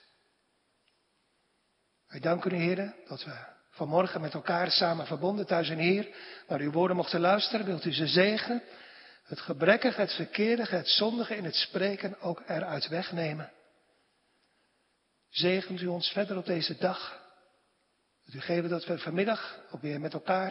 Wij 2.07 2.21
danken 2.21 2.53
u, 2.53 2.57
heren, 2.57 2.95
dat 3.09 3.25
we 3.25 3.37
vanmorgen 3.71 4.21
met 4.21 4.35
elkaar 4.35 4.71
samen 4.71 5.07
verbonden 5.07 5.47
thuis 5.47 5.69
en 5.69 5.79
hier 5.79 6.15
naar 6.47 6.61
uw 6.61 6.73
woorden 6.73 6.97
mochten 6.97 7.21
luisteren. 7.21 7.67
Wilt 7.67 7.85
u 7.85 7.93
ze 7.93 8.07
zegenen? 8.07 8.63
het 9.25 9.41
gebrekkige, 9.41 10.01
het 10.01 10.13
verkeerde, 10.13 10.65
het 10.69 10.89
zondige 10.89 11.37
in 11.37 11.45
het 11.45 11.55
spreken 11.55 12.21
ook 12.21 12.43
eruit 12.47 12.89
wegnemen. 12.89 13.53
Zegent 15.29 15.81
u 15.81 15.87
ons 15.87 16.09
verder 16.09 16.37
op 16.37 16.47
deze 16.47 16.77
dag. 16.77 17.28
U 18.33 18.41
geven 18.41 18.71
dat 18.71 18.85
we 18.85 18.99
vanmiddag 18.99 19.61
ook 19.71 19.81
weer 19.81 20.01
met 20.01 20.13
elkaar, 20.13 20.51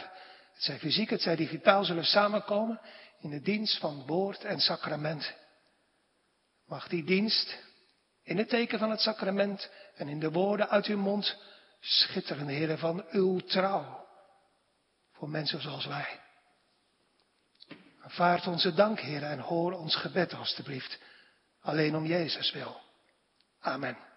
het 0.52 0.62
zij 0.62 0.78
fysiek, 0.78 1.10
het 1.10 1.22
zij 1.22 1.36
digitaal, 1.36 1.84
zullen 1.84 2.04
samenkomen 2.04 2.80
in 3.20 3.30
de 3.30 3.40
dienst 3.40 3.78
van 3.78 4.06
woord 4.06 4.44
en 4.44 4.60
sacrament. 4.60 5.34
Mag 6.66 6.88
die 6.88 7.04
dienst 7.04 7.66
In 8.22 8.38
het 8.38 8.48
teken 8.48 8.78
van 8.78 8.90
het 8.90 9.00
sacrament 9.00 9.70
en 9.94 10.08
in 10.08 10.20
de 10.20 10.30
woorden 10.30 10.68
uit 10.68 10.86
uw 10.86 10.98
mond, 10.98 11.36
schitterende 11.80 12.52
Heer, 12.52 12.78
van 12.78 13.04
uw 13.10 13.38
trouw 13.38 14.06
voor 15.12 15.28
mensen 15.28 15.60
zoals 15.60 15.86
wij. 15.86 16.20
Vaart 17.98 18.46
onze 18.46 18.74
dank, 18.74 19.00
Heer, 19.00 19.22
en 19.22 19.38
hoor 19.38 19.72
ons 19.72 19.96
gebed 19.96 20.34
alstublieft. 20.34 20.98
Alleen 21.60 21.96
om 21.96 22.06
Jezus 22.06 22.52
wil. 22.52 22.80
Amen. 23.60 24.07